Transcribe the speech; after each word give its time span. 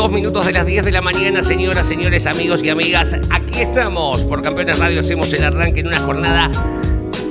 Dos 0.00 0.10
minutos 0.10 0.46
de 0.46 0.52
las 0.52 0.64
10 0.64 0.84
de 0.84 0.92
la 0.92 1.02
mañana, 1.02 1.42
señoras, 1.42 1.86
señores, 1.86 2.26
amigos 2.26 2.62
y 2.64 2.70
amigas. 2.70 3.14
Aquí 3.28 3.60
estamos. 3.60 4.24
Por 4.24 4.40
Campeones 4.40 4.78
Radio 4.78 5.00
hacemos 5.00 5.30
el 5.34 5.44
arranque 5.44 5.80
en 5.80 5.88
una 5.88 6.00
jornada 6.00 6.50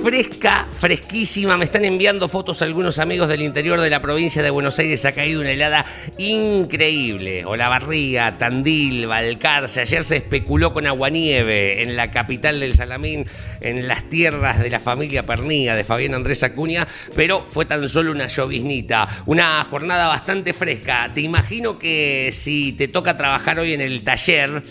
fresca, 0.03 0.67
fresquísima. 0.79 1.57
Me 1.57 1.65
están 1.65 1.83
enviando 1.83 2.29
fotos 2.29 2.61
algunos 2.61 2.99
amigos 2.99 3.27
del 3.27 3.41
interior 3.41 3.81
de 3.81 3.89
la 3.89 4.01
provincia 4.01 4.41
de 4.41 4.49
Buenos 4.49 4.79
Aires. 4.79 5.03
Ha 5.05 5.11
caído 5.11 5.41
una 5.41 5.51
helada 5.51 5.85
increíble. 6.17 7.45
Olavarría, 7.45 8.37
Tandil, 8.37 9.07
Balcarce. 9.07 9.81
Ayer 9.81 10.03
se 10.03 10.17
especuló 10.17 10.73
con 10.73 10.87
aguanieve 10.87 11.83
en 11.83 11.95
la 11.95 12.11
capital 12.11 12.59
del 12.59 12.75
Salamín, 12.75 13.25
en 13.61 13.87
las 13.87 14.09
tierras 14.09 14.59
de 14.59 14.69
la 14.69 14.79
familia 14.79 15.25
Pernía 15.25 15.75
de 15.75 15.83
Fabián 15.83 16.13
Andrés 16.13 16.43
Acuña, 16.43 16.87
pero 17.15 17.45
fue 17.49 17.65
tan 17.65 17.87
solo 17.89 18.11
una 18.11 18.27
lloviznita. 18.27 19.07
Una 19.25 19.63
jornada 19.65 20.07
bastante 20.07 20.53
fresca. 20.53 21.11
Te 21.13 21.21
imagino 21.21 21.77
que 21.77 22.29
si 22.31 22.73
te 22.73 22.87
toca 22.87 23.17
trabajar 23.17 23.59
hoy 23.59 23.73
en 23.73 23.81
el 23.81 24.03
taller, 24.03 24.63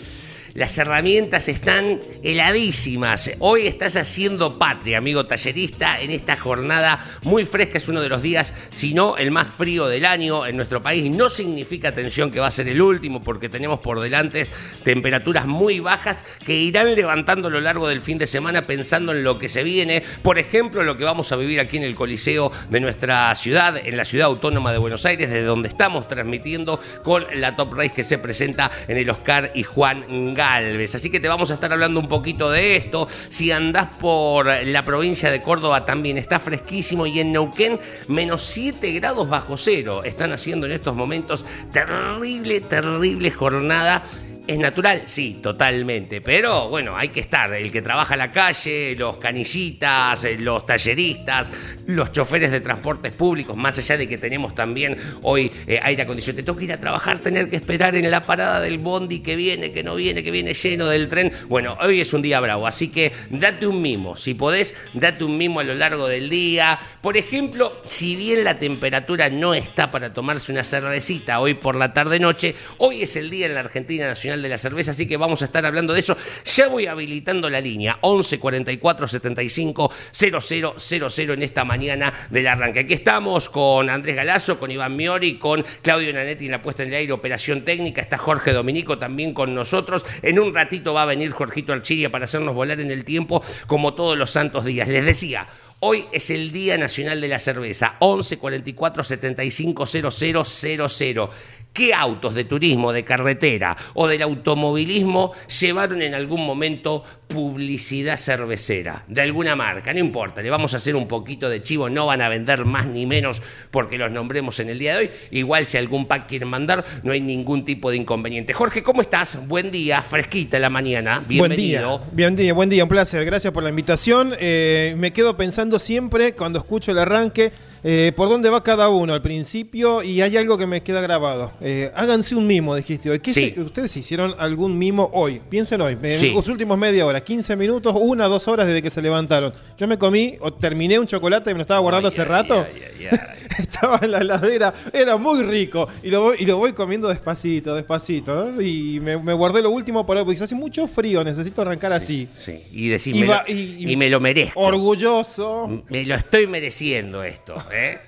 las 0.59 0.77
herramientas 0.77 1.47
están 1.47 2.01
heladísimas. 2.21 3.31
Hoy 3.39 3.65
estás 3.65 3.95
haciendo 3.95 4.59
patria, 4.59 4.97
amigo 4.97 5.25
tallerista, 5.25 6.01
en 6.01 6.11
esta 6.11 6.35
jornada 6.35 7.01
muy 7.23 7.45
fresca. 7.45 7.77
Es 7.77 7.87
uno 7.87 8.01
de 8.01 8.09
los 8.09 8.21
días, 8.21 8.53
si 8.69 8.93
no 8.93 9.15
el 9.15 9.31
más 9.31 9.47
frío 9.47 9.87
del 9.87 10.05
año 10.05 10.45
en 10.45 10.57
nuestro 10.57 10.81
país. 10.81 11.09
No 11.09 11.29
significa, 11.29 11.87
atención, 11.87 12.29
que 12.29 12.41
va 12.41 12.47
a 12.47 12.51
ser 12.51 12.67
el 12.67 12.81
último, 12.81 13.23
porque 13.23 13.47
tenemos 13.47 13.79
por 13.79 14.01
delante 14.01 14.47
temperaturas 14.83 15.45
muy 15.45 15.79
bajas 15.79 16.25
que 16.45 16.55
irán 16.55 16.93
levantando 16.93 17.47
a 17.47 17.51
lo 17.51 17.61
largo 17.61 17.87
del 17.87 18.01
fin 18.01 18.17
de 18.17 18.27
semana 18.27 18.63
pensando 18.63 19.13
en 19.13 19.23
lo 19.23 19.39
que 19.39 19.47
se 19.47 19.63
viene. 19.63 20.03
Por 20.21 20.39
ejemplo, 20.39 20.83
lo 20.83 20.97
que 20.97 21.05
vamos 21.05 21.31
a 21.31 21.37
vivir 21.37 21.61
aquí 21.61 21.77
en 21.77 21.83
el 21.83 21.95
Coliseo 21.95 22.51
de 22.69 22.81
nuestra 22.81 23.33
ciudad, 23.35 23.77
en 23.77 23.95
la 23.95 24.03
ciudad 24.03 24.25
autónoma 24.25 24.73
de 24.73 24.77
Buenos 24.77 25.05
Aires, 25.05 25.29
desde 25.29 25.45
donde 25.45 25.69
estamos 25.69 26.09
transmitiendo 26.09 26.81
con 27.01 27.25
la 27.35 27.55
Top 27.55 27.75
Race 27.75 27.93
que 27.95 28.03
se 28.03 28.17
presenta 28.17 28.69
en 28.89 28.97
el 28.97 29.09
Oscar 29.09 29.53
y 29.55 29.63
Juan 29.63 30.03
Así 30.49 31.09
que 31.09 31.19
te 31.19 31.27
vamos 31.27 31.51
a 31.51 31.53
estar 31.53 31.71
hablando 31.71 31.99
un 31.99 32.07
poquito 32.07 32.49
de 32.49 32.75
esto. 32.75 33.07
Si 33.29 33.51
andás 33.51 33.95
por 33.97 34.47
la 34.47 34.83
provincia 34.83 35.29
de 35.29 35.41
Córdoba 35.41 35.85
también 35.85 36.17
está 36.17 36.39
fresquísimo 36.39 37.05
y 37.05 37.19
en 37.19 37.31
Neuquén 37.31 37.79
menos 38.07 38.41
7 38.41 38.91
grados 38.93 39.29
bajo 39.29 39.57
cero 39.57 40.03
están 40.03 40.31
haciendo 40.31 40.65
en 40.65 40.73
estos 40.73 40.95
momentos. 40.95 41.45
Terrible, 41.71 42.61
terrible 42.61 43.31
jornada. 43.31 44.03
¿Es 44.49 44.57
natural? 44.57 45.03
Sí, 45.05 45.37
totalmente. 45.43 46.21
Pero 46.21 46.69
bueno, 46.69 46.97
hay 46.97 47.09
que 47.09 47.19
estar. 47.19 47.53
El 47.53 47.71
que 47.71 47.83
trabaja 47.83 48.15
en 48.15 48.17
la 48.17 48.31
calle, 48.31 48.95
los 48.97 49.17
canillitas, 49.17 50.23
eh, 50.23 50.39
los 50.39 50.65
talleristas, 50.65 51.51
los 51.85 52.11
choferes 52.11 52.49
de 52.49 52.59
transportes 52.59 53.13
públicos, 53.13 53.55
más 53.55 53.77
allá 53.77 53.95
de 53.95 54.09
que 54.09 54.17
tenemos 54.17 54.55
también 54.55 54.97
hoy 55.21 55.51
eh, 55.67 55.79
aire 55.83 56.01
acondicionado. 56.01 56.37
Te 56.37 56.43
toca 56.51 56.63
ir 56.63 56.73
a 56.73 56.77
trabajar, 56.77 57.19
tener 57.19 57.47
que 57.47 57.57
esperar 57.57 57.95
en 57.95 58.09
la 58.09 58.23
parada 58.23 58.59
del 58.59 58.79
bondi 58.79 59.19
que 59.19 59.35
viene, 59.35 59.69
que 59.69 59.83
no 59.83 59.93
viene, 59.93 60.23
que 60.23 60.31
viene 60.31 60.55
lleno 60.55 60.87
del 60.87 61.09
tren. 61.09 61.31
Bueno, 61.47 61.77
hoy 61.81 62.01
es 62.01 62.11
un 62.13 62.23
día 62.23 62.39
bravo, 62.39 62.65
así 62.65 62.87
que 62.87 63.11
date 63.29 63.67
un 63.67 63.79
mimo. 63.83 64.15
Si 64.15 64.33
podés, 64.33 64.73
date 64.95 65.25
un 65.25 65.37
mimo 65.37 65.59
a 65.59 65.63
lo 65.63 65.75
largo 65.75 66.07
del 66.07 66.27
día. 66.27 66.79
Por 67.01 67.17
ejemplo, 67.17 67.71
si 67.87 68.15
bien 68.15 68.43
la 68.43 68.57
temperatura 68.57 69.29
no 69.29 69.53
está 69.53 69.91
para 69.91 70.11
tomarse 70.11 70.51
una 70.51 70.63
cervecita 70.63 71.39
hoy 71.39 71.53
por 71.53 71.75
la 71.75 71.93
tarde-noche, 71.93 72.55
hoy 72.79 73.03
es 73.03 73.15
el 73.15 73.29
día 73.29 73.45
en 73.45 73.53
la 73.53 73.59
Argentina 73.59 74.07
Nacional 74.07 74.38
de 74.41 74.49
la 74.49 74.57
Cerveza, 74.57 74.91
así 74.91 75.07
que 75.07 75.17
vamos 75.17 75.41
a 75.41 75.45
estar 75.45 75.65
hablando 75.65 75.93
de 75.93 75.99
eso. 75.99 76.15
Ya 76.45 76.67
voy 76.67 76.87
habilitando 76.87 77.49
la 77.49 77.61
línea 77.61 77.97
11 78.01 78.39
44 78.39 79.07
75 79.07 79.91
0000 80.11 81.31
en 81.31 81.41
esta 81.41 81.65
mañana 81.65 82.13
del 82.29 82.47
arranque. 82.47 82.81
Aquí 82.81 82.93
estamos 82.93 83.49
con 83.49 83.89
Andrés 83.89 84.15
Galazo, 84.15 84.59
con 84.59 84.71
Iván 84.71 84.95
Miori, 84.95 85.35
con 85.37 85.65
Claudio 85.81 86.13
Nanetti 86.13 86.45
en 86.45 86.51
la 86.51 86.61
puesta 86.61 86.83
en 86.83 86.89
el 86.89 86.95
aire, 86.95 87.13
operación 87.13 87.63
técnica. 87.63 88.01
Está 88.01 88.17
Jorge 88.17 88.53
Dominico 88.53 88.97
también 88.97 89.33
con 89.33 89.53
nosotros. 89.53 90.05
En 90.21 90.39
un 90.39 90.53
ratito 90.53 90.93
va 90.93 91.03
a 91.03 91.05
venir 91.05 91.31
Jorgito 91.31 91.73
Archiria 91.73 92.11
para 92.11 92.25
hacernos 92.25 92.53
volar 92.53 92.79
en 92.79 92.91
el 92.91 93.05
tiempo 93.05 93.43
como 93.67 93.93
todos 93.93 94.17
los 94.17 94.31
santos 94.31 94.65
días. 94.65 94.87
Les 94.87 95.05
decía. 95.05 95.47
Hoy 95.81 96.03
es 96.11 96.29
el 96.29 96.51
Día 96.51 96.77
Nacional 96.77 97.21
de 97.21 97.29
la 97.29 97.39
Cerveza, 97.39 97.95
11 97.99 98.37
44 98.37 99.01
75 99.01 99.85
0000. 99.85 101.29
¿Qué 101.71 101.93
autos 101.93 102.33
de 102.33 102.45
turismo, 102.45 102.91
de 102.91 103.05
carretera 103.05 103.77
o 103.93 104.07
del 104.07 104.23
automovilismo 104.23 105.33
llevaron 105.59 106.01
en 106.01 106.15
algún 106.15 106.45
momento 106.45 107.03
publicidad 107.27 108.17
cervecera 108.17 109.05
de 109.07 109.21
alguna 109.21 109.55
marca? 109.55 109.93
No 109.93 109.99
importa, 109.99 110.41
le 110.41 110.49
vamos 110.49 110.73
a 110.73 110.77
hacer 110.77 110.95
un 110.95 111.07
poquito 111.07 111.47
de 111.47 111.61
chivo, 111.61 111.89
no 111.89 112.07
van 112.07 112.21
a 112.21 112.29
vender 112.29 112.65
más 112.65 112.87
ni 112.87 113.05
menos 113.05 113.41
porque 113.69 113.99
los 113.99 114.11
nombremos 114.11 114.59
en 114.59 114.69
el 114.69 114.79
día 114.79 114.93
de 114.93 114.99
hoy. 114.99 115.11
Igual 115.31 115.67
si 115.67 115.77
algún 115.77 116.07
pack 116.07 116.27
quieren 116.27 116.49
mandar, 116.49 116.83
no 117.03 117.11
hay 117.11 117.21
ningún 117.21 117.63
tipo 117.63 117.91
de 117.91 117.97
inconveniente. 117.97 118.51
Jorge, 118.51 118.81
¿cómo 118.81 119.01
estás? 119.01 119.37
Buen 119.47 119.71
día, 119.71 120.01
fresquita 120.01 120.57
la 120.57 120.71
mañana. 120.71 121.23
Bienvenido. 121.27 121.99
Buen 121.99 122.15
día, 122.15 122.25
buen 122.25 122.35
día, 122.35 122.53
buen 122.53 122.69
día, 122.69 122.83
un 122.83 122.89
placer. 122.89 123.23
Gracias 123.25 123.53
por 123.53 123.61
la 123.61 123.69
invitación. 123.69 124.33
Eh, 124.39 124.95
me 124.97 125.13
quedo 125.13 125.37
pensando 125.37 125.77
siempre 125.77 126.33
cuando 126.33 126.57
escucho 126.57 126.91
el 126.91 126.97
arranque 126.97 127.51
eh, 127.83 128.11
por 128.15 128.29
dónde 128.29 128.49
va 128.49 128.63
cada 128.63 128.89
uno 128.89 129.13
al 129.13 129.21
principio 129.21 130.03
y 130.03 130.21
hay 130.21 130.37
algo 130.37 130.57
que 130.57 130.65
me 130.67 130.81
queda 130.83 131.01
grabado. 131.01 131.51
Eh, 131.61 131.91
háganse 131.95 132.35
un 132.35 132.45
mimo, 132.47 132.75
dijiste 132.75 133.09
hoy. 133.09 133.19
¿Qué 133.19 133.33
Sí. 133.33 133.51
se- 133.55 133.61
¿Ustedes 133.61 133.95
hicieron 133.97 134.35
algún 134.37 134.77
mimo 134.77 135.09
hoy? 135.13 135.41
Piensen 135.49 135.81
hoy, 135.81 135.97
en 136.01 136.19
Sí. 136.19 136.31
los 136.33 136.47
últimos 136.47 136.77
media 136.77 137.05
hora, 137.05 137.23
15 137.23 137.55
minutos, 137.55 137.95
una, 137.99 138.25
dos 138.27 138.47
horas 138.47 138.67
desde 138.67 138.81
que 138.81 138.89
se 138.89 139.01
levantaron. 139.01 139.53
Yo 139.77 139.87
me 139.87 139.97
comí 139.97 140.35
o 140.39 140.53
terminé 140.53 140.99
un 140.99 141.07
chocolate 141.07 141.51
y 141.51 141.53
me 141.53 141.59
lo 141.59 141.61
estaba 141.61 141.79
guardando 141.79 142.07
hace 142.09 142.23
rato. 142.25 142.65
Estaba 143.59 143.99
en 144.01 144.11
la 144.11 144.19
heladera, 144.19 144.73
era 144.93 145.17
muy 145.17 145.43
rico. 145.43 145.87
Y 146.03 146.09
lo 146.09 146.21
voy, 146.21 146.37
y 146.39 146.45
lo 146.45 146.57
voy 146.57 146.71
comiendo 146.73 147.07
despacito, 147.09 147.75
despacito. 147.75 148.51
¿no? 148.51 148.61
Y 148.61 148.99
me, 149.01 149.17
me 149.17 149.33
guardé 149.33 149.61
lo 149.61 149.69
último 149.69 150.05
para 150.05 150.23
porque 150.23 150.41
hace 150.43 150.55
mucho 150.55 150.87
frío, 150.87 151.23
necesito 151.23 151.61
arrancar 151.61 151.91
así. 151.93 152.27
Sí, 152.35 152.63
y 152.71 152.87
decir, 152.87 153.15
Y 153.15 153.21
me 153.21 153.27
va- 153.27 153.43
lo- 153.47 153.53
y- 153.53 153.91
y 153.91 153.95
me 153.97 154.09
lo 154.09 154.19
merezco. 154.19 154.59
Orgulloso. 154.59 155.83
Me 155.89 156.05
lo 156.05 156.15
estoy 156.15 156.47
mereciendo 156.47 157.23
esto, 157.23 157.55
¿eh? 157.71 157.99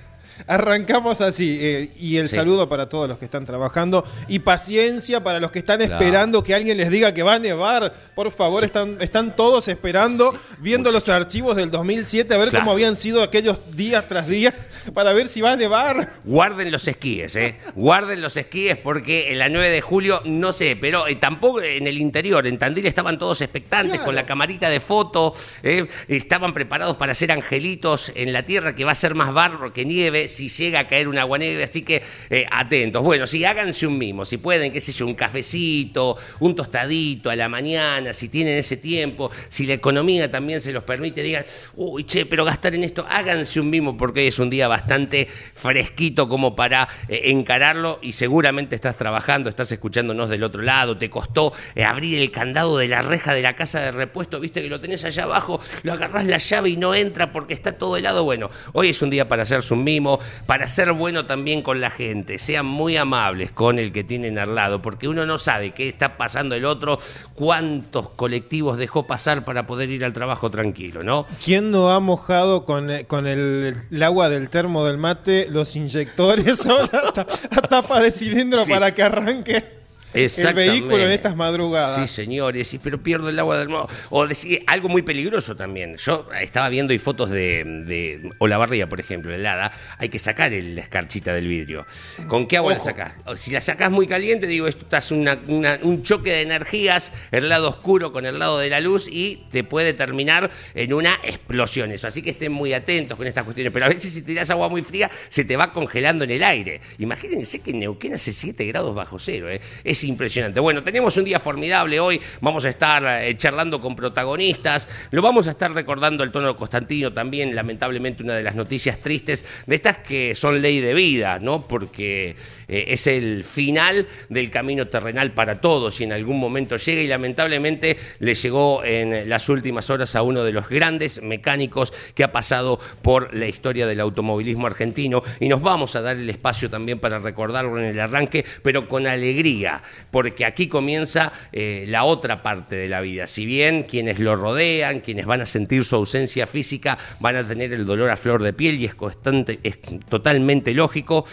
Arrancamos 0.48 1.22
así. 1.22 1.58
eh, 1.62 1.92
y 2.00 2.18
el 2.18 2.28
Sí. 2.30 2.36
saludo 2.36 2.68
para 2.70 2.88
todos 2.90 3.08
los 3.08 3.18
que 3.18 3.26
están 3.26 3.46
trabajando. 3.46 4.04
Y 4.28 4.40
paciencia 4.40 5.24
para 5.24 5.40
los 5.40 5.52
que 5.52 5.60
están 5.60 5.78
Claro. 5.80 5.94
esperando 5.96 6.44
que 6.44 6.54
alguien 6.56 6.78
les 6.78 6.90
diga 6.90 7.14
que 7.14 7.24
va 7.24 7.36
a 7.36 7.40
nevar. 7.40 7.94
Por 8.16 8.32
favor, 8.32 8.64
están, 8.64 8.98
están 9.02 9.36
todos 9.36 9.68
esperando, 9.68 10.34
viendo 10.60 10.92
los 10.92 11.08
archivos 11.10 11.56
del 11.56 11.72
2007, 11.72 12.34
a 12.34 12.38
ver 12.38 12.50
Claro. 12.50 12.64
cómo 12.66 12.72
habían 12.74 12.96
sido 12.96 13.24
aquellos 13.24 13.60
días 13.76 14.08
tras 14.08 14.28
días, 14.28 14.54
para 14.94 15.14
ver 15.14 15.28
si 15.28 15.42
va 15.42 15.52
a 15.52 15.56
nevar. 15.56 16.14
Guarden 16.24 16.72
los 16.72 16.88
esquíes, 16.88 17.36
¿eh? 17.36 17.58
Guarden 17.76 18.22
los 18.22 18.36
esquíes 18.38 18.78
porque 18.78 19.32
en 19.32 19.40
la 19.40 19.50
9 19.50 19.70
de 19.70 19.82
julio, 19.82 20.22
no 20.26 20.52
sé, 20.54 20.76
pero 20.80 21.08
eh, 21.08 21.16
tampoco 21.16 21.62
en 21.62 21.88
el 21.88 21.98
interior, 21.98 22.46
en 22.48 22.58
Tandil 22.58 22.86
estaban 22.88 23.18
todos 23.20 23.42
expectantes 23.42 23.92
Claro. 23.98 24.06
con 24.06 24.16
la 24.16 24.26
camarita 24.26 24.70
de 24.70 24.80
foto, 24.80 25.34
¿eh? 25.64 25.88
estaban 26.08 26.54
preparados 26.54 26.98
para 26.98 27.12
hacer 27.12 27.32
angelitos 27.32 28.12
en 28.16 28.34
la 28.34 28.44
tierra 28.44 28.76
que 28.76 28.84
va 28.84 28.92
a 28.92 28.96
ser 28.96 29.16
más 29.16 29.34
barro 29.34 29.72
que 29.74 29.86
nieve. 29.86 30.28
Si 30.32 30.50
llega 30.50 30.80
a 30.80 30.88
caer 30.88 31.08
una 31.08 31.22
agua 31.22 31.38
negra, 31.38 31.64
así 31.64 31.82
que 31.84 32.02
eh, 32.30 32.46
atentos. 32.50 33.04
Bueno, 33.04 33.28
sí, 33.28 33.46
háganse 33.46 33.86
un 33.88 33.98
mimo, 33.98 34.26
si 34.26 34.38
pueden, 34.38 34.72
qué 34.72 34.82
sé 34.82 34.92
yo, 34.92 35.06
un 35.06 35.16
cafecito, 35.16 36.18
un 36.40 36.56
tostadito 36.56 37.30
a 37.30 37.36
la 37.36 37.50
mañana, 37.50 38.14
si 38.14 38.30
tienen 38.30 38.58
ese 38.58 38.78
tiempo, 38.78 39.32
si 39.50 39.66
la 39.66 39.74
economía 39.74 40.32
también 40.32 40.62
se 40.62 40.72
los 40.72 40.84
permite, 40.84 41.24
digan, 41.24 41.46
uy, 41.76 42.04
che, 42.04 42.26
pero 42.26 42.46
gastar 42.46 42.76
en 42.76 42.84
esto, 42.84 43.06
háganse 43.10 43.60
un 43.60 43.70
mimo 43.70 43.98
porque 43.98 44.22
hoy 44.22 44.28
es 44.28 44.40
un 44.40 44.50
día 44.50 44.68
bastante 44.68 45.28
fresquito 45.54 46.28
como 46.28 46.56
para 46.56 46.88
eh, 47.08 47.22
encararlo 47.26 48.00
y 48.02 48.14
seguramente 48.14 48.76
estás 48.76 48.98
trabajando, 48.98 49.50
estás 49.50 49.72
escuchándonos 49.72 50.30
del 50.30 50.44
otro 50.44 50.62
lado, 50.62 50.98
te 50.98 51.10
costó 51.10 51.54
eh, 51.76 51.84
abrir 51.84 52.20
el 52.20 52.32
candado 52.32 52.78
de 52.78 52.88
la 52.88 53.02
reja 53.02 53.34
de 53.34 53.42
la 53.42 53.56
casa 53.56 53.82
de 53.82 53.92
repuesto, 53.92 54.40
viste 54.40 54.62
que 54.62 54.70
lo 54.70 54.80
tenés 54.80 55.04
allá 55.04 55.24
abajo, 55.24 55.60
lo 55.84 55.94
agarrás 55.94 56.26
la 56.26 56.38
llave 56.38 56.70
y 56.70 56.78
no 56.78 56.96
entra 56.96 57.32
porque 57.32 57.54
está 57.54 57.74
todo 57.74 57.98
helado. 57.98 58.24
Bueno, 58.24 58.50
hoy 58.74 58.90
es 58.90 59.02
un 59.02 59.10
día 59.10 59.28
para 59.28 59.44
hacerse 59.44 59.74
un 59.74 59.84
mimo, 59.84 60.20
para 60.46 60.68
ser 60.68 60.92
bueno 60.94 61.26
también 61.26 61.62
con 61.62 61.82
la 61.82 61.90
gente. 61.90 62.38
Sean 62.38 62.66
muy 62.66 62.98
amables 62.98 63.52
con 63.52 63.80
el 63.80 63.92
que 63.92 64.04
tienen 64.04 64.38
al 64.40 64.56
lado, 64.56 64.82
porque 64.82 65.08
uno 65.08 65.26
no 65.26 65.38
sabe 65.38 65.72
qué 65.72 65.88
está 65.90 66.18
pasando 66.18 66.56
el 66.56 66.66
otro, 66.66 66.98
cuántos 67.36 68.10
colectivos 68.10 68.78
dejó 68.78 69.08
pasar 69.08 69.44
para 69.46 69.66
poder 69.66 69.90
ir 69.90 70.06
al 70.06 70.14
trabajo 70.14 70.50
tranquilo, 70.50 71.04
¿no? 71.04 71.26
¿Quién 71.44 71.72
no 71.72 71.92
ha 71.92 72.00
mojado 72.00 72.66
con, 72.66 72.90
eh, 72.92 73.06
con 73.06 73.28
el, 73.28 73.76
el 73.92 74.04
agua 74.04 74.30
del 74.30 74.50
termo 74.50 74.86
del 74.86 74.98
mate 74.98 75.48
los 75.50 75.76
inyectores 75.76 76.60
ta- 77.14 77.26
la 77.56 77.62
tapa 77.64 78.00
de 78.00 78.12
cilindro 78.12 78.64
Sí. 78.66 78.72
para 78.72 78.94
que 78.94 79.04
arranque? 79.04 79.81
El 80.14 80.54
vehículo 80.54 80.98
en 81.06 81.12
estas 81.12 81.36
madrugadas. 81.36 82.10
Sí, 82.10 82.14
señores, 82.16 82.68
sí, 82.68 82.80
pero 82.82 83.02
pierdo 83.02 83.30
el 83.30 83.40
agua 83.40 83.58
del 83.58 83.70
modo. 83.70 83.88
O 84.10 84.28
decir, 84.28 84.64
algo 84.68 84.90
muy 84.90 85.02
peligroso 85.02 85.56
también. 85.56 85.96
Yo 85.98 86.28
estaba 86.40 86.68
viendo 86.70 86.94
y 86.94 87.00
fotos 87.00 87.30
de, 87.30 87.64
de 87.86 88.30
Olavarría, 88.40 88.90
por 88.90 89.00
ejemplo, 89.00 89.34
helada. 89.34 89.72
Hay 89.98 90.10
que 90.10 90.20
sacar 90.20 90.52
el- 90.54 90.76
la 90.76 90.82
escarchita 90.82 91.34
del 91.34 91.48
vidrio. 91.48 91.86
¿Con 92.28 92.48
qué 92.48 92.58
agua 92.58 92.74
la 92.74 92.80
sacás? 92.80 93.14
Si 93.38 93.52
la 93.52 93.62
sacás 93.62 93.90
muy 93.92 94.08
caliente, 94.08 94.48
digo, 94.48 94.68
esto 94.68 94.84
estás 94.84 95.12
una, 95.12 95.40
una- 95.48 95.80
un 95.82 96.04
choque 96.04 96.32
de 96.32 96.42
energías, 96.42 97.12
el 97.32 97.48
lado 97.50 97.70
oscuro 97.70 98.12
con 98.12 98.26
el 98.26 98.38
lado 98.40 98.60
de 98.60 98.70
la 98.70 98.80
luz 98.82 99.08
y 99.08 99.46
te 99.52 99.64
puede 99.64 99.94
terminar 99.94 100.52
en 100.76 100.94
una 100.94 101.14
explosión. 101.24 101.92
Eso. 101.92 102.08
Así 102.08 102.22
que 102.22 102.32
estén 102.32 102.52
muy 102.52 102.74
atentos 102.74 103.18
con 103.18 103.28
estas 103.28 103.44
cuestiones. 103.44 103.72
Pero 103.74 103.86
a 103.86 103.90
veces 103.90 104.12
si 104.14 104.22
tirás 104.24 104.50
agua 104.50 104.70
muy 104.70 104.82
fría, 104.82 105.10
se 105.30 105.46
te 105.46 105.56
va 105.58 105.72
congelando 105.74 106.24
en 106.26 106.32
el 106.32 106.44
aire. 106.44 106.82
Imagínense 107.00 107.60
que 107.62 107.72
en 107.72 107.80
Neuquén 107.80 108.14
hace 108.14 108.34
7 108.34 108.66
grados 108.66 108.94
bajo 108.94 109.20
cero. 109.20 109.50
¿eh? 109.50 109.62
Es 109.84 110.01
impresionante. 110.04 110.60
Bueno, 110.60 110.84
tenemos 110.84 111.16
un 111.18 111.26
día 111.26 111.40
formidable 111.40 112.00
hoy. 112.00 112.22
Vamos 112.42 112.66
a 112.66 112.70
estar 112.70 113.04
eh, 113.24 113.36
charlando 113.38 113.80
con 113.82 113.96
protagonistas. 113.96 114.88
Lo 115.12 115.22
vamos 115.22 115.48
a 115.48 115.52
estar 115.52 115.72
recordando 115.74 116.24
el 116.24 116.32
tono 116.32 116.56
Constantino 116.56 117.14
también. 117.14 117.56
Lamentablemente, 117.56 118.24
una 118.24 118.36
de 118.36 118.44
las 118.44 118.56
noticias 118.56 119.00
tristes 119.00 119.46
de 119.66 119.76
estas 119.76 119.98
que 119.98 120.36
son 120.36 120.62
ley 120.62 120.80
de 120.80 120.94
vida, 120.94 121.40
¿no? 121.40 121.68
Porque 121.68 122.36
eh, 122.72 122.86
es 122.88 123.06
el 123.06 123.44
final 123.44 124.08
del 124.30 124.50
camino 124.50 124.88
terrenal 124.88 125.34
para 125.34 125.62
todos 125.62 126.00
y 126.00 126.06
en 126.06 126.14
algún 126.14 126.40
momento 126.40 126.78
llega 126.78 127.02
y 127.02 127.08
lamentablemente 127.08 127.98
le 128.20 128.34
llegó 128.34 128.84
en 128.84 129.30
las 129.30 129.50
últimas 129.50 129.90
horas 129.90 130.16
a 130.16 130.24
uno 130.24 130.44
de 130.44 130.54
los 130.54 130.70
grandes 130.70 131.22
mecánicos 131.22 131.94
que 132.16 132.24
ha 132.24 132.32
pasado 132.32 132.80
por 133.02 133.34
la 133.36 133.48
historia 133.48 133.86
del 133.86 134.00
automovilismo 134.00 134.68
argentino 134.68 135.22
y 135.40 135.50
nos 135.50 135.62
vamos 135.62 135.96
a 135.96 136.02
dar 136.02 136.16
el 136.16 136.30
espacio 136.30 136.70
también 136.70 137.00
para 137.00 137.20
recordarlo 137.20 137.78
en 137.78 137.86
el 137.86 138.00
arranque, 138.00 138.46
pero 138.64 138.88
con 138.88 139.06
alegría, 139.06 139.82
porque 140.10 140.46
aquí 140.46 140.68
comienza 140.68 141.34
eh, 141.52 141.86
la 141.88 142.06
otra 142.06 142.42
parte 142.42 142.78
de 142.78 142.88
la 142.88 143.02
vida. 143.02 143.28
Si 143.28 143.46
bien 143.46 143.84
quienes 143.84 144.20
lo 144.20 144.36
rodean, 144.36 145.02
quienes 145.02 145.26
van 145.26 145.42
a 145.42 145.46
sentir 145.46 145.84
su 145.84 145.96
ausencia 145.98 146.48
física, 146.48 146.98
van 147.20 147.36
a 147.36 147.48
tener 147.48 147.74
el 147.74 147.86
dolor 147.86 148.10
a 148.10 148.18
flor 148.18 148.42
de 148.44 148.54
piel 148.54 148.80
y 148.80 148.86
es, 148.86 148.96
constante, 148.96 149.60
es 149.64 149.78
totalmente 150.10 150.74
lógico. 150.74 151.26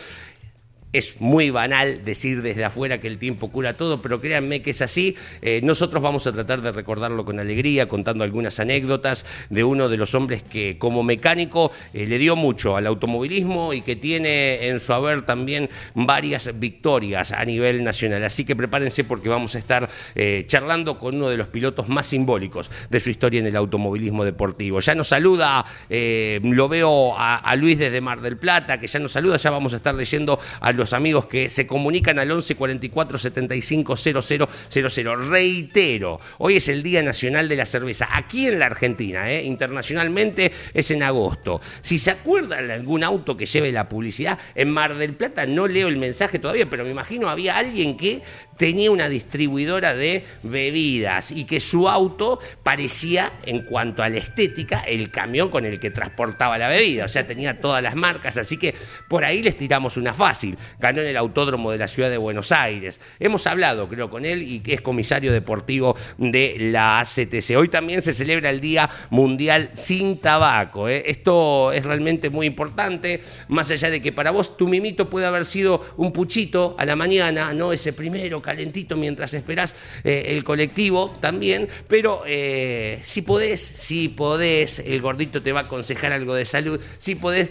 Es 0.90 1.20
muy 1.20 1.50
banal 1.50 2.02
decir 2.02 2.40
desde 2.40 2.64
afuera 2.64 2.98
que 2.98 3.08
el 3.08 3.18
tiempo 3.18 3.50
cura 3.52 3.76
todo, 3.76 4.00
pero 4.00 4.22
créanme 4.22 4.62
que 4.62 4.70
es 4.70 4.80
así. 4.80 5.16
Eh, 5.42 5.60
nosotros 5.62 6.02
vamos 6.02 6.26
a 6.26 6.32
tratar 6.32 6.62
de 6.62 6.72
recordarlo 6.72 7.26
con 7.26 7.38
alegría, 7.38 7.88
contando 7.88 8.24
algunas 8.24 8.58
anécdotas 8.58 9.26
de 9.50 9.64
uno 9.64 9.90
de 9.90 9.98
los 9.98 10.14
hombres 10.14 10.42
que 10.42 10.78
como 10.78 11.02
mecánico 11.02 11.72
eh, 11.92 12.06
le 12.06 12.16
dio 12.16 12.36
mucho 12.36 12.74
al 12.74 12.86
automovilismo 12.86 13.74
y 13.74 13.82
que 13.82 13.96
tiene 13.96 14.68
en 14.68 14.80
su 14.80 14.94
haber 14.94 15.26
también 15.26 15.68
varias 15.94 16.58
victorias 16.58 17.32
a 17.32 17.44
nivel 17.44 17.84
nacional. 17.84 18.24
Así 18.24 18.46
que 18.46 18.56
prepárense 18.56 19.04
porque 19.04 19.28
vamos 19.28 19.56
a 19.56 19.58
estar 19.58 19.90
eh, 20.14 20.44
charlando 20.46 20.98
con 20.98 21.16
uno 21.16 21.28
de 21.28 21.36
los 21.36 21.48
pilotos 21.48 21.90
más 21.90 22.06
simbólicos 22.06 22.70
de 22.88 22.98
su 22.98 23.10
historia 23.10 23.40
en 23.40 23.46
el 23.46 23.56
automovilismo 23.56 24.24
deportivo. 24.24 24.80
Ya 24.80 24.94
nos 24.94 25.08
saluda, 25.08 25.66
lo 25.90 26.68
veo 26.70 27.14
a, 27.18 27.36
a 27.36 27.56
Luis 27.56 27.78
desde 27.78 28.00
Mar 28.00 28.22
del 28.22 28.38
Plata, 28.38 28.80
que 28.80 28.86
ya 28.86 28.98
nos 28.98 29.12
saluda, 29.12 29.36
ya 29.36 29.50
vamos 29.50 29.74
a 29.74 29.76
estar 29.76 29.94
leyendo 29.94 30.40
a 30.60 30.77
los 30.78 30.92
amigos 30.92 31.26
que 31.26 31.50
se 31.50 31.66
comunican 31.66 32.18
al 32.18 32.30
11 32.30 32.54
44 32.54 33.18
75 33.18 33.96
00 33.96 34.48
00. 34.68 35.16
Reitero, 35.28 36.20
hoy 36.38 36.56
es 36.56 36.68
el 36.68 36.82
Día 36.82 37.02
Nacional 37.02 37.48
de 37.48 37.56
la 37.56 37.66
Cerveza, 37.66 38.08
aquí 38.10 38.48
en 38.48 38.58
la 38.58 38.66
Argentina, 38.66 39.30
¿eh? 39.30 39.42
internacionalmente 39.44 40.52
es 40.72 40.90
en 40.90 41.02
agosto. 41.02 41.60
Si 41.80 41.98
se 41.98 42.10
acuerdan 42.10 42.68
de 42.68 42.74
algún 42.74 43.04
auto 43.04 43.36
que 43.36 43.46
lleve 43.46 43.72
la 43.72 43.88
publicidad, 43.88 44.38
en 44.54 44.70
Mar 44.70 44.96
del 44.96 45.14
Plata 45.14 45.46
no 45.46 45.66
leo 45.66 45.88
el 45.88 45.96
mensaje 45.96 46.38
todavía, 46.38 46.70
pero 46.70 46.84
me 46.84 46.90
imagino 46.90 47.28
había 47.28 47.56
alguien 47.56 47.96
que 47.96 48.22
tenía 48.56 48.90
una 48.90 49.08
distribuidora 49.08 49.94
de 49.94 50.24
bebidas 50.42 51.30
y 51.30 51.44
que 51.44 51.60
su 51.60 51.88
auto 51.88 52.40
parecía, 52.62 53.32
en 53.46 53.64
cuanto 53.64 54.02
a 54.02 54.08
la 54.08 54.18
estética, 54.18 54.80
el 54.80 55.10
camión 55.10 55.48
con 55.48 55.64
el 55.64 55.80
que 55.80 55.90
transportaba 55.90 56.58
la 56.58 56.68
bebida. 56.68 57.04
O 57.04 57.08
sea, 57.08 57.26
tenía 57.26 57.60
todas 57.60 57.82
las 57.82 57.94
marcas, 57.94 58.36
así 58.36 58.56
que 58.56 58.74
por 59.08 59.24
ahí 59.24 59.42
les 59.42 59.56
tiramos 59.56 59.96
una 59.96 60.12
fácil. 60.12 60.58
Ganó 60.78 61.00
en 61.00 61.08
el 61.08 61.16
autódromo 61.16 61.70
de 61.70 61.78
la 61.78 61.88
ciudad 61.88 62.10
de 62.10 62.18
Buenos 62.18 62.52
Aires. 62.52 63.00
Hemos 63.18 63.46
hablado, 63.46 63.88
creo, 63.88 64.10
con 64.10 64.24
él 64.24 64.42
y 64.42 64.60
que 64.60 64.74
es 64.74 64.80
comisario 64.80 65.32
deportivo 65.32 65.96
de 66.18 66.56
la 66.58 67.00
ACTC. 67.00 67.56
Hoy 67.56 67.68
también 67.68 68.02
se 68.02 68.12
celebra 68.12 68.50
el 68.50 68.60
Día 68.60 68.88
Mundial 69.10 69.70
sin 69.72 70.18
Tabaco. 70.18 70.88
¿eh? 70.88 71.04
Esto 71.06 71.72
es 71.72 71.84
realmente 71.84 72.30
muy 72.30 72.46
importante, 72.46 73.22
más 73.48 73.70
allá 73.70 73.90
de 73.90 74.02
que 74.02 74.12
para 74.12 74.30
vos 74.30 74.56
tu 74.56 74.68
mimito 74.68 75.08
puede 75.08 75.26
haber 75.26 75.44
sido 75.44 75.84
un 75.96 76.12
puchito 76.12 76.76
a 76.78 76.84
la 76.84 76.96
mañana, 76.96 77.52
¿no? 77.54 77.72
Ese 77.72 77.92
primero 77.92 78.42
calentito 78.42 78.96
mientras 78.96 79.34
esperás 79.34 79.74
eh, 80.04 80.26
el 80.28 80.44
colectivo 80.44 81.16
también, 81.20 81.68
pero 81.86 82.22
eh, 82.26 83.00
si 83.04 83.22
podés, 83.22 83.60
si 83.60 84.08
podés, 84.08 84.78
el 84.80 85.00
gordito 85.00 85.42
te 85.42 85.52
va 85.52 85.60
a 85.60 85.62
aconsejar 85.64 86.12
algo 86.12 86.34
de 86.34 86.44
salud, 86.44 86.80
si 86.98 87.14
podés, 87.14 87.50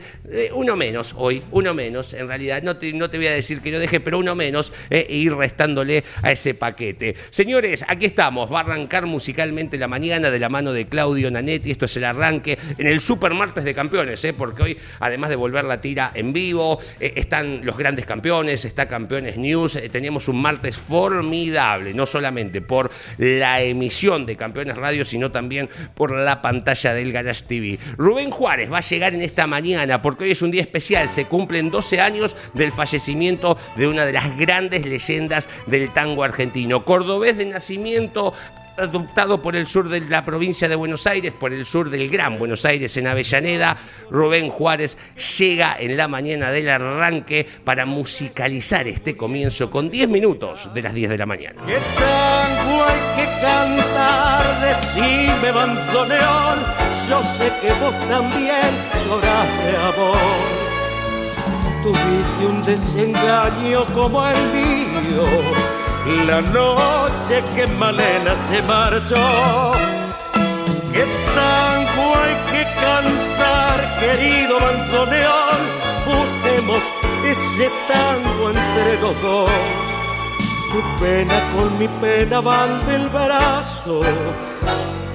uno 0.53 0.75
menos 0.75 1.13
hoy, 1.17 1.41
uno 1.51 1.73
menos, 1.73 2.13
en 2.13 2.27
realidad, 2.27 2.61
no 2.63 2.77
te, 2.77 2.93
no 2.93 3.06
te 3.09 3.17
voy 3.17 3.27
a 3.27 3.31
decir 3.31 3.61
que 3.61 3.71
lo 3.71 3.79
deje, 3.79 3.99
pero 3.99 4.19
uno 4.19 4.35
menos, 4.35 4.71
eh, 4.89 5.07
e 5.09 5.15
ir 5.15 5.33
restándole 5.33 6.03
a 6.21 6.31
ese 6.31 6.53
paquete. 6.53 7.15
Señores, 7.29 7.85
aquí 7.87 8.05
estamos, 8.05 8.51
va 8.51 8.59
a 8.59 8.61
arrancar 8.63 9.05
musicalmente 9.05 9.77
la 9.77 9.87
mañana 9.87 10.29
de 10.29 10.39
la 10.39 10.49
mano 10.49 10.73
de 10.73 10.87
Claudio 10.87 11.31
Nanetti, 11.31 11.71
esto 11.71 11.85
es 11.85 11.97
el 11.97 12.05
arranque 12.05 12.57
en 12.77 12.87
el 12.87 13.01
Super 13.01 13.33
Martes 13.33 13.63
de 13.63 13.73
Campeones, 13.73 14.23
eh, 14.23 14.33
porque 14.33 14.63
hoy, 14.63 14.77
además 14.99 15.29
de 15.29 15.35
volver 15.35 15.65
la 15.65 15.81
tira 15.81 16.11
en 16.13 16.33
vivo, 16.33 16.79
eh, 16.99 17.13
están 17.15 17.65
los 17.65 17.77
grandes 17.77 18.05
campeones, 18.05 18.65
está 18.65 18.87
Campeones 18.87 19.37
News, 19.37 19.79
teníamos 19.91 20.27
un 20.27 20.41
martes 20.41 20.77
formidable, 20.77 21.93
no 21.93 22.05
solamente 22.05 22.61
por 22.61 22.91
la 23.17 23.61
emisión 23.61 24.25
de 24.25 24.35
Campeones 24.35 24.77
Radio, 24.77 25.05
sino 25.05 25.31
también 25.31 25.69
por 25.93 26.11
la 26.11 26.41
pantalla 26.41 26.93
del 26.93 27.11
Garage 27.11 27.43
TV. 27.47 27.79
Rubén 27.97 28.31
Juárez 28.31 28.71
va 28.71 28.77
a 28.77 28.81
llegar 28.81 29.13
en 29.13 29.21
esta 29.21 29.47
mañana 29.47 30.01
porque 30.01 30.25
hoy 30.25 30.31
es 30.31 30.41
un 30.41 30.51
día 30.51 30.61
especial, 30.61 31.09
se 31.09 31.25
cumplen 31.25 31.69
12 31.69 32.01
años 32.01 32.35
del 32.53 32.71
fallecimiento 32.97 33.57
de 33.75 33.87
una 33.87 34.05
de 34.05 34.13
las 34.13 34.35
grandes 34.37 34.85
leyendas 34.85 35.47
del 35.67 35.93
tango 35.93 36.23
argentino. 36.23 36.83
Cordobés 36.83 37.37
de 37.37 37.45
nacimiento, 37.45 38.33
adoptado 38.75 39.41
por 39.41 39.55
el 39.55 39.67
sur 39.67 39.87
de 39.87 40.01
la 40.01 40.25
provincia 40.25 40.67
de 40.67 40.75
Buenos 40.75 41.05
Aires, 41.05 41.31
por 41.31 41.53
el 41.53 41.65
sur 41.65 41.91
del 41.91 42.09
Gran 42.09 42.39
Buenos 42.39 42.65
Aires 42.65 42.97
en 42.97 43.05
Avellaneda, 43.05 43.77
Rubén 44.09 44.49
Juárez 44.49 44.97
llega 45.37 45.77
en 45.79 45.95
la 45.95 46.07
mañana 46.07 46.51
del 46.51 46.69
arranque 46.69 47.45
para 47.63 47.85
musicalizar 47.85 48.87
este 48.87 49.15
comienzo 49.15 49.69
con 49.69 49.91
10 49.91 50.09
minutos 50.09 50.69
de 50.73 50.81
las 50.81 50.93
10 50.93 51.11
de 51.11 51.17
la 51.17 51.25
mañana. 51.27 51.61
¿Qué 51.67 51.77
tango 51.99 52.83
hay 52.83 53.15
que 53.15 53.41
cantar? 53.41 54.61
Decime, 54.61 55.51
bandoneón. 55.51 56.59
Yo 57.07 57.21
sé 57.21 57.51
que 57.61 57.71
vos 57.79 57.95
también 58.09 58.73
llorás 59.05 59.95
amor. 59.95 60.66
Tuviste 61.87 62.45
un 62.45 62.61
desengaño 62.63 63.85
como 63.93 64.21
el 64.25 64.35
mío. 64.51 65.23
La 66.25 66.41
noche 66.41 67.41
que 67.55 67.65
Malena 67.65 68.35
se 68.35 68.61
marchó. 68.63 69.71
¿Qué 70.91 71.05
tango 71.33 72.05
hay 72.23 72.35
que 72.51 72.63
cantar, 72.83 73.99
querido 74.01 74.59
bandoneón? 74.59 75.59
Busquemos 76.05 76.81
ese 77.23 77.69
tango 77.87 78.49
entre 78.49 79.01
los 79.01 79.21
dos. 79.21 79.51
Tu 80.73 81.01
pena 81.01 81.39
con 81.55 81.79
mi 81.79 81.87
pena 82.01 82.41
van 82.41 82.85
del 82.85 83.07
brazo. 83.07 84.01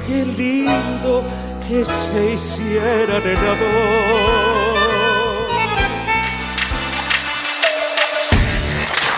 Qué 0.07 0.25
lindo 0.25 1.23
que 1.69 1.85
se 1.85 2.33
hicieran 2.33 3.23
el 3.23 3.43
amor. 3.55 4.52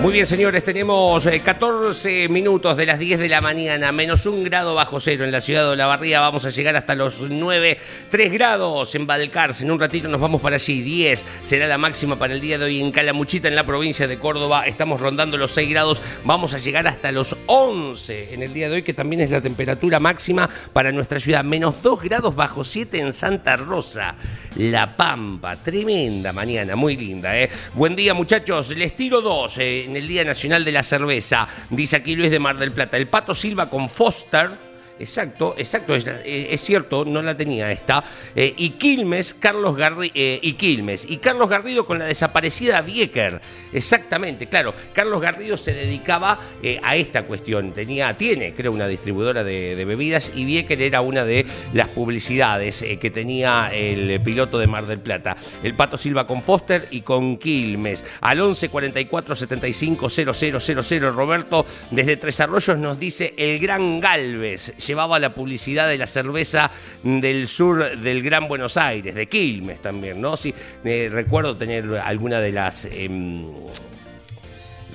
Muy 0.00 0.12
bien, 0.12 0.28
señores, 0.28 0.62
tenemos 0.62 1.26
14 1.26 2.24
eh, 2.24 2.28
minutos 2.28 2.76
de 2.76 2.86
las 2.86 3.00
10 3.00 3.18
de 3.18 3.28
la 3.28 3.40
mañana, 3.40 3.90
menos 3.90 4.26
un 4.26 4.44
grado 4.44 4.76
bajo 4.76 5.00
cero 5.00 5.24
en 5.24 5.32
la 5.32 5.40
ciudad 5.40 5.64
de 5.64 5.70
Olavarría. 5.70 6.20
Vamos 6.20 6.44
a 6.44 6.50
llegar 6.50 6.76
hasta 6.76 6.94
los 6.94 7.20
9, 7.28 7.76
3 8.08 8.32
grados 8.32 8.94
en 8.94 9.08
Balcarce. 9.08 9.64
En 9.64 9.72
un 9.72 9.80
ratito 9.80 10.06
nos 10.06 10.20
vamos 10.20 10.40
para 10.40 10.54
allí. 10.54 10.82
10 10.82 11.24
será 11.42 11.66
la 11.66 11.78
máxima 11.78 12.16
para 12.16 12.32
el 12.32 12.40
día 12.40 12.58
de 12.58 12.66
hoy 12.66 12.80
en 12.80 12.92
Calamuchita, 12.92 13.48
en 13.48 13.56
la 13.56 13.66
provincia 13.66 14.06
de 14.06 14.20
Córdoba. 14.20 14.68
Estamos 14.68 15.00
rondando 15.00 15.36
los 15.36 15.50
6 15.50 15.68
grados. 15.68 16.00
Vamos 16.24 16.54
a 16.54 16.58
llegar 16.58 16.86
hasta 16.86 17.10
los 17.10 17.36
11 17.46 18.34
en 18.34 18.44
el 18.44 18.54
día 18.54 18.68
de 18.68 18.76
hoy, 18.76 18.82
que 18.82 18.94
también 18.94 19.22
es 19.22 19.32
la 19.32 19.40
temperatura 19.40 19.98
máxima 19.98 20.48
para 20.72 20.92
nuestra 20.92 21.18
ciudad. 21.18 21.42
Menos 21.42 21.82
2 21.82 22.02
grados 22.02 22.36
bajo 22.36 22.62
7 22.62 23.00
en 23.00 23.12
Santa 23.12 23.56
Rosa. 23.56 24.14
La 24.58 24.96
Pampa. 24.96 25.56
Tremenda 25.56 26.32
mañana, 26.32 26.74
muy 26.74 26.96
linda, 26.96 27.38
¿eh? 27.38 27.48
Buen 27.74 27.94
día, 27.94 28.12
muchachos. 28.12 28.70
Les 28.76 28.96
tiro 28.96 29.20
dos. 29.20 29.58
Eh, 29.58 29.84
en 29.84 29.96
el 29.96 30.06
Día 30.06 30.24
Nacional 30.24 30.64
de 30.64 30.72
la 30.72 30.82
Cerveza. 30.82 31.46
Dice 31.70 31.96
aquí 31.96 32.16
Luis 32.16 32.30
de 32.30 32.40
Mar 32.40 32.58
del 32.58 32.72
Plata. 32.72 32.96
El 32.96 33.06
Pato 33.06 33.34
Silva 33.34 33.70
con 33.70 33.88
Foster 33.88 34.67
Exacto, 34.98 35.54
exacto, 35.56 35.94
eh, 35.94 36.48
es, 36.50 36.60
cierto, 36.60 37.04
no 37.04 37.22
la 37.22 37.36
tenía 37.36 37.70
esta. 37.70 38.04
Eh, 38.34 38.54
y 38.56 38.70
Quilmes, 38.70 39.34
Carlos 39.34 39.76
Garrido, 39.76 40.12
eh, 40.14 40.40
y 40.42 40.54
Quilmes, 40.54 41.06
y 41.08 41.18
Carlos 41.18 41.48
Garrido 41.48 41.86
con 41.86 41.98
la 41.98 42.06
desaparecida 42.06 42.80
Vieker. 42.80 43.40
Exactamente, 43.72 44.46
claro. 44.46 44.74
Carlos 44.92 45.20
Garrido 45.20 45.56
se 45.56 45.72
dedicaba 45.72 46.40
a 46.82 46.96
esta 46.96 47.24
cuestión. 47.24 47.72
Tenía, 47.72 48.16
tiene, 48.16 48.54
creo, 48.54 48.72
una 48.72 48.88
distribuidora 48.88 49.44
de, 49.44 49.84
bebidas 49.84 50.32
y 50.34 50.44
Vieker 50.44 50.80
era 50.82 51.00
una 51.00 51.24
de 51.24 51.46
las 51.72 51.88
publicidades 51.88 52.84
que 53.00 53.10
tenía 53.10 53.70
el 53.72 54.20
piloto 54.22 54.58
de 54.58 54.66
Mar 54.66 54.86
del 54.86 55.00
Plata. 55.00 55.36
El 55.62 55.74
Pato 55.74 55.96
Silva 55.96 56.26
con 56.26 56.42
Foster 56.42 56.88
y 56.90 57.02
con 57.02 57.36
Quilmes. 57.36 58.04
Al 58.20 58.40
11 58.40 58.68
44 58.68 59.36
75 59.36 60.10
000 60.10 61.12
Roberto 61.12 61.66
desde 61.90 62.16
Tres 62.16 62.40
Arroyos 62.40 62.78
nos 62.78 62.98
dice 62.98 63.34
el 63.36 63.58
Gran 63.58 64.00
Galvez 64.00 64.72
llevaba 64.88 65.18
la 65.18 65.34
publicidad 65.34 65.88
de 65.88 65.98
la 65.98 66.06
cerveza 66.06 66.70
del 67.02 67.46
sur 67.46 67.98
del 67.98 68.22
Gran 68.22 68.48
Buenos 68.48 68.76
Aires, 68.76 69.14
de 69.14 69.28
Quilmes 69.28 69.80
también, 69.80 70.20
¿no? 70.20 70.36
Sí, 70.36 70.52
eh, 70.84 71.08
recuerdo 71.12 71.56
tener 71.56 71.96
alguna 71.98 72.40
de 72.40 72.52
las... 72.52 72.88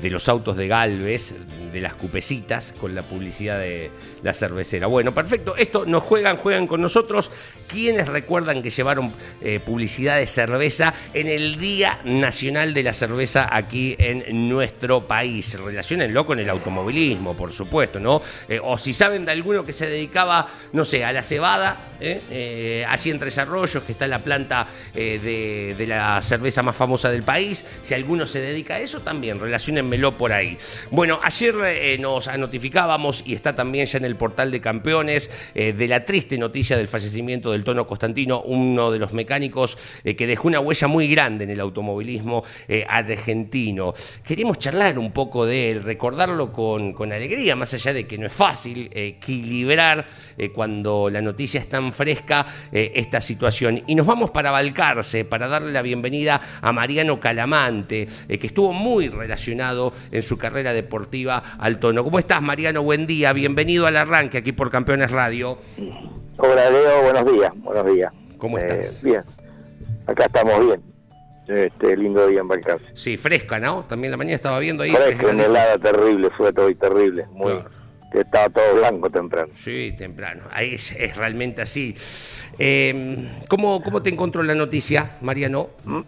De 0.02 0.10
los 0.10 0.28
autos 0.28 0.58
de 0.58 0.68
Galvez, 0.68 1.36
de 1.74 1.82
las 1.82 1.96
cupecitas, 1.96 2.74
con 2.80 2.96
la 2.96 3.02
publicidad 3.02 3.60
de 3.60 3.92
la 4.22 4.34
cervecera. 4.34 4.88
Bueno, 4.88 5.14
perfecto. 5.14 5.56
Esto 5.58 5.86
nos 5.86 6.04
juegan, 6.04 6.38
juegan 6.38 6.68
con 6.68 6.82
nosotros. 6.82 7.32
¿Quiénes 7.68 8.08
recuerdan 8.08 8.62
que 8.62 8.70
llevaron 8.70 9.12
eh, 9.42 9.60
publicidad 9.60 10.18
de 10.18 10.28
cerveza 10.28 10.94
en 11.14 11.28
el 11.28 11.58
Día 11.58 12.00
Nacional 12.06 12.74
de 12.74 12.84
la 12.84 12.94
Cerveza 12.94 13.50
aquí 13.52 13.96
en 13.98 14.48
nuestro 14.48 15.08
país? 15.08 15.60
Relacionenlo 15.60 16.26
con 16.26 16.40
el 16.40 16.50
automovilismo, 16.50 17.36
por 17.36 17.52
supuesto, 17.52 18.00
¿no? 18.00 18.22
Eh, 18.48 18.60
o 18.64 18.78
si 18.78 18.94
saben 18.94 19.26
de 19.26 19.32
alguno 19.32 19.66
que 19.66 19.74
se 19.74 19.88
dedicaba, 19.88 20.48
no 20.74 20.86
sé, 20.86 21.04
a 21.04 21.12
la 21.12 21.24
cebada, 21.24 21.94
¿eh? 22.00 22.86
así 22.88 23.10
en 23.10 23.18
Tres 23.18 23.40
Arroyos, 23.40 23.84
que 23.84 23.94
está 23.94 24.06
la 24.08 24.20
planta 24.20 24.68
de, 24.94 25.76
de, 25.78 25.88
la 25.88 26.22
cerveza 26.22 26.62
más 26.62 26.76
famosa 26.76 27.10
del 27.10 27.24
país. 27.24 27.66
Si 27.82 27.94
alguno 27.94 28.26
se 28.26 28.40
dedica 28.40 28.76
a 28.76 28.80
eso, 28.80 29.02
también 29.02 29.40
por 30.18 30.32
ahí. 30.32 30.58
Bueno, 30.92 31.20
ayer 31.22 31.54
eh, 31.66 31.98
nos 32.00 32.28
notificábamos 32.38 33.24
y 33.26 33.36
está 33.36 33.54
también 33.54 33.86
ya 33.86 33.98
en 33.98 34.06
el 34.06 34.16
portal 34.16 34.50
de 34.50 34.60
campeones 34.60 35.30
eh, 35.54 35.74
de 35.74 35.88
la 35.88 36.04
triste 36.04 36.38
noticia 36.38 36.78
del 36.78 36.88
fallecimiento 36.88 37.52
del 37.52 37.64
Tono 37.64 37.86
Constantino, 37.86 38.42
uno 38.42 38.92
de 38.92 38.98
los 39.00 39.14
mecánicos 39.14 39.78
eh, 40.04 40.16
que 40.16 40.26
dejó 40.26 40.48
una 40.48 40.60
huella 40.60 40.88
muy 40.88 41.08
grande 41.08 41.44
en 41.44 41.50
el 41.50 41.60
automovilismo 41.60 42.44
argentino. 42.88 43.94
Queremos 44.26 44.58
charlar 44.58 44.98
un 44.98 45.12
poco 45.12 45.46
de 45.46 45.72
él, 45.72 45.84
recordarlo 45.84 46.52
con, 46.52 46.94
con 46.94 47.12
alegría, 47.12 47.56
más 47.56 47.74
allá 47.74 47.94
de 47.94 48.08
que 48.08 48.18
no 48.18 48.26
es 48.26 48.34
fácil 48.34 48.90
equilibrar 48.94 50.08
cuando 50.54 51.10
la 51.10 51.22
noticia 51.22 51.60
es 51.60 51.70
tan 51.70 51.92
fresca 51.92 52.46
esta 52.72 53.22
situación. 53.22 53.84
Y 53.86 53.96
nos 53.96 54.06
vamos 54.08 54.32
para 54.32 54.52
Balcarce 54.52 55.26
para 55.26 55.48
darle 55.48 55.72
la 55.72 55.82
bienvenida 55.82 56.42
a 56.62 56.72
Mariano 56.72 57.20
Calamante, 57.20 58.08
que 58.28 58.48
estuvo 58.48 58.74
muy 58.74 59.10
relacionado 59.10 59.73
en 60.12 60.24
su 60.24 60.38
carrera 60.38 60.74
deportiva 60.74 61.44
al 61.58 61.80
tono. 61.80 62.04
¿Cómo 62.04 62.20
estás, 62.20 62.42
Mariano? 62.42 62.84
Buen 62.84 63.08
día, 63.08 63.34
bienvenido 63.34 63.88
al 63.88 63.98
arranque 63.98 64.38
aquí 64.38 64.52
por 64.52 64.70
Campeones 64.70 65.12
Radio. 65.12 65.58
Hola, 66.38 66.70
Leo, 66.70 67.04
buenos 67.04 67.32
días, 67.34 67.52
buenos 67.56 67.94
días. 67.94 68.14
¿Cómo 68.38 68.58
eh, 68.58 68.62
estás? 68.62 69.04
Bien, 69.04 69.24
acá 70.06 70.26
estamos 70.26 70.66
bien. 70.66 70.82
Este 71.48 71.98
lindo 71.98 72.26
día 72.28 72.40
en 72.40 72.48
Balcarce. 72.48 72.86
Sí, 72.94 73.18
fresca, 73.18 73.60
¿no? 73.60 73.84
También 73.84 74.12
la 74.12 74.18
mañana 74.18 74.36
estaba 74.36 74.60
viendo 74.60 74.84
ahí. 74.84 74.92
Fresca, 74.92 75.32
en 75.32 75.40
helada 75.42 75.78
terrible, 75.78 76.30
fue 76.38 76.54
todo 76.54 76.70
y 76.70 76.76
terrible. 76.76 77.26
Muy, 77.32 77.64
Estaba 78.14 78.48
todo 78.50 78.76
blanco 78.76 79.10
temprano. 79.10 79.52
Sí, 79.56 79.94
temprano. 79.98 80.44
Ahí 80.52 80.76
es, 80.76 81.18
realmente 81.18 81.64
así. 81.64 81.96
Eh, 82.60 83.28
¿cómo, 83.50 83.82
¿Cómo 83.82 84.04
te 84.04 84.12
encontró 84.12 84.44
la 84.44 84.54
noticia, 84.54 85.18
Mariano? 85.22 85.70
¿Mm? 85.84 86.02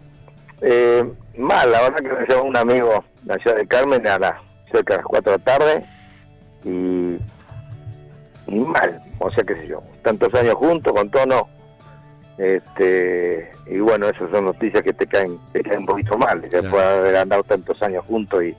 Eh, 0.62 1.04
mal, 1.36 1.70
la 1.70 1.82
verdad 1.82 1.96
que 1.96 2.08
me 2.08 2.26
llevó 2.26 2.44
un 2.44 2.56
amigo 2.56 3.04
de 3.22 3.34
la 3.34 3.42
ciudad 3.42 3.56
de 3.56 3.66
Carmen 3.66 4.06
a 4.06 4.18
las 4.18 4.34
cerca 4.72 4.94
de 4.94 4.98
las 4.98 5.06
4 5.06 5.32
de 5.32 5.38
la 5.38 5.44
tarde 5.44 5.86
y, 6.64 7.16
y 8.46 8.60
mal, 8.60 9.02
o 9.18 9.30
sea, 9.30 9.44
qué 9.44 9.54
sé 9.54 9.68
yo, 9.68 9.82
tantos 10.02 10.32
años 10.34 10.54
juntos 10.54 10.92
con 10.92 11.10
tono, 11.10 11.48
este, 12.38 13.50
y 13.66 13.78
bueno, 13.78 14.08
esas 14.08 14.30
son 14.30 14.46
noticias 14.46 14.82
que 14.82 14.92
te 14.92 15.06
caen, 15.06 15.38
te 15.52 15.62
caen 15.62 15.80
un 15.80 15.86
poquito 15.86 16.18
mal, 16.18 16.40
después 16.40 16.72
de 16.72 16.82
haber 16.82 17.16
andado 17.16 17.42
tantos 17.44 17.80
años 17.82 18.04
juntos 18.06 18.42
y 18.44 18.56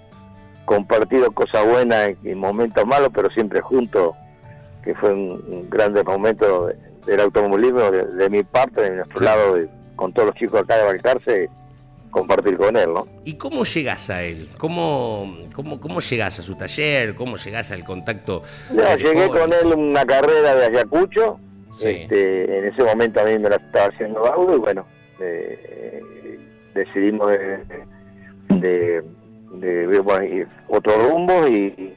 compartido 0.65 1.31
cosas 1.31 1.65
buenas 1.65 2.11
y 2.23 2.35
momentos 2.35 2.85
malos, 2.85 3.09
pero 3.13 3.29
siempre 3.29 3.61
juntos, 3.61 4.15
que 4.83 4.95
fue 4.95 5.13
un, 5.13 5.67
grande 5.69 6.03
momento 6.03 6.69
del 7.05 7.19
automovilismo 7.19 7.91
de, 7.91 8.29
mi 8.29 8.43
parte, 8.43 8.81
de 8.81 8.95
nuestro 8.97 9.21
lado, 9.21 9.57
con 9.95 10.13
todos 10.13 10.27
los 10.27 10.35
chicos 10.35 10.61
acá 10.61 10.77
de 10.77 10.85
Balcarce 10.85 11.49
compartir 12.17 12.57
con 12.57 12.75
él, 12.75 12.93
¿no? 12.93 13.07
¿Y 13.23 13.35
cómo 13.35 13.63
llegas 13.63 14.09
a 14.09 14.23
él? 14.23 14.49
¿Cómo, 14.57 15.37
cómo, 15.53 15.79
cómo 15.79 15.99
llegas 15.99 16.39
a 16.39 16.43
su 16.43 16.55
taller? 16.55 17.15
¿Cómo 17.15 17.37
llegas 17.37 17.71
al 17.71 17.83
contacto? 17.83 18.41
llegué 18.71 19.27
con 19.29 19.53
él 19.53 19.71
en 19.73 19.79
una 19.79 20.05
carrera 20.05 20.55
de 20.55 20.65
Ayacucho. 20.65 21.39
Este, 21.71 22.57
en 22.57 22.65
ese 22.65 22.83
momento 22.83 23.21
a 23.21 23.25
mí 23.25 23.37
me 23.37 23.49
la 23.49 23.57
estaba 23.57 23.87
haciendo 23.87 24.25
algo 24.25 24.55
y 24.55 24.57
bueno, 24.57 24.87
eh, 25.19 26.01
decidimos 26.73 27.29
de, 27.29 27.83
de, 28.49 29.03
otro 30.69 31.09
rumbo 31.09 31.47
y, 31.47 31.95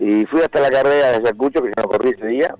y 0.00 0.26
fui 0.26 0.40
hasta 0.40 0.60
la 0.60 0.70
carrera 0.70 1.10
de 1.10 1.16
Ayacucho 1.18 1.62
que 1.62 1.68
yo 1.68 1.82
no 1.82 1.88
corrí 1.88 2.10
ese 2.10 2.26
día. 2.26 2.54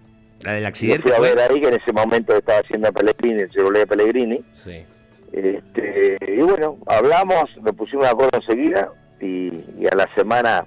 La 0.44 0.52
del 0.52 0.66
accidente. 0.66 1.02
fui 1.02 1.12
a 1.12 1.20
ver 1.20 1.38
ahí 1.38 1.60
que 1.60 1.68
en 1.68 1.74
ese 1.74 1.92
momento 1.92 2.36
estaba 2.36 2.60
haciendo 2.60 2.88
a 2.88 2.92
Pellegrini, 2.92 3.42
el 3.42 3.50
Chevrolet 3.50 3.88
Pellegrini. 3.88 4.44
Sí 4.54 4.84
este, 5.32 6.18
y 6.26 6.40
bueno, 6.42 6.78
hablamos, 6.86 7.44
me 7.62 7.72
pusimos 7.72 8.04
de 8.04 8.10
acuerdo 8.10 8.38
enseguida 8.38 8.92
y, 9.20 9.86
a 9.86 9.96
la 9.96 10.08
semana, 10.14 10.66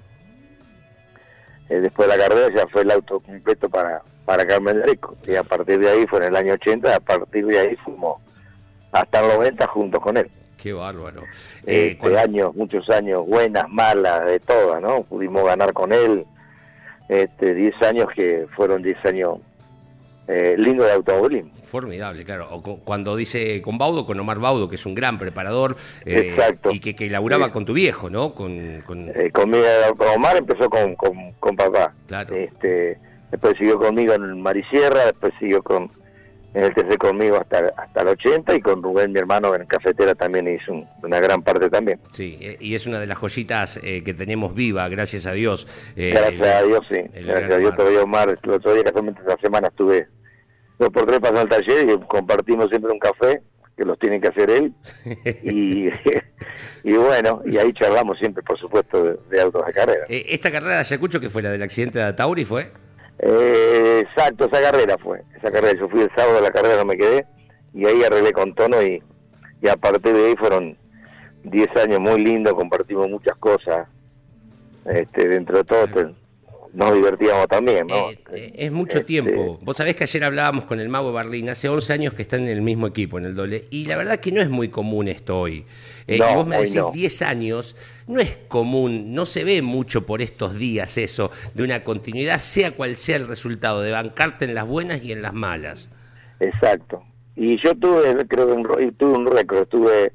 eh, 1.68 1.80
después 1.80 2.08
de 2.08 2.16
la 2.16 2.28
carrera, 2.28 2.54
ya 2.54 2.66
fue 2.68 2.82
el 2.82 2.90
auto 2.90 3.20
completo 3.20 3.68
para, 3.68 4.02
para 4.24 4.46
Carmen 4.46 4.80
de 4.80 4.86
Rico. 4.86 5.16
Y 5.26 5.34
a 5.34 5.42
partir 5.42 5.78
de 5.78 5.90
ahí, 5.90 6.06
fue 6.06 6.20
en 6.20 6.26
el 6.26 6.36
año 6.36 6.54
80, 6.54 6.96
a 6.96 7.00
partir 7.00 7.46
de 7.46 7.58
ahí 7.58 7.76
fuimos 7.84 8.20
hasta 8.92 9.20
el 9.20 9.28
90 9.28 9.66
juntos 9.66 10.00
con 10.00 10.16
él. 10.16 10.30
Qué 10.56 10.72
bárbaro. 10.72 11.24
Eh, 11.66 11.98
este, 12.00 12.18
años, 12.18 12.54
muchos 12.54 12.88
años, 12.88 13.26
buenas, 13.26 13.68
malas, 13.68 14.24
de 14.24 14.40
todas, 14.40 14.80
¿no? 14.80 15.02
Pudimos 15.02 15.44
ganar 15.44 15.72
con 15.72 15.92
él 15.92 16.24
este 17.08 17.54
10 17.54 17.82
años 17.82 18.06
que 18.14 18.46
fueron 18.56 18.82
10 18.82 19.04
años 19.04 19.38
eh, 20.28 20.54
lindo 20.58 20.84
de 20.84 20.92
automovilismo. 20.92 21.52
Formidable, 21.64 22.24
claro. 22.24 22.48
O 22.50 22.62
cuando 22.62 23.16
dice 23.16 23.60
con 23.60 23.78
Baudo, 23.78 24.06
con 24.06 24.18
Omar 24.18 24.38
Baudo, 24.38 24.68
que 24.68 24.76
es 24.76 24.86
un 24.86 24.94
gran 24.94 25.18
preparador 25.18 25.76
eh, 26.04 26.36
y 26.70 26.80
que, 26.80 26.94
que 26.94 27.10
laburaba 27.10 27.50
con 27.50 27.64
tu 27.64 27.72
viejo, 27.72 28.10
¿no? 28.10 28.34
Con, 28.34 28.82
con... 28.86 29.08
Eh, 29.08 29.32
Omar 30.14 30.36
empezó 30.36 30.70
con, 30.70 30.94
con, 30.94 31.56
papá. 31.56 31.92
Claro. 32.06 32.34
Este, 32.34 32.98
después 33.30 33.56
siguió 33.58 33.78
conmigo 33.78 34.14
en 34.14 34.40
Marisierra, 34.40 35.06
después 35.06 35.32
siguió 35.38 35.62
con, 35.62 35.90
en 36.54 36.64
el 36.64 36.72
TC 36.72 36.96
conmigo 36.98 37.36
hasta, 37.36 37.72
hasta 37.76 38.02
el 38.02 38.08
80 38.08 38.54
y 38.54 38.60
con 38.60 38.82
Rubén, 38.82 39.12
mi 39.12 39.18
hermano, 39.18 39.54
en 39.54 39.66
cafetera 39.66 40.14
también 40.14 40.46
hizo 40.48 40.72
una 41.02 41.18
gran 41.18 41.42
parte 41.42 41.68
también. 41.68 42.00
Sí, 42.12 42.38
eh, 42.40 42.56
y 42.60 42.76
es 42.76 42.86
una 42.86 43.00
de 43.00 43.06
las 43.06 43.18
joyitas 43.18 43.80
eh, 43.82 44.04
que 44.04 44.14
tenemos 44.14 44.54
viva, 44.54 44.88
gracias 44.88 45.26
a 45.26 45.32
Dios. 45.32 45.66
Eh, 45.96 46.12
gracias 46.14 46.56
a 46.56 46.62
Dios, 46.62 46.80
sí. 46.88 47.00
Gracias 47.12 47.50
a 47.50 47.58
Dios 47.58 47.76
todavía 47.76 48.02
Omar. 48.02 48.38
El 48.40 48.50
otro 48.50 48.72
día, 48.72 48.84
casualmente 48.84 49.20
esta 49.20 49.36
semana, 49.40 49.68
estuve 49.68 50.06
dos 50.78 50.90
por 50.90 51.06
tres 51.06 51.18
pasando 51.18 51.40
al 51.40 51.48
taller 51.48 51.90
y 51.90 52.06
compartimos 52.06 52.68
siempre 52.68 52.92
un 52.92 53.00
café, 53.00 53.42
que 53.76 53.84
los 53.84 53.98
tiene 53.98 54.20
que 54.20 54.28
hacer 54.28 54.48
él. 54.48 54.72
y, 55.42 55.88
y 56.84 56.92
bueno, 56.92 57.42
y 57.46 57.56
ahí 57.58 57.72
charlamos 57.72 58.16
siempre, 58.18 58.44
por 58.44 58.56
supuesto, 58.60 59.18
de, 59.28 59.40
autos 59.40 59.66
de 59.66 59.72
carrera. 59.72 60.04
¿Esta 60.08 60.52
carrera 60.52 60.74
de 60.74 60.80
Ayacucho 60.80 61.18
que 61.18 61.30
fue 61.30 61.42
la 61.42 61.50
del 61.50 61.62
accidente 61.64 61.98
de 61.98 62.12
Tauri 62.12 62.44
fue? 62.44 62.83
Eh, 63.26 64.00
exacto, 64.06 64.44
esa 64.44 64.60
carrera 64.60 64.98
fue. 64.98 65.22
Esa 65.34 65.50
carrera, 65.50 65.78
yo 65.78 65.88
fui 65.88 66.02
el 66.02 66.10
sábado 66.14 66.36
de 66.36 66.42
la 66.42 66.50
carrera, 66.50 66.76
no 66.76 66.84
me 66.84 66.96
quedé. 66.96 67.26
Y 67.72 67.86
ahí 67.86 68.04
arreglé 68.04 68.32
con 68.32 68.54
tono 68.54 68.82
y, 68.82 69.02
y 69.62 69.68
a 69.68 69.76
partir 69.76 70.12
de 70.12 70.26
ahí 70.26 70.36
fueron 70.36 70.76
10 71.44 71.76
años 71.76 72.00
muy 72.00 72.22
lindos, 72.22 72.52
compartimos 72.52 73.08
muchas 73.08 73.36
cosas. 73.38 73.88
Este, 74.84 75.26
dentro 75.26 75.56
de 75.56 75.64
todo, 75.64 76.14
nos 76.74 76.92
divertíamos 76.92 77.46
también, 77.46 77.86
¿no? 77.86 78.10
Eh, 78.10 78.18
eh, 78.32 78.52
es 78.54 78.72
mucho 78.72 78.98
este, 78.98 79.06
tiempo. 79.06 79.58
Vos 79.62 79.76
sabés 79.76 79.94
que 79.94 80.04
ayer 80.04 80.24
hablábamos 80.24 80.64
con 80.64 80.80
el 80.80 80.88
Mago 80.88 81.12
Barlín, 81.12 81.48
hace 81.48 81.68
11 81.68 81.92
años 81.92 82.14
que 82.14 82.22
están 82.22 82.40
en 82.40 82.48
el 82.48 82.62
mismo 82.62 82.86
equipo, 82.88 83.18
en 83.18 83.26
el 83.26 83.34
doble, 83.34 83.66
y 83.70 83.86
la 83.86 83.96
verdad 83.96 84.18
que 84.18 84.32
no 84.32 84.40
es 84.40 84.50
muy 84.50 84.68
común 84.68 85.06
esto 85.06 85.38
hoy. 85.38 85.64
Eh, 86.06 86.16
y 86.16 86.34
vos 86.34 86.46
me 86.46 86.58
decís 86.58 86.82
10 86.92 87.22
años, 87.22 87.76
no 88.08 88.20
es 88.20 88.36
común, 88.48 89.14
no 89.14 89.24
se 89.24 89.44
ve 89.44 89.62
mucho 89.62 90.04
por 90.04 90.20
estos 90.20 90.58
días 90.58 90.98
eso, 90.98 91.30
de 91.54 91.62
una 91.62 91.84
continuidad, 91.84 92.38
sea 92.38 92.72
cual 92.72 92.96
sea 92.96 93.16
el 93.16 93.28
resultado, 93.28 93.80
de 93.80 93.92
bancarte 93.92 94.44
en 94.44 94.54
las 94.54 94.66
buenas 94.66 95.02
y 95.02 95.12
en 95.12 95.22
las 95.22 95.32
malas. 95.32 95.90
Exacto. 96.40 97.04
Y 97.36 97.62
yo 97.62 97.74
tuve, 97.76 98.26
creo 98.26 98.46
que 98.48 98.52
un, 98.52 98.94
tuve 98.96 99.16
un 99.16 99.26
récord, 99.26 99.66
tuve 99.68 100.12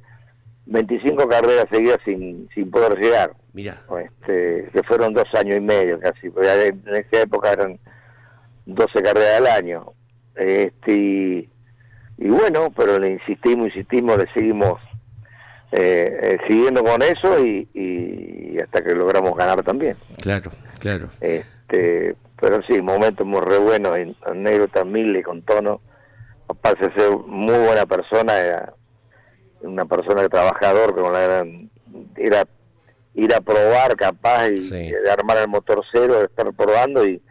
25 0.66 1.28
carreras 1.28 1.66
seguidas 1.72 2.00
sin, 2.04 2.50
sin 2.54 2.70
poder 2.70 3.00
llegar. 3.00 3.34
Mira. 3.60 3.78
Este, 4.02 4.70
que 4.72 4.84
fueron 4.84 5.14
dos 5.14 5.28
años 5.34 5.58
y 5.58 5.60
medio 5.60 6.00
casi, 6.00 6.28
en 6.28 6.96
esa 6.96 7.24
época 7.24 7.52
eran 7.52 7.78
12 8.66 9.04
carreras 9.04 9.40
al 9.40 9.48
año. 9.48 9.92
Este, 10.34 10.94
y, 10.94 11.50
bueno, 12.30 12.72
pero 12.74 12.98
le 12.98 13.10
insistimos, 13.10 13.68
insistimos, 13.68 14.18
le 14.18 14.32
seguimos 14.32 14.80
eh, 15.74 16.20
eh, 16.22 16.38
siguiendo 16.48 16.86
con 16.86 17.02
eso 17.02 17.46
y, 17.46 17.68
y, 17.74 18.58
hasta 18.62 18.82
que 18.82 18.96
logramos 18.96 19.36
ganar 19.36 19.62
también. 19.62 19.98
Claro, 20.22 20.52
claro. 20.80 21.10
Este, 21.20 22.16
pero 22.40 22.62
sí, 22.66 22.82
momentos 22.82 23.28
muy 23.28 23.42
re 23.42 23.58
buenos, 23.58 23.98
también 24.72 25.18
y 25.18 25.22
con 25.22 25.42
tono. 25.42 25.82
Aparte 26.48 26.88
de 26.88 26.94
ser 26.94 27.10
muy 27.28 27.58
buena 27.58 27.86
persona, 27.86 28.40
era 28.40 28.74
una 29.60 29.84
persona 29.84 30.22
de 30.22 30.30
trabajador, 30.30 30.98
la 31.12 31.20
gran, 31.20 31.70
era 32.16 32.46
ir 33.20 33.34
a 33.34 33.42
probar 33.42 33.96
capaz 33.96 34.50
y 34.50 34.70
de 34.70 35.12
armar 35.12 35.38
el 35.38 35.48
motor 35.48 35.84
cero, 35.92 36.20
de 36.20 36.26
estar 36.26 36.54
probando 36.54 37.06
y 37.06 37.22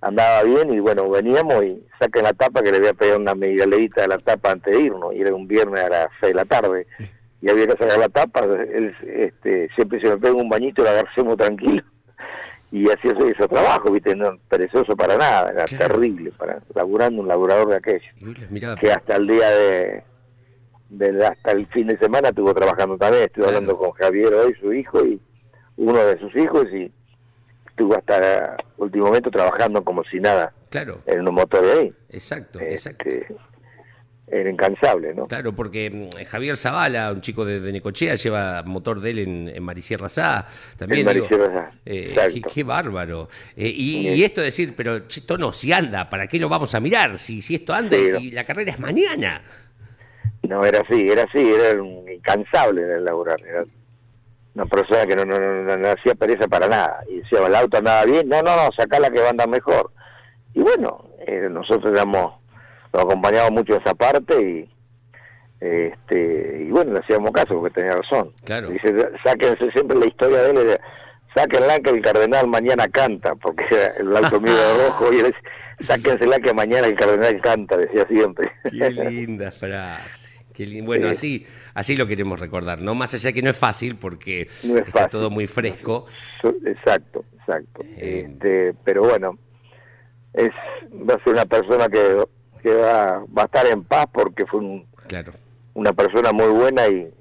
andaba 0.00 0.42
bien 0.42 0.72
y 0.72 0.80
bueno, 0.80 1.08
veníamos 1.08 1.64
y 1.64 1.82
saqué 1.98 2.22
la 2.22 2.32
tapa 2.32 2.62
que 2.62 2.70
le 2.70 2.76
había 2.78 2.94
pegado 2.94 3.20
una 3.20 3.34
leída 3.34 4.02
de 4.02 4.08
la 4.08 4.18
tapa 4.18 4.52
antes 4.52 4.74
de 4.74 4.82
irnos 4.82 5.14
y 5.14 5.20
era 5.20 5.34
un 5.34 5.48
viernes 5.48 5.82
a 5.82 5.88
las 5.88 6.06
6 6.20 6.32
de 6.32 6.34
la 6.34 6.44
tarde 6.44 6.86
y 7.40 7.50
había 7.50 7.66
que 7.66 7.72
sacar 7.72 7.98
la 7.98 8.08
tapa, 8.08 8.44
él 8.44 8.94
este, 9.06 9.68
siempre 9.74 10.00
se 10.00 10.08
me 10.08 10.18
pega 10.18 10.34
un 10.34 10.48
bañito 10.48 10.82
y 10.82 11.18
lo 11.18 11.24
muy 11.24 11.36
tranquilo 11.36 11.82
y 12.70 12.90
así 12.90 13.08
ese, 13.08 13.30
ese 13.30 13.48
trabajo, 13.48 13.90
viste, 13.90 14.14
no 14.14 14.38
perezoso 14.48 14.96
para 14.96 15.16
nada, 15.16 15.50
era 15.52 15.64
terrible, 15.64 16.32
para 16.32 16.60
laburando 16.74 17.22
un 17.22 17.28
laburador 17.28 17.68
de 17.68 17.76
aquello, 17.76 18.78
que 18.80 18.92
hasta 18.92 19.16
el 19.16 19.26
día 19.26 19.50
de, 19.50 20.02
de, 20.90 21.26
hasta 21.26 21.52
el 21.52 21.66
fin 21.68 21.86
de 21.86 21.98
semana 21.98 22.28
estuvo 22.28 22.52
trabajando 22.52 22.98
también, 22.98 23.24
estuve 23.24 23.46
hablando 23.46 23.76
con 23.78 23.92
Javier 23.92 24.34
hoy, 24.34 24.54
su 24.60 24.72
hijo, 24.72 25.04
y 25.04 25.20
uno 25.76 26.04
de 26.04 26.18
sus 26.18 26.34
hijos 26.36 26.66
y 26.72 26.90
estuvo 27.66 27.96
hasta 27.96 28.16
el 28.18 28.56
último 28.76 29.06
momento 29.06 29.30
trabajando 29.30 29.82
como 29.82 30.04
si 30.04 30.20
nada 30.20 30.52
claro. 30.70 31.00
en 31.06 31.28
un 31.28 31.34
motor 31.34 31.64
de 31.64 31.72
ahí. 31.72 31.92
Exacto, 32.10 32.60
este, 32.60 32.90
exacto. 33.18 33.34
Era 34.26 34.48
incansable, 34.50 35.14
¿no? 35.14 35.26
Claro, 35.26 35.54
porque 35.54 35.90
mm, 35.90 36.24
Javier 36.24 36.56
Zavala, 36.56 37.12
un 37.12 37.20
chico 37.20 37.44
de, 37.44 37.60
Necochea, 37.72 38.14
lleva 38.14 38.62
motor 38.62 39.00
de 39.00 39.10
él 39.10 39.18
en, 39.18 39.48
en 39.54 39.62
Maricierra 39.62 40.08
Sá. 40.08 40.46
También, 40.78 41.06
en 41.06 41.24
eh, 41.84 42.42
qué, 42.52 42.64
bárbaro. 42.64 43.28
Eh, 43.54 43.68
y, 43.68 44.22
esto 44.22 44.40
de 44.40 44.46
decir, 44.46 44.74
pero 44.74 44.96
esto 44.96 45.36
no, 45.36 45.52
si 45.52 45.72
anda, 45.72 46.08
¿para 46.08 46.26
qué 46.26 46.38
lo 46.38 46.48
vamos 46.48 46.74
a 46.74 46.80
mirar? 46.80 47.18
Si, 47.18 47.42
si 47.42 47.56
esto 47.56 47.74
anda 47.74 47.96
y 47.96 48.30
la 48.30 48.44
carrera 48.44 48.72
es 48.72 48.80
mañana. 48.80 49.42
No, 50.48 50.64
era 50.64 50.80
así, 50.80 51.06
era 51.08 51.24
así, 51.24 51.38
era 51.38 51.78
incansable 52.12 52.82
en 52.82 52.90
el 52.90 53.04
laburar. 53.04 53.40
Era 53.46 53.64
una 54.54 54.66
persona 54.66 55.06
que 55.06 55.16
no, 55.16 55.24
no, 55.24 55.76
no, 55.76 55.88
hacía 55.88 56.14
pereza 56.14 56.46
para 56.46 56.68
nada. 56.68 57.00
Y 57.08 57.20
decía, 57.20 57.46
el 57.46 57.54
auto 57.54 57.78
andaba 57.78 58.04
bien, 58.04 58.28
no, 58.28 58.42
no, 58.42 58.56
no, 58.56 58.70
la 59.00 59.10
que 59.10 59.20
va 59.20 59.26
a 59.26 59.30
andar 59.30 59.48
mejor. 59.48 59.90
Y 60.54 60.60
bueno, 60.60 61.04
eh, 61.26 61.48
nosotros 61.50 61.92
éramos, 61.92 62.34
nos 62.92 63.02
acompañamos 63.02 63.50
mucho 63.50 63.74
de 63.74 63.80
esa 63.80 63.94
parte 63.94 64.40
y 64.40 64.70
este 65.60 66.64
y 66.66 66.70
bueno, 66.70 66.92
le 66.92 66.98
hacíamos 67.00 67.30
caso 67.32 67.54
porque 67.54 67.80
tenía 67.80 67.96
razón. 67.96 68.32
Claro. 68.44 68.68
Dice, 68.68 68.94
sáquense 69.24 69.70
siempre 69.72 69.98
la 69.98 70.06
historia 70.06 70.42
de 70.42 70.50
él, 70.50 70.80
sáquenla 71.34 71.80
que 71.80 71.90
el 71.90 72.02
cardenal 72.02 72.46
mañana 72.46 72.86
canta, 72.88 73.34
porque 73.34 73.64
el 73.98 74.16
auto 74.16 74.40
mío 74.40 74.54
de 74.54 74.86
rojo 74.86 75.12
y 75.12 75.20
él 75.20 75.34
sáquensela 75.80 76.38
que 76.38 76.54
mañana 76.54 76.86
el 76.86 76.94
cardenal 76.94 77.40
canta, 77.40 77.76
decía 77.76 78.06
siempre. 78.08 78.52
Qué 78.70 78.90
linda 78.90 79.50
frase. 79.50 80.23
Bueno, 80.84 81.08
así, 81.08 81.44
así 81.74 81.96
lo 81.96 82.06
queremos 82.06 82.38
recordar, 82.38 82.80
¿no? 82.80 82.94
Más 82.94 83.12
allá 83.14 83.30
de 83.30 83.34
que 83.34 83.42
no 83.42 83.50
es 83.50 83.56
fácil 83.56 83.96
porque 83.96 84.42
está 84.42 85.08
todo 85.08 85.30
muy 85.30 85.46
fresco. 85.46 86.06
Exacto, 86.64 87.24
exacto. 87.38 87.82
Eh, 87.96 88.28
este, 88.28 88.74
pero 88.84 89.02
bueno, 89.02 89.38
es 90.32 90.50
va 90.92 91.14
a 91.14 91.24
ser 91.24 91.32
una 91.32 91.46
persona 91.46 91.88
que, 91.88 92.24
que 92.62 92.72
va, 92.72 93.24
va 93.36 93.42
a 93.42 93.44
estar 93.46 93.66
en 93.66 93.82
paz 93.82 94.06
porque 94.12 94.46
fue 94.46 94.60
un, 94.60 94.86
claro. 95.08 95.32
una 95.74 95.92
persona 95.92 96.32
muy 96.32 96.48
buena 96.48 96.86
y, 96.86 97.12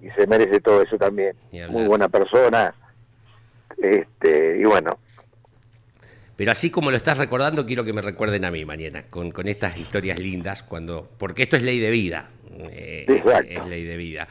y, 0.00 0.10
se 0.16 0.26
merece 0.26 0.60
todo 0.60 0.82
eso 0.82 0.96
también. 0.96 1.34
Muy 1.70 1.86
buena 1.86 2.08
persona. 2.08 2.72
Este, 3.78 4.58
y 4.60 4.64
bueno, 4.64 4.98
pero 6.36 6.50
así 6.50 6.70
como 6.70 6.90
lo 6.90 6.96
estás 6.96 7.18
recordando, 7.18 7.64
quiero 7.64 7.84
que 7.84 7.92
me 7.92 8.02
recuerden 8.02 8.44
a 8.44 8.50
mí 8.50 8.64
mañana, 8.64 9.04
con, 9.08 9.30
con 9.30 9.46
estas 9.46 9.76
historias 9.78 10.18
lindas, 10.18 10.62
cuando 10.62 11.08
porque 11.16 11.44
esto 11.44 11.56
es 11.56 11.62
ley 11.62 11.78
de 11.78 11.90
vida. 11.90 12.28
Eh, 12.70 13.04
es 13.48 13.66
ley 13.66 13.84
de 13.84 13.96
vida. 13.96 14.26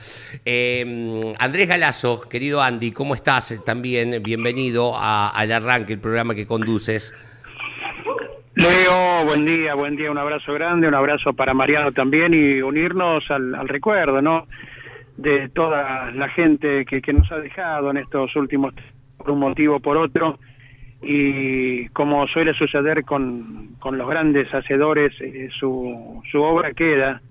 Eh, 0.45 1.21
Andrés 1.39 1.67
Galazo, 1.67 2.21
querido 2.29 2.61
Andy, 2.61 2.91
¿cómo 2.91 3.15
estás? 3.15 3.61
También 3.65 4.21
bienvenido 4.23 4.93
al 4.95 5.51
arranque, 5.51 5.93
el 5.93 5.99
programa 5.99 6.35
que 6.35 6.45
conduces. 6.45 7.13
Leo, 8.55 9.25
buen 9.25 9.45
día, 9.45 9.73
buen 9.73 9.95
día, 9.95 10.11
un 10.11 10.17
abrazo 10.17 10.53
grande, 10.53 10.87
un 10.87 10.93
abrazo 10.93 11.33
para 11.33 11.53
Mariano 11.53 11.91
también 11.91 12.33
y 12.33 12.61
unirnos 12.61 13.29
al, 13.31 13.67
recuerdo, 13.67 14.21
¿no? 14.21 14.45
De 15.17 15.49
toda 15.49 16.11
la 16.11 16.27
gente 16.27 16.85
que, 16.85 17.01
que 17.01 17.13
nos 17.13 17.31
ha 17.31 17.37
dejado 17.37 17.91
en 17.91 17.97
estos 17.97 18.35
últimos, 18.35 18.73
por 19.17 19.31
un 19.31 19.39
motivo 19.39 19.77
o 19.77 19.79
por 19.79 19.97
otro 19.97 20.37
y 21.01 21.89
como 21.89 22.27
suele 22.27 22.53
suceder 22.53 23.03
con, 23.03 23.75
con 23.79 23.97
los 23.97 24.07
grandes 24.07 24.53
hacedores, 24.53 25.13
eh, 25.19 25.49
su, 25.59 26.21
su 26.31 26.41
obra 26.41 26.71
queda 26.73 27.21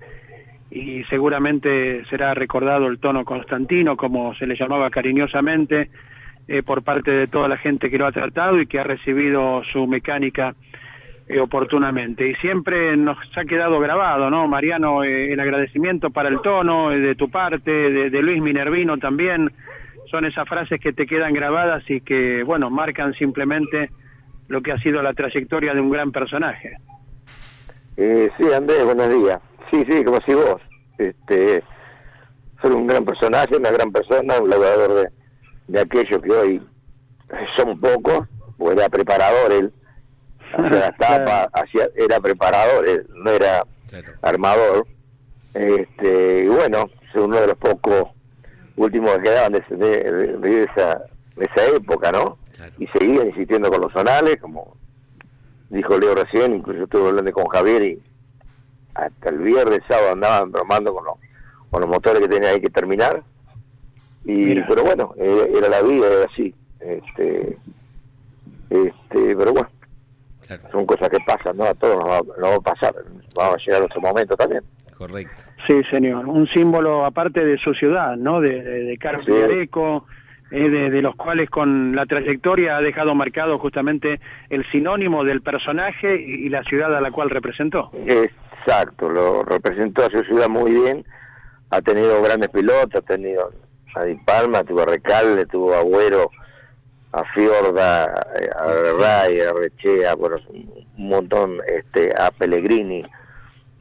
y 0.72 1.04
seguramente 1.04 2.02
será 2.06 2.32
recordado 2.32 2.86
el 2.86 2.98
tono 2.98 3.24
Constantino, 3.24 3.96
como 3.96 4.34
se 4.34 4.46
le 4.46 4.56
llamaba 4.56 4.88
cariñosamente, 4.88 5.90
eh, 6.48 6.62
por 6.62 6.82
parte 6.82 7.10
de 7.10 7.26
toda 7.26 7.46
la 7.46 7.58
gente 7.58 7.90
que 7.90 7.98
lo 7.98 8.06
ha 8.06 8.12
tratado 8.12 8.60
y 8.60 8.66
que 8.66 8.80
ha 8.80 8.84
recibido 8.84 9.62
su 9.70 9.86
mecánica 9.86 10.54
eh, 11.28 11.38
oportunamente. 11.38 12.26
Y 12.26 12.34
siempre 12.36 12.96
nos 12.96 13.18
ha 13.36 13.44
quedado 13.44 13.78
grabado, 13.80 14.30
¿no, 14.30 14.48
Mariano? 14.48 15.04
el 15.04 15.38
agradecimiento 15.38 16.10
para 16.10 16.30
el 16.30 16.40
tono 16.40 16.90
de 16.90 17.14
tu 17.16 17.30
parte, 17.30 17.70
de, 17.70 18.10
de 18.10 18.22
Luis 18.22 18.40
Minervino 18.40 18.96
también, 18.96 19.50
son 20.10 20.24
esas 20.24 20.48
frases 20.48 20.80
que 20.80 20.92
te 20.94 21.06
quedan 21.06 21.34
grabadas 21.34 21.88
y 21.90 22.00
que, 22.00 22.42
bueno, 22.44 22.70
marcan 22.70 23.12
simplemente 23.14 23.90
lo 24.48 24.62
que 24.62 24.72
ha 24.72 24.78
sido 24.78 25.02
la 25.02 25.12
trayectoria 25.12 25.74
de 25.74 25.80
un 25.80 25.90
gran 25.90 26.12
personaje. 26.12 26.76
Eh, 27.96 28.30
sí, 28.38 28.44
Andrés, 28.52 28.84
buenos 28.84 29.08
días. 29.10 29.40
Sí, 29.72 29.84
sí, 29.88 30.04
como 30.04 30.20
si 30.20 30.34
vos. 30.34 30.60
Este, 30.98 31.64
soy 32.60 32.72
un 32.72 32.86
gran 32.86 33.04
personaje, 33.04 33.56
una 33.56 33.70
gran 33.70 33.90
persona, 33.90 34.38
un 34.38 34.50
logrador 34.50 34.94
de, 34.94 35.08
de 35.68 35.80
aquello 35.80 36.20
que 36.20 36.30
hoy 36.30 36.62
son 37.56 37.80
pocos, 37.80 38.28
pues 38.58 38.76
era 38.76 38.90
preparador 38.90 39.50
él, 39.50 39.72
hacía 40.52 40.78
las 40.78 40.96
tapas, 40.98 41.48
hacía, 41.54 41.88
era 41.96 42.20
preparador, 42.20 42.86
él 42.86 43.06
no 43.14 43.30
era 43.30 43.64
armador. 44.20 44.86
Este, 45.54 46.44
y 46.44 46.48
bueno, 46.48 46.90
es 47.08 47.14
uno 47.14 47.40
de 47.40 47.46
los 47.46 47.56
pocos 47.56 48.10
últimos 48.76 49.16
que 49.16 49.22
quedaban 49.22 49.52
de, 49.52 49.62
de, 49.70 50.64
esa, 50.64 51.02
de 51.36 51.44
esa 51.46 51.66
época, 51.76 52.12
¿no? 52.12 52.38
Y 52.78 52.86
seguían 52.88 53.28
insistiendo 53.28 53.70
con 53.70 53.80
los 53.80 53.92
zonales, 53.92 54.36
como 54.40 54.76
dijo 55.70 55.98
Leo 55.98 56.14
recién, 56.14 56.54
incluso 56.54 56.84
estuve 56.84 57.08
hablando 57.08 57.32
con 57.32 57.46
Javier 57.46 57.82
y, 57.82 58.02
hasta 58.94 59.28
el 59.30 59.38
viernes, 59.38 59.80
sábado 59.88 60.12
andaban 60.12 60.52
bromando 60.52 60.92
con 60.94 61.04
los, 61.04 61.14
con 61.70 61.80
los 61.80 61.90
motores 61.90 62.20
que 62.20 62.28
tenía 62.28 62.50
ahí 62.50 62.60
que 62.60 62.70
terminar. 62.70 63.22
Y, 64.24 64.32
Mira. 64.32 64.66
pero 64.68 64.84
bueno, 64.84 65.14
eh, 65.18 65.52
era 65.56 65.68
la 65.68 65.82
vida, 65.82 66.06
era 66.06 66.26
así. 66.26 66.54
Este, 66.80 67.56
este, 68.70 69.36
pero 69.36 69.52
bueno, 69.52 69.68
Claro, 70.46 70.62
son 70.72 70.86
cosas 70.86 71.08
que 71.08 71.18
pasan, 71.26 71.56
¿no? 71.56 71.64
A 71.64 71.74
todos 71.74 71.96
nos 71.96 72.04
va, 72.08 72.20
nos 72.38 72.50
va 72.50 72.54
a 72.56 72.60
pasar, 72.60 72.94
va 73.38 73.48
a 73.54 73.56
llegar 73.56 73.82
otro 73.82 74.00
momento 74.00 74.36
también. 74.36 74.62
correcto. 74.96 75.32
Sí, 75.66 75.74
señor. 75.90 76.26
Un 76.26 76.48
símbolo 76.48 77.04
aparte 77.06 77.44
de 77.44 77.56
su 77.58 77.72
ciudad, 77.74 78.16
¿no? 78.16 78.40
De, 78.40 78.62
de, 78.62 78.82
de 78.84 78.98
Carmen 78.98 79.24
Sí. 79.24 79.32
Areco, 79.32 80.04
eh, 80.50 80.68
de, 80.68 80.90
de 80.90 81.02
los 81.02 81.14
cuales 81.14 81.48
con 81.50 81.94
la 81.94 82.04
trayectoria 82.04 82.76
ha 82.76 82.80
dejado 82.80 83.14
marcado 83.14 83.58
justamente 83.60 84.20
el 84.50 84.68
sinónimo 84.72 85.22
del 85.24 85.40
personaje 85.40 86.20
y, 86.20 86.46
y 86.46 86.48
la 86.48 86.64
ciudad 86.64 86.94
a 86.96 87.00
la 87.00 87.12
cual 87.12 87.30
representó. 87.30 87.90
Exacto, 88.66 89.08
lo 89.08 89.42
representó 89.44 90.04
a 90.04 90.10
su 90.10 90.22
ciudad 90.22 90.48
muy 90.48 90.72
bien, 90.72 91.04
ha 91.70 91.80
tenido 91.82 92.22
grandes 92.22 92.48
pilotos, 92.50 92.94
ha 92.94 93.00
tenido 93.06 93.50
a 93.94 94.04
Di 94.04 94.14
Palma, 94.16 94.62
tuvo 94.64 94.82
a 94.82 94.86
Recalde, 94.86 95.46
tuvo 95.46 95.74
a 95.74 95.78
Agüero, 95.80 96.30
a 97.12 97.24
Fiorda, 97.34 98.04
eh, 98.40 98.48
a 98.54 98.92
Ray, 98.98 99.40
a 99.40 99.52
Rechea, 99.52 100.14
bueno, 100.14 100.36
un 100.48 101.08
montón, 101.08 101.58
este, 101.66 102.12
a 102.16 102.30
Pellegrini, 102.30 103.04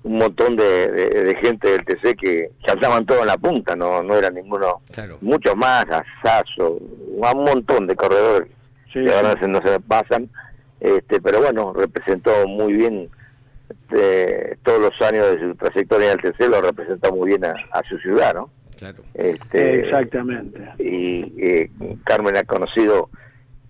un 0.03 0.17
montón 0.17 0.55
de, 0.55 0.91
de- 0.91 1.23
de 1.25 1.35
gente 1.35 1.69
del 1.71 1.85
TC 1.85 2.15
que 2.15 2.49
saltaban 2.65 3.05
todo 3.05 3.19
en 3.21 3.27
la 3.27 3.37
punta, 3.37 3.75
no, 3.75 4.01
no 4.01 4.15
era 4.15 4.29
ninguno, 4.31 4.81
Claro. 4.91 5.17
muchos 5.21 5.55
más, 5.55 5.85
a 5.91 6.03
Sasso, 6.23 6.79
a 7.23 7.31
un 7.33 7.43
montón 7.43 7.87
de 7.87 7.95
corredores 7.95 8.49
Sí, 8.91 9.05
que 9.05 9.13
ahora 9.13 9.35
no 9.47 9.61
se 9.61 9.69
me 9.71 9.79
pasan, 9.79 10.27
este, 10.81 11.21
pero 11.21 11.39
bueno, 11.41 11.71
representó 11.71 12.45
muy 12.47 12.73
bien 12.73 13.09
este, 13.71 14.57
todos 14.63 14.79
los 14.79 15.01
años 15.01 15.31
de 15.31 15.39
su 15.39 15.55
trayectoria 15.55 16.11
en 16.11 16.19
el 16.19 16.31
TC, 16.33 16.47
lo 16.49 16.61
representó 16.61 17.13
muy 17.13 17.29
bien 17.29 17.45
a, 17.45 17.53
a 17.71 17.83
su 17.83 17.97
ciudad, 17.97 18.33
¿no? 18.33 18.49
Claro. 18.77 19.03
Este, 19.13 19.81
Exactamente. 19.81 20.59
Y 20.79 21.33
eh, 21.37 21.69
Carmen 22.03 22.35
ha 22.35 22.43
conocido, 22.43 23.09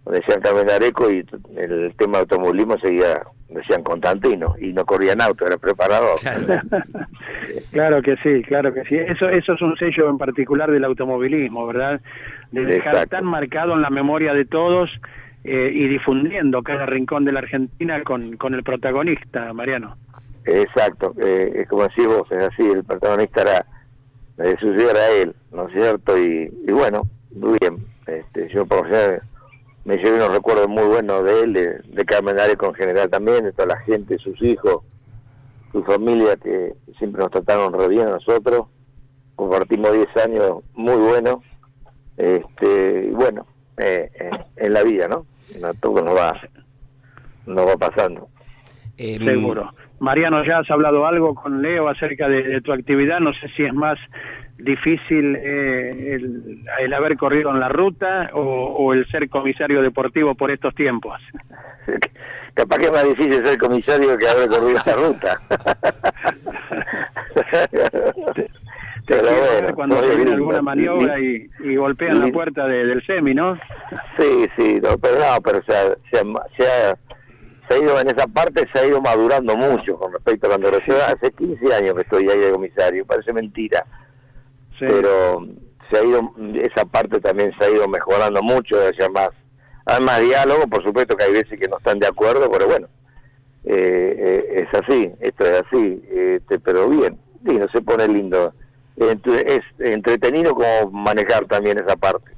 decían 0.05 0.39
Carmen 0.39 0.69
Areco, 0.69 1.11
y 1.11 1.25
el 1.57 1.93
tema 1.97 2.13
de 2.13 2.19
automovilismo 2.21 2.77
seguía, 2.79 3.21
decían 3.49 3.83
Constantino, 3.83 4.55
y 4.59 4.71
no 4.71 4.85
corrían 4.85 5.21
auto, 5.21 5.45
era 5.45 5.57
preparador. 5.57 6.19
Claro. 6.19 6.47
Claro 7.71 8.01
que 8.01 8.15
sí, 8.17 8.43
claro 8.43 8.73
que 8.73 8.83
sí. 8.85 8.95
Eso, 8.95 9.27
eso 9.27 9.53
es 9.53 9.61
un 9.61 9.75
sello 9.75 10.09
en 10.09 10.17
particular 10.17 10.71
del 10.71 10.85
automovilismo, 10.85 11.67
¿verdad? 11.67 11.99
De 12.51 12.65
dejar 12.65 12.93
Exacto. 12.93 13.17
tan 13.17 13.25
marcado 13.25 13.73
en 13.73 13.81
la 13.81 13.89
memoria 13.89 14.33
de 14.33 14.45
todos 14.45 14.89
eh, 15.43 15.71
y 15.73 15.87
difundiendo 15.87 16.61
cada 16.61 16.85
rincón 16.85 17.25
de 17.25 17.31
la 17.31 17.39
Argentina 17.39 18.03
con, 18.03 18.37
con 18.37 18.53
el 18.53 18.63
protagonista, 18.63 19.53
Mariano. 19.53 19.95
Exacto, 20.45 21.13
eh, 21.19 21.51
es 21.55 21.67
como 21.67 21.83
decís 21.83 22.07
vos, 22.07 22.31
es 22.31 22.43
así, 22.43 22.63
el 22.63 22.83
protagonista 22.83 23.41
era, 23.41 23.65
de 24.37 24.57
su 24.57 24.73
ciudad 24.73 24.91
era 24.91 25.09
él, 25.09 25.35
¿no 25.51 25.67
es 25.67 25.73
cierto? 25.73 26.17
Y, 26.17 26.49
bueno, 26.71 27.03
muy 27.35 27.57
bien, 27.59 27.77
este, 28.07 28.49
yo 28.49 28.65
por 28.65 28.85
general 28.85 29.21
me 29.85 29.97
llevé 29.97 30.15
unos 30.15 30.31
recuerdos 30.31 30.67
muy 30.67 30.83
buenos 30.83 31.23
de 31.23 31.43
él, 31.43 31.53
de, 31.53 31.79
de 31.85 32.05
Carmen 32.05 32.37
en 32.37 32.73
general 32.73 33.09
también, 33.09 33.43
de 33.43 33.51
toda 33.51 33.67
la 33.67 33.77
gente, 33.79 34.17
sus 34.17 34.39
hijos, 34.41 34.83
su 35.71 35.83
familia, 35.83 36.35
que 36.37 36.73
siempre 36.97 37.21
nos 37.21 37.31
trataron 37.31 37.73
re 37.73 37.87
bien 37.87 38.07
a 38.07 38.11
nosotros, 38.11 38.67
compartimos 39.35 39.93
10 39.93 40.17
años 40.17 40.63
muy 40.75 40.97
buenos, 40.97 41.37
este, 42.17 43.07
y 43.07 43.11
bueno, 43.11 43.45
eh, 43.77 44.09
eh, 44.19 44.29
en 44.57 44.73
la 44.73 44.83
vida, 44.83 45.07
¿no? 45.07 45.25
A 45.63 45.73
todos 45.79 46.03
nos 46.03 46.15
va, 46.15 46.39
nos 47.45 47.67
va 47.67 47.77
pasando. 47.77 48.27
Eh, 48.97 49.17
Seguro. 49.23 49.69
Mariano, 49.99 50.43
¿ya 50.43 50.59
has 50.59 50.71
hablado 50.71 51.05
algo 51.05 51.35
con 51.35 51.61
Leo 51.61 51.87
acerca 51.87 52.27
de, 52.27 52.43
de 52.43 52.61
tu 52.61 52.73
actividad? 52.73 53.19
No 53.19 53.33
sé 53.33 53.49
si 53.55 53.63
es 53.63 53.73
más 53.73 53.99
difícil 54.57 55.35
eh, 55.35 56.15
el, 56.15 56.61
el 56.79 56.93
haber 56.93 57.17
corrido 57.17 57.51
en 57.51 57.59
la 57.59 57.69
ruta 57.69 58.29
o, 58.33 58.41
o 58.41 58.93
el 58.93 59.07
ser 59.09 59.29
comisario 59.29 59.81
deportivo 59.81 60.35
por 60.35 60.51
estos 60.51 60.73
tiempos. 60.75 61.19
Capaz 62.53 62.77
que 62.77 62.85
es 62.85 62.91
más 62.91 63.03
difícil 63.05 63.45
ser 63.45 63.57
comisario 63.57 64.17
que 64.17 64.27
haber 64.27 64.49
corrido 64.49 64.77
esta 64.77 64.95
ruta. 64.95 65.41
Te 69.19 69.73
cuando 69.73 70.01
se 70.03 70.15
viene 70.15 70.31
alguna 70.31 70.61
maniobra 70.61 71.19
y, 71.19 71.47
y 71.63 71.75
golpean 71.75 72.19
la 72.19 72.27
puerta 72.31 72.65
de- 72.67 72.85
del 72.85 73.05
semi, 73.05 73.33
¿no? 73.33 73.55
Sí, 74.17 74.45
sí, 74.57 74.79
no, 74.81 74.97
pero 74.97 75.19
no, 75.19 75.41
pero 75.41 75.61
se 75.63 75.73
ha, 75.75 75.85
se, 76.09 76.19
ha, 76.19 76.23
se 76.57 76.67
ha- 76.67 76.97
se 77.67 77.73
ha 77.73 77.77
ido 77.77 77.99
en 77.99 78.07
esa 78.09 78.27
parte, 78.27 78.67
se 78.73 78.79
ha 78.79 78.85
ido 78.87 79.01
madurando 79.01 79.55
mucho 79.55 79.97
con 79.97 80.11
respecto 80.11 80.47
a 80.47 80.49
cuando 80.49 80.71
recién 80.71 80.97
hace 81.07 81.31
15 81.31 81.73
años 81.73 81.95
que 81.95 82.01
estoy 82.01 82.29
ahí 82.29 82.39
de 82.39 82.51
comisario, 82.51 83.05
parece 83.05 83.31
mentira, 83.33 83.83
Sí. 84.79 84.85
pero 84.89 85.45
se 85.89 85.97
ha 85.97 86.03
ido, 86.03 86.33
esa 86.55 86.85
parte 86.85 87.19
también 87.19 87.53
se 87.57 87.65
ha 87.65 87.69
ido 87.69 87.87
mejorando 87.87 88.41
mucho, 88.41 88.75
haya 88.81 89.09
más, 89.09 89.29
hay 89.85 90.01
más 90.03 90.19
diálogo, 90.21 90.67
por 90.67 90.83
supuesto 90.83 91.15
que 91.15 91.23
hay 91.25 91.33
veces 91.33 91.59
que 91.59 91.67
no 91.67 91.77
están 91.77 91.99
de 91.99 92.07
acuerdo, 92.07 92.49
pero 92.51 92.67
bueno, 92.67 92.87
eh, 93.63 94.15
eh, 94.17 94.65
es 94.67 94.79
así, 94.81 95.11
esto 95.19 95.45
es 95.45 95.63
así, 95.65 96.01
este, 96.11 96.59
pero 96.59 96.89
bien, 96.89 97.17
sí, 97.45 97.53
no 97.57 97.67
se 97.69 97.81
pone 97.81 98.07
lindo, 98.07 98.53
Entre- 98.97 99.55
es 99.55 99.61
entretenido 99.79 100.53
como 100.53 100.91
manejar 100.91 101.45
también 101.45 101.77
esa 101.79 101.95
parte. 101.95 102.31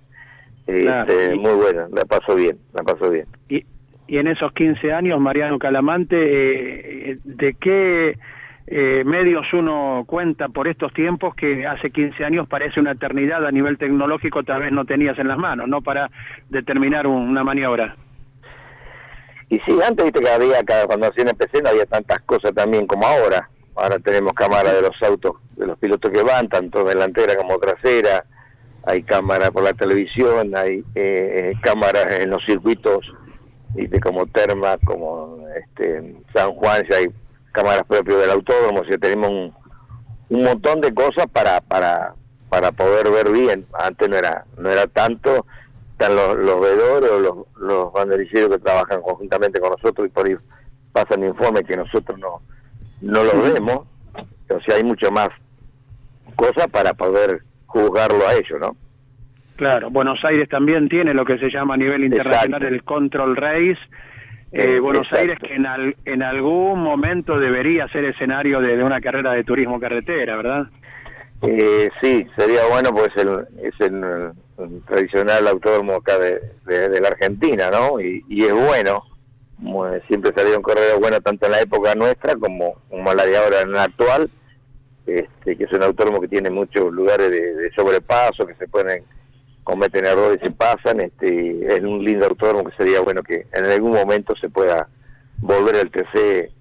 Claro, 0.66 1.12
Este, 1.12 1.36
y- 1.36 1.40
Muy 1.40 1.54
buena, 1.56 1.88
la 1.92 2.06
paso 2.06 2.36
bien, 2.36 2.58
la 2.74 2.84
paso 2.84 3.10
bien. 3.10 3.26
Y, 3.50 3.66
y 4.08 4.18
en 4.18 4.28
esos 4.28 4.54
15 4.54 4.94
años, 4.94 5.20
Mariano 5.20 5.60
Calamante, 5.60 6.16
eh, 7.12 7.18
¿de 7.24 7.54
qué 7.56 8.18
eh, 8.68 9.04
medios 9.06 9.46
uno 9.52 10.06
cuenta 10.08 10.48
por 10.48 10.70
estos 10.70 10.94
tiempos 10.94 11.36
que 11.36 11.68
hace 11.68 11.90
15 11.92 12.24
años 12.24 12.48
parece 12.48 12.80
una 12.80 12.92
eternidad 12.94 13.46
a 13.46 13.52
nivel 13.52 13.78
tecnológico, 13.78 14.44
tal 14.44 14.62
vez 14.62 14.72
no 14.72 14.86
tenías 14.86 15.20
en 15.20 15.28
las 15.28 15.38
manos, 15.38 15.68
¿no? 15.68 15.82
Para 15.82 16.10
determinar 16.50 17.06
un- 17.06 17.28
una 17.28 17.44
maniobra. 17.44 17.96
Y 19.50 19.60
sí, 19.60 19.78
antes 19.86 20.06
viste 20.06 20.22
que 20.22 20.30
había, 20.30 20.64
cada- 20.64 20.88
cuando 20.88 21.08
recién 21.10 21.28
empecé 21.28 21.62
no 21.62 21.70
había 21.70 21.86
tantas 21.86 22.22
cosas 22.22 22.54
también 22.56 22.88
como 22.88 23.06
ahora. 23.06 23.50
Ahora 23.76 23.98
tenemos 24.00 24.34
cámara 24.34 24.74
de 24.74 24.82
los 24.82 25.02
autos, 25.02 25.38
de 25.56 25.66
los 25.66 25.78
pilotos 25.80 26.12
que 26.12 26.22
van, 26.22 26.48
tanto 26.48 26.84
delantera 26.84 27.36
como 27.36 27.58
trasera. 27.60 28.26
Hay 28.86 29.04
cámara 29.04 29.50
por 29.52 29.64
la 29.64 29.74
televisión, 29.74 30.56
hay 30.56 30.84
eh, 30.94 31.54
cámaras 31.62 32.20
en 32.20 32.30
los 32.30 32.44
circuitos, 32.46 33.14
viste, 33.74 34.00
como 34.00 34.26
Terma, 34.28 34.78
como 34.84 35.48
este, 35.56 36.16
San 36.34 36.52
Juan, 36.54 36.84
ya 36.90 36.98
hay 36.98 37.08
cámaras 37.54 37.84
propias 37.88 38.20
del 38.20 38.32
autódromo, 38.32 38.82
o 38.82 38.86
sea, 38.86 38.98
tenemos 38.98 39.30
un, 39.30 39.54
un 40.30 40.44
montón 40.44 40.82
de 40.82 40.94
cosas 40.94 41.28
para, 41.32 41.62
para, 41.62 42.14
para 42.50 42.72
poder 42.72 43.10
ver 43.10 43.32
bien. 43.32 43.66
Antes 43.74 44.10
no 44.10 44.18
era, 44.18 44.46
no 44.58 44.70
era 44.70 44.88
tanto, 44.88 45.46
están 45.94 46.16
los, 46.16 46.38
los 46.38 46.60
vedores 46.60 47.10
o 47.10 47.20
los, 47.20 47.38
los 47.58 47.94
banderilleros 47.94 48.50
que 48.50 48.60
trabajan 48.60 49.02
conjuntamente 49.02 49.60
con 49.60 49.72
nosotros 49.72 50.08
y 50.08 50.10
por 50.10 50.28
ahí 50.28 50.36
pasan 50.92 51.24
informes 51.24 51.64
que 51.66 51.78
nosotros 51.78 52.20
no, 52.20 52.42
no 53.04 53.24
los 53.24 53.54
vemos. 53.54 53.86
O 54.50 54.60
sea, 54.66 54.76
hay 54.76 54.84
mucho 54.84 55.12
más 55.12 55.30
cosas 56.36 56.68
para 56.68 56.94
poder 56.94 57.40
juzgarlo 57.68 58.28
a 58.28 58.34
ellos, 58.34 58.60
¿no? 58.60 58.76
Claro, 59.56 59.90
Buenos 59.90 60.24
Aires 60.26 60.50
también 60.50 60.90
tiene 60.90 61.14
lo 61.14 61.26
que 61.26 61.38
se 61.38 61.50
llama 61.50 61.76
a 61.76 61.78
nivel 61.78 62.04
internacional 62.04 62.62
Exacto. 62.64 62.68
el 62.76 62.84
Control 62.84 63.36
Race. 63.36 63.80
Eh, 64.52 64.76
Eh, 64.76 64.80
Buenos 64.80 65.04
exacto. 65.08 65.18
Aires 65.22 65.40
que 65.40 65.56
en, 65.56 65.66
al- 65.66 65.96
en 66.06 66.22
algún 66.24 66.80
momento 66.82 67.40
debería 67.40 67.88
ser 67.88 68.06
escenario 68.06 68.62
de, 68.62 68.78
de 68.78 68.84
una 68.84 69.02
carrera 69.02 69.32
de 69.34 69.44
turismo 69.44 69.80
carretera, 69.80 70.36
¿verdad? 70.36 70.68
Eh, 71.42 71.90
sí, 72.02 72.26
sería 72.36 72.66
bueno, 72.70 72.94
pues 72.94 73.10
el, 73.18 73.46
es 73.64 73.80
el, 73.82 74.04
el 74.60 74.82
tradicional 74.88 75.48
autódromo 75.48 75.96
acá 75.96 76.18
de, 76.20 76.40
de- 76.66 76.90
de 76.90 77.02
la 77.02 77.10
Argentina, 77.10 77.70
¿no? 77.72 78.00
Y, 78.00 78.24
y 78.30 78.44
es 78.46 78.54
bueno, 78.54 79.04
como 79.62 79.88
siempre 80.08 80.32
salieron 80.34 80.62
correos 80.62 81.00
buenos 81.00 81.22
tanto 81.24 81.46
en 81.46 81.52
la 81.54 81.62
época 81.62 81.96
nuestra 81.96 82.36
como, 82.36 82.76
como 82.90 83.14
la 83.14 83.26
de 83.26 83.38
ahora 83.38 83.62
en 83.62 83.72
la 83.72 83.84
actual, 83.84 84.30
este, 85.06 85.58
que 85.58 85.64
es 85.66 85.72
un 85.74 85.84
autódromo 85.84 86.22
que 86.22 86.28
tiene 86.28 86.50
muchos 86.50 86.92
lugares 86.94 87.30
de, 87.30 87.56
de 87.56 87.72
sobrepaso, 87.74 88.46
que 88.48 88.56
se 88.56 88.68
pueden 88.68 89.04
cometen 89.64 90.06
errores 90.06 90.40
y 90.44 90.50
pasan, 90.50 91.00
este, 91.00 91.74
es 91.74 91.82
un 91.82 92.04
lindo 92.04 92.26
autódromo 92.26 92.66
que 92.70 92.76
sería 92.76 93.00
bueno 93.00 93.24
que 93.24 93.46
en 93.54 93.66
algún 93.66 93.92
momento 93.94 94.36
se 94.36 94.50
pueda 94.50 94.88
volver 95.38 95.76
el 95.76 95.90
TC 95.92 96.52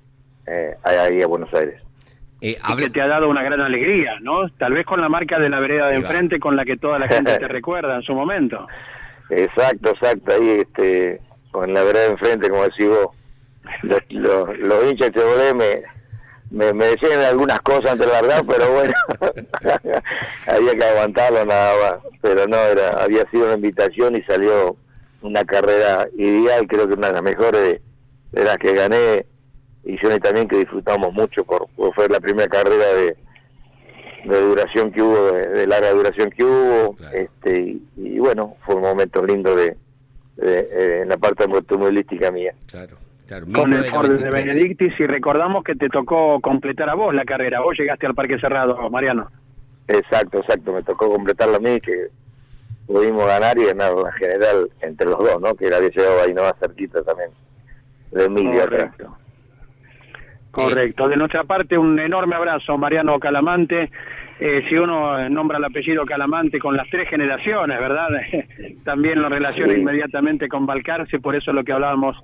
eh, 0.47 0.75
ahí 0.85 1.21
a 1.23 1.27
Buenos 1.27 1.53
Aires. 1.55 1.81
eh, 2.41 2.51
y 2.53 2.57
habla- 2.63 2.85
que 2.87 2.91
te 2.91 3.01
ha 3.01 3.07
dado 3.09 3.29
una 3.29 3.43
gran 3.43 3.61
alegría, 3.61 4.19
¿no? 4.21 4.49
Tal 4.51 4.73
vez 4.75 4.87
con 4.87 5.01
la 5.01 5.09
marca 5.09 5.39
de 5.41 5.49
la 5.49 5.59
vereda 5.61 5.89
de 5.89 5.97
enfrente 5.97 6.39
con 6.39 6.55
la 6.57 6.65
que 6.65 6.77
toda 6.77 6.99
la 7.01 7.09
gente 7.09 7.37
te 7.39 7.49
recuerda 7.49 7.97
en 7.97 8.03
su 8.03 8.15
momento. 8.15 8.67
Exacto, 9.31 9.91
exacto, 9.91 10.33
ahí 10.35 10.49
este, 10.61 11.21
con 11.53 11.73
la 11.73 11.83
verdad 11.85 12.07
enfrente, 12.07 12.51
como 12.51 12.65
decís 12.65 12.87
vos, 12.89 13.09
los, 13.83 14.01
los, 14.11 14.59
los 14.59 14.85
hinchas 14.91 15.13
de 15.13 15.21
Chevrolet 15.21 15.55
me, 15.55 15.83
me, 16.51 16.73
me 16.73 16.85
decían 16.87 17.21
algunas 17.21 17.61
cosas 17.61 17.93
ante 17.93 18.07
la 18.07 18.21
verdad, 18.23 18.45
pero 18.49 18.73
bueno, 18.73 18.93
había 20.47 20.75
que 20.75 20.85
aguantarlo 20.85 21.45
nada 21.45 21.75
más, 21.81 22.13
pero 22.21 22.47
no, 22.49 22.57
era 22.57 23.03
había 23.03 23.25
sido 23.31 23.45
una 23.45 23.55
invitación 23.55 24.17
y 24.17 24.23
salió 24.23 24.77
una 25.23 25.45
carrera 25.45 26.09
ideal, 26.17 26.67
creo 26.67 26.89
que 26.89 26.95
una 26.95 27.07
de 27.09 27.13
las 27.15 27.23
mejores 27.23 27.61
de, 27.63 27.83
de 28.33 28.45
las 28.45 28.57
que 28.59 28.75
gané. 28.75 29.25
Y 29.85 29.99
Johnny 29.99 30.21
también 30.21 30.47
que 30.49 30.59
disfrutamos 30.59 31.13
mucho 31.13 31.45
por, 31.45 31.67
por 31.77 31.93
fue 31.95 32.09
la 32.09 32.21
primera 32.21 32.49
carrera 32.49 32.87
de, 32.95 33.17
de 34.25 34.41
duración 34.41 34.93
que 34.93 35.03
hubo, 35.03 35.33
de, 35.33 35.49
de 35.49 35.67
larga 35.67 35.91
duración 35.93 36.31
que 36.31 36.45
hubo, 36.45 36.95
Claro. 36.97 37.17
este 37.17 37.61
y, 37.61 37.83
y 37.97 38.19
bueno, 38.19 38.57
fue 38.65 38.77
un 38.77 38.83
momento 38.83 39.25
lindo 39.25 39.57
de, 39.57 39.77
de- 40.43 40.69
eh, 40.71 41.03
en 41.03 41.09
la 41.09 41.17
parte 41.17 41.45
automovilística 41.45 42.31
mía. 42.31 42.53
Claro, 42.71 42.97
claro. 43.27 43.47
con 43.53 43.73
el 43.73 43.85
Ford 43.85 44.11
de 44.11 44.25
93. 44.25 44.33
Benedictis 44.33 45.01
y 45.01 45.07
recordamos 45.07 45.65
que 45.65 45.75
te 45.75 45.89
tocó 45.89 46.41
completar 46.41 46.89
a 46.91 46.95
vos 46.95 47.15
la 47.15 47.25
carrera. 47.25 47.61
Vos 47.61 47.77
llegaste 47.79 48.07
al 48.07 48.15
Parque 48.15 48.39
Cerrado, 48.39 48.89
Mariano. 48.91 49.29
Exacto, 49.89 50.39
exacto, 50.39 50.73
me 50.73 50.83
tocó 50.83 51.11
completarlo 51.11 51.57
a 51.57 51.61
mí 51.61 51.81
que 51.81 52.07
pudimos 52.87 53.27
ganar 53.27 53.59
y 53.59 53.65
ganar 53.67 53.93
la 53.95 54.13
general 54.13 54.69
entre 54.81 55.07
los 55.07 55.19
dos, 55.19 55.41
¿no? 55.41 55.55
Que 55.55 55.67
él 55.67 55.75
había 55.75 55.89
llegado 55.91 56.23
ahí 56.23 56.33
no 56.35 56.43
más 56.43 56.55
cerquita 56.59 57.03
también 57.03 57.31
de 58.13 58.25
Emilia. 58.25 58.65
acá. 58.65 58.69
Correcto. 58.69 59.17
Correcto. 60.51 61.09
De 61.09 61.17
nuestra 61.17 61.45
parte, 61.45 61.79
un 61.79 61.99
enorme 61.99 62.37
abrazo, 62.37 62.77
Mariano 62.77 63.19
Calamante. 63.19 63.91
Eh, 64.45 64.65
si 64.69 64.75
uno 64.75 65.21
eh, 65.21 65.31
nombra 65.31 65.59
el 65.59 65.65
apellido 65.65 66.05
Calamante 66.05 66.59
con 66.59 66.77
las 66.77 66.89
tres 66.91 67.09
generaciones, 67.09 67.79
¿verdad? 67.79 68.09
También 68.85 69.23
lo 69.23 69.29
relaciona 69.29 69.73
inmediatamente 69.73 70.49
con 70.49 70.67
Balcarce, 70.67 71.21
por 71.21 71.37
eso 71.37 71.53
es 71.53 71.55
lo 71.55 71.63
que 71.63 71.71
hablábamos 71.73 72.17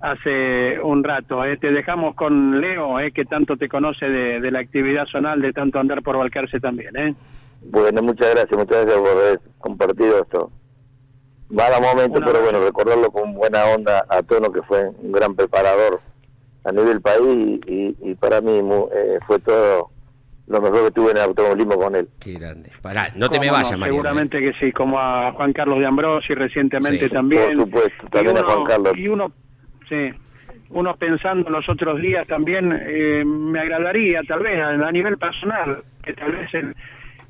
hace 0.00 0.78
un 0.80 1.02
rato. 1.02 1.44
eh. 1.44 1.56
Te 1.56 1.72
dejamos 1.72 2.14
con 2.14 2.60
Leo, 2.60 3.00
eh, 3.00 3.10
que 3.10 3.24
tanto 3.24 3.56
te 3.56 3.68
conoce 3.68 4.08
de, 4.08 4.40
de 4.40 4.50
la 4.52 4.60
actividad 4.60 5.06
zonal, 5.06 5.40
de 5.42 5.52
tanto 5.52 5.80
andar 5.80 6.02
por 6.02 6.16
Balcarce 6.16 6.60
también. 6.60 6.96
¿eh? 6.96 7.14
Bueno, 7.62 8.00
muchas 8.00 8.32
gracias, 8.32 8.56
muchas 8.56 8.84
gracias 8.84 8.98
por 9.00 9.10
haber 9.10 9.40
compartido 9.58 10.22
esto. 10.22 10.50
Mala 11.50 11.80
momento, 11.80 12.18
Una 12.18 12.26
pero 12.26 12.38
vez. 12.42 12.50
bueno, 12.52 12.64
recordarlo 12.64 13.10
con 13.10 13.34
buena 13.34 13.64
onda 13.74 14.04
a 14.08 14.22
Tono, 14.22 14.52
que 14.52 14.62
fue 14.62 14.88
un 15.02 15.10
gran 15.10 15.34
preparador 15.34 16.00
a 16.64 16.70
nivel 16.70 17.00
país 17.00 17.60
y, 17.66 17.96
y 18.02 18.14
para 18.14 18.40
mí 18.40 18.60
eh, 18.94 19.18
fue 19.26 19.40
todo 19.40 19.90
lo 20.48 20.60
mejor 20.60 20.84
que 20.86 20.90
tuve 20.92 21.10
en 21.10 21.16
el 21.16 21.22
automovilismo 21.24 21.76
con 21.76 21.96
él. 21.96 22.08
Qué 22.20 22.34
grande. 22.34 22.70
Pará, 22.82 23.08
no 23.16 23.28
te 23.28 23.38
me 23.40 23.46
Cómo 23.48 23.58
no, 23.58 23.64
vayas, 23.64 23.78
Mariano. 23.78 23.84
¿eh? 23.86 23.90
Seguramente 23.90 24.40
que 24.40 24.52
sí, 24.60 24.72
como 24.72 24.98
a 25.00 25.32
Juan 25.32 25.52
Carlos 25.52 25.78
de 25.80 25.86
Ambrosi 25.86 26.34
recientemente 26.34 27.08
Sí, 27.08 27.12
también. 27.12 27.56
por 27.56 27.66
supuesto, 27.66 28.06
también 28.10 28.38
a 28.38 28.42
Juan 28.44 28.64
Carlos. 28.64 28.92
Y 28.96 29.08
uno, 29.08 29.32
sí, 29.88 30.10
uno 30.70 30.94
pensando 30.96 31.50
los 31.50 31.68
otros 31.68 32.00
días 32.00 32.26
también, 32.28 32.72
eh, 32.86 33.24
me 33.24 33.60
agradaría 33.60 34.22
tal 34.22 34.40
vez 34.40 34.60
a, 34.60 34.68
a 34.70 34.92
nivel 34.92 35.18
personal, 35.18 35.82
que 36.04 36.12
tal 36.12 36.32
vez 36.32 36.52
el, 36.54 36.74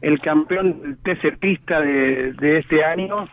el 0.02 0.20
campeón 0.20 0.98
TC 1.02 1.38
Pista 1.38 1.80
de, 1.80 2.32
de 2.34 2.58
este 2.58 2.84
año 2.84 3.28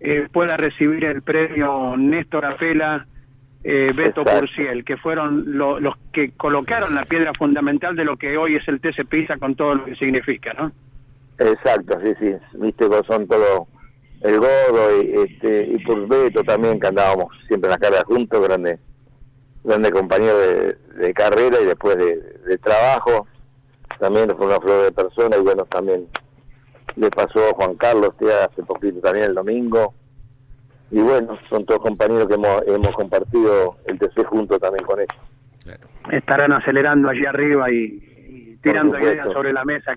eh, 0.00 0.28
pueda 0.32 0.56
recibir 0.56 1.04
el 1.04 1.22
premio 1.22 1.96
Néstor 1.96 2.44
Apela. 2.44 3.06
Eh, 3.68 3.90
Beto 3.96 4.20
Exacto. 4.20 4.40
Purciel, 4.46 4.84
que 4.84 4.96
fueron 4.96 5.58
lo- 5.58 5.80
los 5.80 5.94
que 6.12 6.30
colocaron 6.36 6.94
la 6.94 7.04
piedra 7.04 7.32
fundamental 7.34 7.96
de 7.96 8.04
lo 8.04 8.16
que 8.16 8.36
hoy 8.38 8.54
es 8.54 8.68
el 8.68 8.80
TC 8.80 9.04
Pista 9.04 9.38
con 9.38 9.56
todo 9.56 9.74
lo 9.74 9.84
que 9.86 9.96
significa, 9.96 10.52
¿no? 10.52 10.70
Exacto, 11.38 11.98
sí, 12.00 12.12
sí, 12.20 12.32
viste 12.58 12.86
son 13.06 13.26
todos 13.26 13.66
el 14.22 14.38
Godo 14.38 15.02
y, 15.02 15.12
este, 15.20 15.64
y 15.66 15.84
Beto 16.06 16.44
también, 16.44 16.78
que 16.78 16.86
andábamos 16.86 17.34
siempre 17.48 17.66
en 17.68 17.72
las 17.72 17.80
carreras 17.80 18.04
juntos, 18.04 18.40
grande, 18.46 18.78
grande 19.64 19.90
compañero 19.90 20.38
de, 20.38 20.74
de 20.98 21.12
carrera 21.12 21.60
y 21.60 21.64
después 21.66 21.96
de, 21.96 22.16
de 22.46 22.58
trabajo, 22.58 23.26
también 23.98 24.30
fue 24.36 24.46
una 24.46 24.60
flor 24.60 24.84
de 24.84 24.92
persona 24.92 25.36
y 25.36 25.40
bueno, 25.42 25.64
también 25.64 26.06
le 26.94 27.10
pasó 27.10 27.40
a 27.50 27.54
Juan 27.54 27.74
Carlos 27.74 28.10
este, 28.18 28.32
hace 28.32 28.62
poquito 28.62 29.00
también 29.00 29.26
el 29.26 29.34
domingo. 29.34 29.92
Y 30.90 31.00
bueno, 31.00 31.38
son 31.50 31.64
todos 31.64 31.80
compañeros 31.80 32.28
que 32.28 32.34
hemos, 32.34 32.62
hemos 32.66 32.92
compartido 32.94 33.76
el 33.86 33.98
TC 33.98 34.24
juntos 34.26 34.60
también 34.60 34.84
con 34.84 35.00
ellos. 35.00 35.16
Claro. 35.64 35.80
estarán 36.12 36.52
acelerando 36.52 37.08
allí 37.08 37.26
arriba 37.26 37.68
y, 37.70 38.00
y 38.28 38.56
tirando 38.62 38.98
ideas 39.00 39.26
sobre 39.32 39.52
la 39.52 39.64
mesa. 39.64 39.94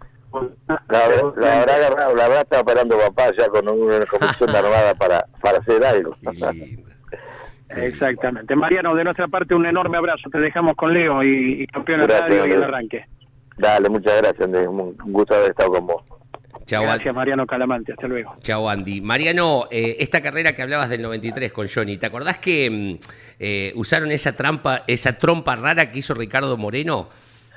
La, 0.67 0.79
la 0.87 1.07
verdad, 1.07 1.69
agarrado- 1.83 2.15
la 2.15 2.27
verdad 2.27 2.41
estaba 2.41 2.61
esperando 2.61 2.97
papá 2.97 3.31
ya 3.37 3.47
con 3.49 3.67
una 3.69 4.05
comisión 4.05 4.49
armada 4.55 4.93
para, 4.95 5.25
para 5.41 5.59
hacer 5.59 5.83
algo. 5.85 6.15
Exactamente. 7.69 8.55
Mariano, 8.55 8.95
de 8.95 9.03
nuestra 9.03 9.27
parte 9.27 9.53
un 9.53 9.65
enorme 9.65 9.97
abrazo. 9.97 10.29
Te 10.31 10.39
dejamos 10.39 10.75
con 10.75 10.93
Leo 10.93 11.23
y, 11.23 11.63
y 11.63 11.67
campeón 11.67 12.01
de 12.01 12.07
radio 12.07 12.47
y 12.47 12.51
el 12.51 12.63
arranque. 12.63 13.05
Dale, 13.57 13.89
muchas 13.89 14.17
gracias, 14.21 14.41
Andrés. 14.41 14.67
Un 14.67 14.95
gusto 14.97 15.35
haber 15.35 15.51
estado 15.51 15.71
con 15.73 15.85
vos. 15.87 16.03
Chau, 16.69 16.83
Gracias, 16.83 17.07
An- 17.07 17.15
Mariano 17.15 17.47
Calamante. 17.47 17.93
Hasta 17.93 18.07
luego. 18.07 18.35
chau, 18.41 18.69
Andy. 18.69 19.01
Mariano, 19.01 19.67
eh, 19.71 19.95
esta 19.99 20.21
carrera 20.21 20.53
que 20.53 20.61
hablabas 20.61 20.87
del 20.89 21.01
93 21.01 21.51
con 21.51 21.67
Johnny, 21.67 21.97
¿te 21.97 22.05
acordás 22.05 22.37
que 22.37 22.69
mm, 22.69 23.07
eh, 23.39 23.71
usaron 23.75 24.11
esa 24.11 24.35
trampa, 24.35 24.83
esa 24.85 25.17
trompa 25.17 25.55
rara 25.55 25.89
que 25.91 25.97
hizo 25.99 26.13
Ricardo 26.13 26.55
Moreno? 26.57 27.09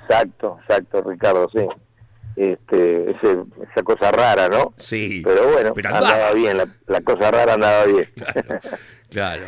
Exacto, 0.09 0.59
exacto, 0.63 1.03
Ricardo, 1.03 1.51
sí. 1.53 1.61
Este, 2.37 3.11
ese, 3.11 3.37
esa 3.71 3.83
cosa 3.85 4.11
rara, 4.11 4.49
¿no? 4.49 4.73
Sí. 4.79 5.21
Pero 5.23 5.53
bueno, 5.53 5.75
Pero 5.75 5.89
andaba. 5.91 6.09
andaba 6.15 6.33
bien, 6.33 6.57
la, 6.57 6.67
la 6.87 7.01
cosa 7.03 7.31
rara 7.31 7.55
andaba 7.55 7.85
bien. 7.85 8.09
Claro. 9.11 9.45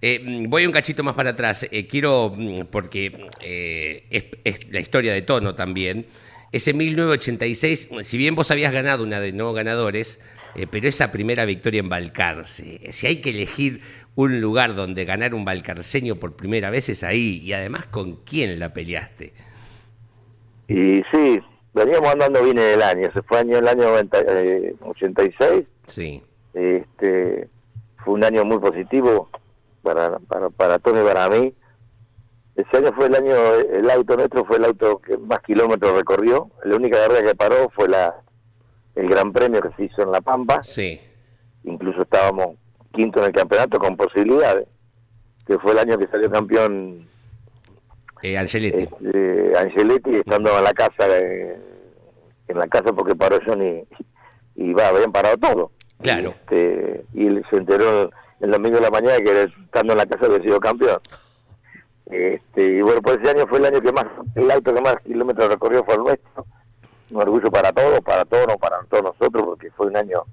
Eh, 0.00 0.20
mm, 0.24 0.48
voy 0.48 0.64
un 0.64 0.70
cachito 0.70 1.02
más 1.02 1.16
para 1.16 1.30
atrás. 1.30 1.66
Eh, 1.72 1.88
quiero, 1.88 2.30
mm, 2.32 2.66
porque 2.70 3.26
eh, 3.40 4.06
es, 4.10 4.26
es 4.44 4.70
la 4.72 4.78
historia 4.78 5.12
de 5.12 5.22
Tono 5.22 5.56
también. 5.56 6.06
Ese 6.50 6.72
1986, 6.72 7.90
si 8.02 8.16
bien 8.16 8.34
vos 8.34 8.50
habías 8.50 8.72
ganado 8.72 9.04
una 9.04 9.20
de 9.20 9.32
no 9.32 9.52
ganadores, 9.52 10.22
eh, 10.54 10.66
pero 10.70 10.88
esa 10.88 11.12
primera 11.12 11.44
victoria 11.44 11.80
en 11.80 11.88
Balcarce, 11.88 12.80
si 12.90 13.06
hay 13.06 13.20
que 13.20 13.30
elegir 13.30 13.82
un 14.14 14.40
lugar 14.40 14.74
donde 14.74 15.04
ganar 15.04 15.34
un 15.34 15.44
balcarceño 15.44 16.16
por 16.16 16.34
primera 16.36 16.70
vez 16.70 16.88
es 16.88 17.04
ahí, 17.04 17.40
y 17.42 17.52
además 17.52 17.86
con 17.86 18.16
quién 18.24 18.58
la 18.58 18.72
peleaste. 18.72 19.32
Y 20.68 21.02
sí, 21.12 21.40
veníamos 21.72 22.12
andando 22.12 22.42
bien 22.42 22.58
en 22.58 22.68
el 22.74 22.82
año. 22.82 23.10
Se 23.12 23.22
fue 23.22 23.38
año 23.38 23.58
el 23.58 23.68
año 23.68 23.84
90, 23.84 24.18
eh, 24.20 24.74
86. 24.80 25.64
Sí, 25.86 26.22
Este, 26.52 27.48
fue 28.04 28.14
un 28.14 28.24
año 28.24 28.44
muy 28.44 28.58
positivo 28.58 29.28
para, 29.82 30.18
para, 30.18 30.50
para 30.50 30.78
Tony 30.78 31.00
y 31.00 31.04
para 31.04 31.28
mí. 31.30 31.54
Ese 32.58 32.76
año 32.76 32.92
fue 32.92 33.06
el 33.06 33.14
año, 33.14 33.34
el 33.72 33.88
auto 33.88 34.16
nuestro 34.16 34.44
fue 34.44 34.56
el 34.56 34.64
auto 34.64 34.98
que 34.98 35.16
más 35.16 35.38
kilómetros 35.42 35.96
recorrió. 35.96 36.50
La 36.64 36.74
única 36.74 36.98
carrera 36.98 37.28
que 37.28 37.36
paró 37.36 37.70
fue 37.70 37.88
la 37.88 38.16
el 38.96 39.08
Gran 39.08 39.32
Premio 39.32 39.60
que 39.60 39.70
se 39.76 39.84
hizo 39.84 40.02
en 40.02 40.10
La 40.10 40.20
Pampa. 40.20 40.60
sí, 40.64 41.00
Incluso 41.62 42.02
estábamos 42.02 42.56
quinto 42.92 43.20
en 43.20 43.26
el 43.26 43.32
campeonato 43.32 43.78
con 43.78 43.96
posibilidades. 43.96 44.66
Que 45.46 45.56
fue 45.60 45.70
el 45.70 45.78
año 45.78 45.96
que 45.98 46.08
salió 46.08 46.28
campeón 46.28 47.08
eh, 48.22 48.36
Angeletti. 48.36 48.82
este, 48.82 49.52
Angeletti 49.56 50.16
estando 50.16 50.58
en 50.58 50.64
la 50.64 50.72
casa, 50.72 51.06
eh, 51.16 51.60
en 52.48 52.58
la 52.58 52.66
casa 52.66 52.92
porque 52.92 53.14
paró 53.14 53.38
Johnny 53.46 53.84
y 54.56 54.72
va, 54.72 54.88
habían 54.88 55.12
parado 55.12 55.36
todo. 55.36 55.70
Claro. 56.02 56.30
Y, 56.30 56.32
este, 56.32 57.04
y 57.14 57.26
él 57.28 57.46
se 57.50 57.56
enteró 57.56 58.10
el 58.40 58.50
domingo 58.50 58.78
de 58.78 58.82
la 58.82 58.90
mañana 58.90 59.18
que 59.18 59.44
estando 59.44 59.92
en 59.92 59.98
la 59.98 60.06
casa 60.06 60.26
había 60.26 60.42
sido 60.42 60.58
campeón. 60.58 60.98
Este, 62.10 62.62
y 62.62 62.82
bueno, 62.82 63.02
pues 63.02 63.18
ese 63.18 63.30
año 63.30 63.46
fue 63.46 63.58
el 63.58 63.66
año 63.66 63.80
que 63.80 63.92
más, 63.92 64.06
el 64.34 64.50
auto 64.50 64.74
que 64.74 64.80
más 64.80 64.96
kilómetros 65.04 65.48
recorrió 65.48 65.84
fue 65.84 65.94
el 65.94 66.00
nuestro. 66.00 66.46
Un 67.10 67.22
orgullo 67.22 67.50
para 67.50 67.72
todos, 67.72 68.00
para 68.00 68.24
todos, 68.24 68.46
no 68.46 68.56
para 68.56 68.82
todos 68.84 69.04
nosotros, 69.04 69.44
porque 69.44 69.70
fue 69.70 69.86
un 69.86 69.96
año 69.96 70.24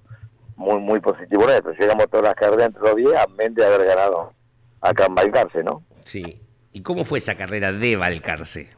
muy, 0.56 0.80
muy 0.80 1.00
positivo 1.00 1.46
nuestro. 1.46 1.74
Llegamos 1.74 2.10
todas 2.10 2.26
las 2.26 2.36
carreras 2.36 2.68
entre 2.68 2.82
los 2.82 2.96
10, 2.96 3.16
a 3.16 3.28
mente 3.28 3.62
de 3.62 3.68
haber 3.68 3.88
ganado 3.88 4.34
acá 4.82 5.06
en 5.06 5.16
Balcarce, 5.16 5.64
¿no? 5.64 5.84
Sí. 6.02 6.42
¿Y 6.72 6.82
cómo 6.82 7.06
fue 7.06 7.20
esa 7.20 7.36
carrera 7.36 7.72
de 7.72 7.96
Balcarce? 7.96 8.70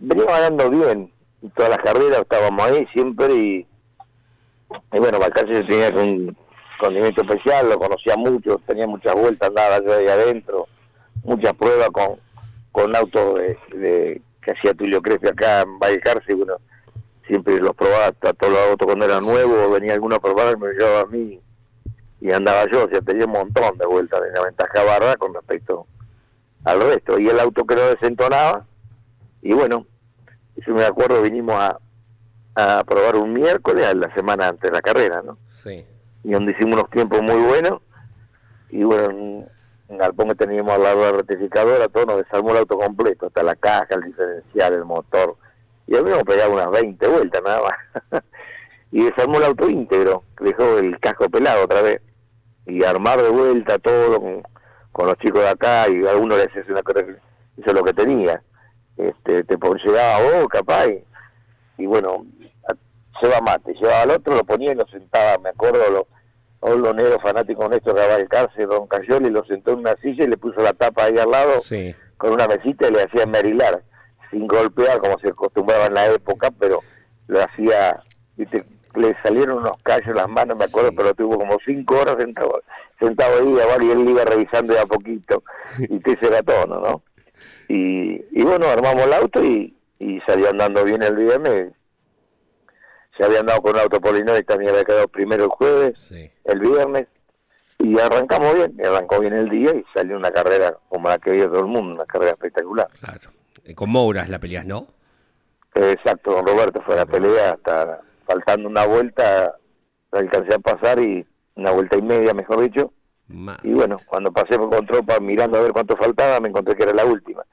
venía 0.00 0.24
ganando 0.24 0.70
bien 0.70 1.12
todas 1.54 1.70
las 1.70 1.78
carreras 1.78 2.20
estábamos 2.22 2.66
ahí 2.66 2.86
siempre 2.92 3.32
y, 3.34 3.66
y 4.92 4.98
bueno, 4.98 5.18
Balcarce 5.18 5.62
tenía 5.64 5.88
un 5.90 6.36
condimento 6.78 7.22
especial, 7.22 7.68
lo 7.68 7.78
conocía 7.78 8.16
mucho, 8.16 8.60
tenía 8.66 8.86
muchas 8.86 9.14
vueltas, 9.14 9.48
andaba 9.48 9.82
yo 9.82 9.94
ahí 9.94 10.06
adentro, 10.06 10.66
muchas 11.22 11.54
pruebas 11.54 11.90
con, 11.90 12.18
con 12.72 12.94
autos 12.96 13.34
de, 13.36 13.58
de- 13.78 14.22
que 14.42 14.52
hacía 14.52 14.72
Tulio 14.74 15.02
Crespi 15.02 15.28
acá 15.28 15.60
en 15.62 15.78
Balcarce, 15.78 16.32
y 16.32 16.34
bueno, 16.34 16.54
siempre 17.26 17.58
los 17.60 17.74
probaba 17.76 18.06
a 18.06 18.12
todos 18.12 18.52
los 18.52 18.70
autos 18.70 18.86
cuando 18.86 19.04
eran 19.04 19.22
nuevos, 19.22 19.70
venía 19.72 19.92
alguno 19.92 20.16
a 20.16 20.20
probar 20.20 20.56
me 20.58 20.72
llevaba 20.72 21.02
a 21.02 21.06
mí 21.06 21.38
y 22.22 22.32
andaba 22.32 22.64
yo, 22.70 22.84
o 22.86 22.88
sea, 22.88 23.00
tenía 23.02 23.26
un 23.26 23.32
montón 23.32 23.76
de 23.78 23.86
vueltas, 23.86 24.20
tenía 24.20 24.42
ventaja 24.44 24.82
barra 24.84 25.16
con 25.16 25.34
respecto 25.34 25.86
al 26.64 26.80
resto, 26.80 27.18
y 27.18 27.28
el 27.28 27.38
auto 27.40 27.64
que 27.64 27.74
no 27.74 27.82
desentonaba, 27.82 28.66
y 29.42 29.52
bueno, 29.52 29.86
yo 30.56 30.74
me 30.74 30.84
acuerdo, 30.84 31.22
vinimos 31.22 31.54
a, 31.54 31.78
a 32.54 32.84
probar 32.84 33.16
un 33.16 33.32
miércoles, 33.32 33.86
a 33.86 33.94
la 33.94 34.12
semana 34.14 34.48
antes 34.48 34.70
de 34.70 34.76
la 34.76 34.82
carrera, 34.82 35.22
¿no? 35.22 35.38
Sí. 35.48 35.86
Y 36.24 36.32
donde 36.32 36.52
hicimos 36.52 36.74
unos 36.74 36.90
tiempos 36.90 37.22
muy 37.22 37.40
buenos, 37.40 37.80
y 38.68 38.82
bueno, 38.84 39.10
en 39.10 39.48
un 39.90 39.98
galpón 39.98 40.28
que 40.28 40.34
teníamos 40.36 40.72
al 40.72 40.84
lado 40.84 41.00
de 41.00 41.10
la 41.10 41.18
rectificadora, 41.18 41.88
todo 41.88 42.06
nos 42.06 42.18
desarmó 42.18 42.52
el 42.52 42.58
auto 42.58 42.78
completo, 42.78 43.26
hasta 43.26 43.42
la 43.42 43.56
caja, 43.56 43.88
el 43.90 44.02
diferencial, 44.02 44.74
el 44.74 44.84
motor, 44.84 45.36
y 45.88 45.96
habíamos 45.96 46.22
pegado 46.22 46.52
unas 46.52 46.70
20 46.70 47.08
vueltas 47.08 47.42
nada 47.42 47.62
más. 47.62 48.22
y 48.92 49.02
desarmó 49.02 49.38
el 49.38 49.44
auto 49.44 49.68
íntegro, 49.68 50.22
dejó 50.40 50.78
el 50.78 50.98
casco 51.00 51.28
pelado 51.28 51.64
otra 51.64 51.82
vez, 51.82 52.00
y 52.66 52.84
armar 52.84 53.20
de 53.20 53.30
vuelta 53.30 53.80
todo 53.80 54.20
con, 54.20 54.42
con 54.92 55.06
los 55.08 55.16
chicos 55.18 55.42
de 55.42 55.48
acá, 55.48 55.88
y 55.88 56.06
algunos 56.06 56.38
le 56.38 56.44
hacían 56.44 56.66
una 56.68 56.82
es 57.56 57.74
lo 57.74 57.84
que 57.84 57.92
tenía. 57.92 58.42
Este, 58.96 59.42
te 59.42 59.56
llegaba 59.56 60.22
vos, 60.22 60.48
capaz, 60.48 60.86
y, 61.78 61.86
bueno, 61.86 62.24
lleva 63.20 63.40
mate, 63.40 63.74
llevaba 63.74 64.02
al 64.02 64.10
otro, 64.12 64.36
lo 64.36 64.44
ponía 64.44 64.70
y 64.70 64.76
lo 64.76 64.86
sentaba, 64.86 65.36
me 65.38 65.48
acuerdo, 65.48 65.90
lo, 65.90 66.06
todos 66.60 66.78
los 66.78 66.94
negros 66.94 67.18
fanáticos 67.22 67.68
Néstor 67.70 67.96
Cabalcarce, 67.96 68.66
Don 68.66 68.86
Cayoli, 68.86 69.30
lo 69.30 69.44
sentó 69.44 69.72
en 69.72 69.80
una 69.80 69.94
silla 69.96 70.24
y 70.24 70.28
le 70.28 70.36
puso 70.36 70.60
la 70.60 70.72
tapa 70.72 71.04
ahí 71.04 71.16
al 71.18 71.30
lado 71.30 71.60
Sí. 71.60 71.94
con 72.18 72.32
una 72.32 72.46
mesita 72.46 72.88
y 72.88 72.92
le 72.92 73.02
hacía 73.02 73.26
merilar, 73.26 73.82
sin 74.30 74.46
golpear 74.46 74.98
como 74.98 75.18
se 75.20 75.28
acostumbraba 75.28 75.86
en 75.86 75.94
la 75.94 76.06
época, 76.08 76.50
pero 76.58 76.80
lo 77.28 77.40
hacía, 77.42 77.94
viste, 78.36 78.64
le 78.96 79.16
salieron 79.22 79.58
unos 79.58 79.78
callos 79.82 80.08
en 80.08 80.16
las 80.16 80.28
manos, 80.28 80.56
me 80.58 80.64
acuerdo, 80.64 80.90
Sí. 80.90 80.96
pero 80.96 81.14
tuvo 81.14 81.38
como 81.38 81.56
cinco 81.64 81.98
horas 82.00 82.16
sentado, 82.18 82.60
sentado 83.00 83.38
ahí, 83.38 83.48
igual, 83.48 83.82
y 83.82 83.90
él 83.92 84.08
iba 84.10 84.24
revisando 84.24 84.74
de 84.74 84.80
a 84.80 84.86
poquito, 84.86 85.42
y 85.78 85.98
te 86.00 86.18
era 86.26 86.42
tono, 86.42 86.80
¿no? 86.80 87.02
Y, 87.68 88.22
y 88.32 88.42
bueno, 88.42 88.66
armamos 88.68 89.04
el 89.04 89.12
auto 89.14 89.42
y, 89.44 89.76
y 89.98 90.20
salió 90.26 90.50
andando 90.50 90.84
bien 90.84 91.02
el 91.02 91.14
viernes. 91.16 91.72
Se 93.16 93.24
había 93.24 93.40
andado 93.40 93.60
con 93.60 93.74
un 93.74 93.80
auto 93.80 94.00
Polinor 94.00 94.38
y 94.38 94.44
también 94.44 94.70
había 94.70 94.84
quedado 94.84 95.08
primero 95.08 95.44
el 95.44 95.50
jueves 95.50 95.94
Sí. 95.98 96.30
el 96.44 96.60
viernes 96.60 97.06
y 97.78 97.98
arrancamos 97.98 98.54
bien, 98.54 98.74
y 98.78 98.84
arrancó 98.84 99.20
bien 99.20 99.32
el 99.34 99.48
día 99.48 99.74
y 99.74 99.84
salió 99.94 100.16
una 100.16 100.30
carrera 100.30 100.76
como 100.88 101.08
la 101.08 101.18
que 101.18 101.30
veía 101.30 101.46
todo 101.46 101.60
el 101.60 101.66
mundo, 101.66 101.94
una 101.94 102.04
carrera 102.06 102.32
espectacular. 102.32 102.88
Claro. 103.00 103.30
Eh, 103.64 103.74
Con 103.74 103.90
Mouras 103.90 104.28
la 104.28 104.38
peleas, 104.38 104.66
¿no? 104.66 104.86
Eh, 105.74 105.92
Exacto, 105.92 106.32
don 106.32 106.46
Roberto 106.46 106.82
fue 106.82 106.96
la 106.96 107.06
pelea 107.06 107.52
hasta 107.52 108.00
faltando 108.26 108.68
una 108.68 108.84
vuelta, 108.86 109.56
la 110.12 110.18
alcancé 110.20 110.54
a 110.54 110.58
pasar 110.58 110.98
y 111.00 111.24
una 111.56 111.70
vuelta 111.72 111.96
y 111.96 112.02
media, 112.02 112.34
mejor 112.34 112.60
dicho, 112.62 112.92
y 113.62 113.72
bueno, 113.72 113.96
cuando 114.06 114.32
pasé 114.32 114.58
con 114.58 114.84
tropa 114.86 115.20
mirando 115.20 115.56
a 115.58 115.62
ver 115.62 115.72
cuánto 115.72 115.96
faltaba, 115.96 116.40
me 116.40 116.48
encontré 116.48 116.74
que 116.74 116.82
era 116.82 116.92
la 116.92 117.04
última. 117.04 117.44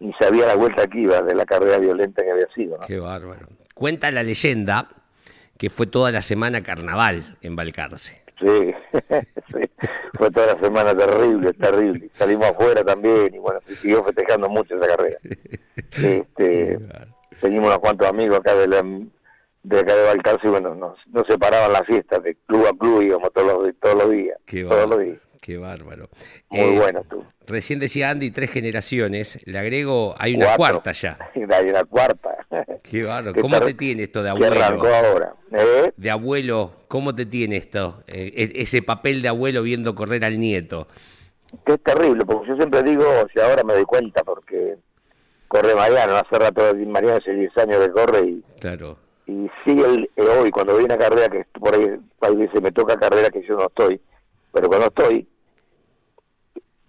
Ni 0.00 0.10
sabía 0.14 0.46
la 0.46 0.54
vuelta 0.56 0.86
que 0.86 1.00
iba 1.00 1.20
de 1.20 1.34
la 1.34 1.44
carrera 1.44 1.76
violenta 1.78 2.22
que 2.22 2.30
había 2.30 2.46
sido. 2.54 2.78
¿no? 2.78 2.86
Qué 2.86 2.98
bárbaro. 2.98 3.46
Cuenta 3.74 4.10
la 4.10 4.22
leyenda 4.22 4.88
que 5.58 5.70
fue 5.70 5.86
toda 5.86 6.12
la 6.12 6.22
semana 6.22 6.62
carnaval 6.62 7.36
en 7.42 7.56
Balcarce. 7.56 8.22
Sí, 8.38 8.74
sí, 9.52 9.70
fue 10.14 10.30
toda 10.30 10.54
la 10.54 10.60
semana 10.60 10.94
terrible, 10.94 11.54
terrible. 11.54 12.10
Salimos 12.14 12.48
afuera 12.48 12.84
también 12.84 13.34
y 13.34 13.38
bueno, 13.38 13.60
se 13.66 13.76
siguió 13.76 14.04
festejando 14.04 14.48
mucho 14.48 14.76
esa 14.76 14.96
carrera. 14.96 15.18
Este, 15.96 16.78
teníamos 17.40 17.68
unos 17.68 17.78
cuantos 17.78 18.06
amigos 18.06 18.38
acá 18.38 18.54
de, 18.54 18.68
la, 18.68 18.82
de 19.62 19.78
acá 19.78 19.94
de 19.94 20.04
Balcarce 20.04 20.46
y 20.46 20.50
bueno, 20.50 20.74
nos, 20.74 20.98
nos 21.06 21.26
separaban 21.26 21.72
las 21.72 21.86
fiestas 21.86 22.22
de 22.22 22.36
club 22.46 22.66
a 22.66 22.76
club, 22.76 23.00
íbamos 23.00 23.32
todos 23.32 23.62
los, 23.62 23.74
todos 23.80 23.94
los 23.96 24.10
días. 24.10 24.38
Qué 24.44 24.64
todos 24.64 24.90
los 24.90 24.98
días. 24.98 25.18
Qué 25.46 25.58
bárbaro. 25.58 26.08
Muy 26.50 26.60
Eh, 26.60 26.76
bueno 26.76 27.04
tú. 27.08 27.22
Recién 27.46 27.78
decía 27.78 28.10
Andy, 28.10 28.32
tres 28.32 28.50
generaciones. 28.50 29.38
Le 29.46 29.56
agrego, 29.56 30.12
hay 30.18 30.34
una 30.34 30.56
Cuatro. 30.56 30.56
cuarta 30.82 30.90
ya. 30.90 31.16
Hay 31.56 31.68
una 31.70 31.84
cuarta. 31.84 32.30
Qué 32.82 33.04
bárbaro. 33.04 33.40
¿Cómo 33.40 33.60
te 33.60 33.74
tiene 33.74 34.02
esto 34.02 34.24
de 34.24 34.34
Que 34.36 34.44
arrancó 34.46 34.88
abuelo? 34.88 34.96
ahora. 35.08 35.34
¿eh? 35.52 35.92
De 35.96 36.10
abuelo, 36.10 36.72
¿cómo 36.88 37.14
te 37.14 37.26
tiene 37.26 37.58
esto? 37.58 38.02
Eh, 38.08 38.32
e- 38.56 38.62
ese 38.62 38.82
papel 38.82 39.22
de 39.22 39.28
abuelo 39.28 39.62
viendo 39.62 39.94
correr 39.94 40.24
al 40.24 40.40
nieto. 40.40 40.88
que 41.64 41.74
es 41.74 41.82
terrible, 41.84 42.24
porque 42.26 42.48
yo 42.48 42.56
siempre 42.56 42.82
digo, 42.82 43.04
o 43.04 43.28
sea, 43.32 43.46
ahora 43.48 43.62
me 43.62 43.74
doy 43.74 43.84
cuenta, 43.84 44.24
porque 44.24 44.74
corre 45.46 45.76
Mariano, 45.76 46.16
hace 46.16 46.36
rato 46.40 46.74
Mariano 46.86 47.18
hace 47.18 47.32
10 47.32 47.56
años 47.58 47.86
que 47.86 47.92
corre 47.92 48.20
y, 48.26 48.44
Claro. 48.60 48.98
y 49.28 49.48
sigue 49.64 49.84
el, 49.86 50.10
eh, 50.16 50.22
hoy, 50.22 50.50
cuando 50.50 50.76
viene 50.76 50.94
a 50.94 50.98
carrera, 50.98 51.28
que 51.28 51.44
por 51.60 51.72
ahí, 51.72 51.86
hay 52.20 52.34
veces 52.36 52.60
me 52.60 52.72
toca 52.72 52.96
carrera 52.98 53.30
que 53.30 53.46
yo 53.46 53.54
no 53.56 53.66
estoy, 53.68 54.00
pero 54.52 54.66
cuando 54.68 54.88
estoy, 54.88 55.28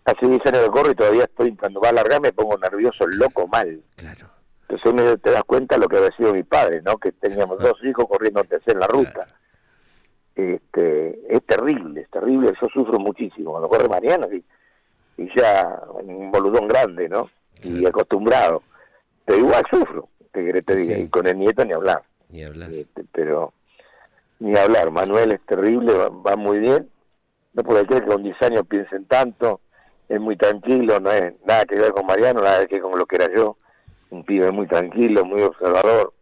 hace 0.08 0.26
10 0.28 0.46
años 0.48 0.64
que 0.64 0.72
corro 0.72 0.92
y 0.92 0.96
todavía 0.96 1.24
estoy, 1.26 1.56
cuando 1.56 1.80
va 1.82 1.90
a 1.90 1.94
largar 1.94 2.22
me 2.22 2.32
pongo 2.34 2.58
nervioso, 2.58 3.06
loco, 3.08 3.48
mal. 3.48 3.82
Claro. 3.96 4.28
Entonces 4.70 4.94
me, 4.94 5.18
te 5.18 5.32
das 5.32 5.44
cuenta 5.44 5.78
lo 5.78 5.88
que 5.88 5.98
había 5.98 6.12
sido 6.18 6.34
mi 6.34 6.44
padre, 6.44 6.82
¿no? 6.82 6.98
Que 6.98 7.12
teníamos 7.12 7.60
dos 7.60 7.78
hijos 7.84 8.06
corriendo 8.10 8.42
antes 8.42 8.62
en 8.68 8.80
la 8.80 8.88
ruta. 8.88 9.28
Este, 10.36 11.20
es 11.36 11.44
terrible, 11.46 12.02
es 12.02 12.10
terrible, 12.12 12.54
yo 12.62 12.68
sufro 12.72 13.00
muchísimo 13.00 13.52
cuando 13.52 13.70
corre 13.70 13.90
Mariano 13.90 14.28
y, 14.32 14.44
y 15.18 15.30
ya 15.36 15.82
un 16.04 16.32
boludón 16.32 16.68
grande, 16.68 17.10
¿no? 17.10 17.30
Y 17.64 17.86
acostumbrado. 17.88 18.62
Pero 19.26 19.40
igual 19.40 19.64
sufro, 19.70 20.10
te 20.32 20.62
te 20.62 20.76
diga, 20.76 20.96
Sí. 20.96 21.02
y 21.02 21.08
con 21.10 21.26
el 21.26 21.40
nieto 21.40 21.66
ni 21.66 21.74
hablar. 21.74 22.04
Ni 22.30 22.44
hablar. 22.44 22.72
Este, 22.72 23.04
pero 23.12 23.54
ni 24.40 24.56
hablar, 24.56 24.92
Manuel 24.92 25.32
es 25.32 25.42
terrible, 25.46 25.92
va, 25.94 26.10
va 26.10 26.36
muy 26.36 26.60
bien. 26.60 26.88
No 27.54 27.64
puede 27.64 27.88
creer 27.88 28.04
que 28.04 28.10
con 28.12 28.22
10 28.22 28.40
años 28.44 28.68
piensen 28.68 29.06
tanto, 29.06 29.62
es 30.10 30.20
muy 30.20 30.36
tranquilo, 30.38 31.00
no 31.00 31.12
es 31.12 31.34
nada 31.46 31.66
que 31.66 31.76
ver 31.76 31.92
con 31.92 32.06
Mariano, 32.06 32.42
nada 32.42 32.66
que 32.66 32.76
ver 32.76 32.84
con 32.84 32.98
lo 32.98 33.06
que 33.06 33.18
era 33.18 33.28
yo. 33.36 33.58
Un 34.10 34.24
pibe 34.24 34.52
muy 34.52 34.68
tranquilo, 34.68 35.26
muy 35.26 35.42
observador, 35.42 36.14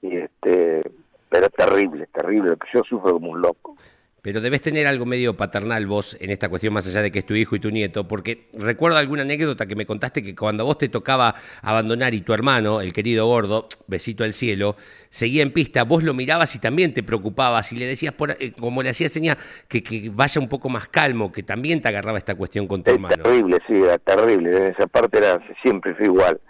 y 0.00 0.16
este 0.16 0.82
pero 1.28 1.46
es 1.46 1.52
terrible, 1.52 2.06
terrible, 2.06 2.56
yo 2.72 2.82
sufro 2.84 3.12
como 3.12 3.32
un 3.32 3.42
loco. 3.42 3.76
Pero 4.20 4.40
debes 4.40 4.60
tener 4.60 4.86
algo 4.88 5.06
medio 5.06 5.36
paternal 5.36 5.86
vos 5.86 6.16
en 6.20 6.30
esta 6.30 6.48
cuestión, 6.48 6.74
más 6.74 6.86
allá 6.88 7.02
de 7.02 7.12
que 7.12 7.20
es 7.20 7.24
tu 7.26 7.34
hijo 7.34 7.54
y 7.54 7.60
tu 7.60 7.70
nieto, 7.70 8.08
porque 8.08 8.48
recuerdo 8.54 8.98
alguna 8.98 9.22
anécdota 9.22 9.66
que 9.66 9.76
me 9.76 9.86
contaste 9.86 10.22
que 10.24 10.34
cuando 10.34 10.64
vos 10.64 10.76
te 10.76 10.88
tocaba 10.88 11.34
abandonar 11.62 12.14
y 12.14 12.20
tu 12.22 12.34
hermano, 12.34 12.80
el 12.80 12.92
querido 12.92 13.26
gordo, 13.26 13.68
besito 13.86 14.24
al 14.24 14.32
cielo, 14.32 14.74
seguía 15.08 15.42
en 15.42 15.52
pista, 15.52 15.84
vos 15.84 16.02
lo 16.02 16.14
mirabas 16.14 16.52
y 16.56 16.58
también 16.58 16.92
te 16.92 17.04
preocupabas 17.04 17.72
y 17.72 17.76
le 17.76 17.86
decías, 17.86 18.12
por, 18.12 18.32
eh, 18.32 18.52
como 18.58 18.82
le 18.82 18.90
hacías 18.90 19.12
señal, 19.12 19.38
que, 19.68 19.82
que 19.84 20.10
vaya 20.12 20.40
un 20.40 20.48
poco 20.48 20.68
más 20.68 20.88
calmo, 20.88 21.30
que 21.30 21.44
también 21.44 21.80
te 21.80 21.88
agarraba 21.88 22.18
esta 22.18 22.34
cuestión 22.34 22.66
con 22.66 22.82
tu 22.82 22.90
Es 22.90 22.96
hermano. 22.96 23.22
terrible, 23.22 23.58
sí, 23.68 23.74
era 23.74 23.98
terrible. 23.98 24.56
En 24.56 24.62
esa 24.74 24.88
parte 24.88 25.18
era 25.18 25.40
siempre 25.62 25.94
fue 25.94 26.06
igual. 26.06 26.40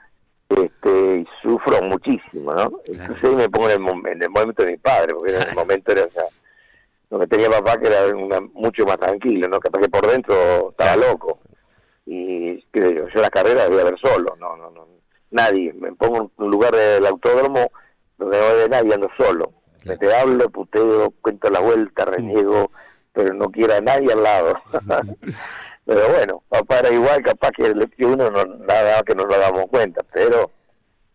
Este, 0.48 1.18
y 1.18 1.26
sufro 1.42 1.83
muchísimo, 1.83 2.54
¿no? 2.54 2.81
Entonces 2.87 3.22
ahí 3.22 3.37
me 3.37 3.50
pongo 3.50 3.68
en 3.68 3.74
el, 3.74 3.81
mom- 3.87 4.11
en 4.11 4.22
el 4.22 4.31
momento 4.31 4.64
de 4.64 4.70
mi 4.72 4.76
padre, 4.78 5.12
porque 5.12 5.35
en 5.37 5.42
el 5.42 5.54
momento 5.54 5.92
era, 5.92 6.04
o 6.04 6.11
sea, 6.11 6.22
lo 7.10 7.18
que 7.18 7.26
tenía 7.26 7.48
papá 7.50 7.78
que 7.78 7.86
era 7.88 8.14
una- 8.14 8.40
mucho 8.40 8.84
más 8.84 8.98
tranquilo, 8.98 9.48
¿no? 9.48 9.58
Capaz 9.60 9.80
que 9.80 9.88
por 9.88 10.06
dentro 10.06 10.70
estaba 10.70 10.96
loco. 10.96 11.38
Y 12.06 12.62
qué 12.72 12.94
yo, 12.94 13.08
yo 13.08 13.20
las 13.20 13.30
carreras 13.30 13.68
debía 13.68 13.84
ver 13.84 13.98
solo, 14.00 14.34
no, 14.38 14.56
no, 14.56 14.70
no. 14.70 14.86
Nadie, 15.30 15.72
me 15.74 15.92
pongo 15.92 16.16
en 16.18 16.30
un 16.36 16.50
lugar 16.50 16.74
del 16.74 17.04
autódromo 17.06 17.70
donde 18.16 18.38
no 18.38 18.44
hay 18.62 18.68
nadie, 18.68 18.94
ando 18.94 19.08
solo. 19.18 19.52
Me 19.84 19.96
te 19.96 20.12
hablo, 20.14 20.48
puteo, 20.50 21.12
cuento 21.22 21.50
la 21.50 21.60
vuelta, 21.60 22.04
reniego, 22.06 22.70
pero 23.12 23.32
no 23.34 23.50
quiero 23.50 23.74
a 23.74 23.80
nadie 23.80 24.12
al 24.12 24.22
lado. 24.22 24.54
pero 25.84 26.08
bueno, 26.08 26.42
papá 26.48 26.80
era 26.80 26.90
igual, 26.90 27.22
capaz 27.22 27.50
que, 27.52 27.66
el- 27.66 27.90
que 27.90 28.04
uno 28.06 28.30
no, 28.30 28.44
nada 28.44 29.02
que 29.02 29.14
no 29.14 29.24
nos 29.24 29.38
damos 29.38 29.64
cuenta, 29.70 30.02
pero 30.12 30.50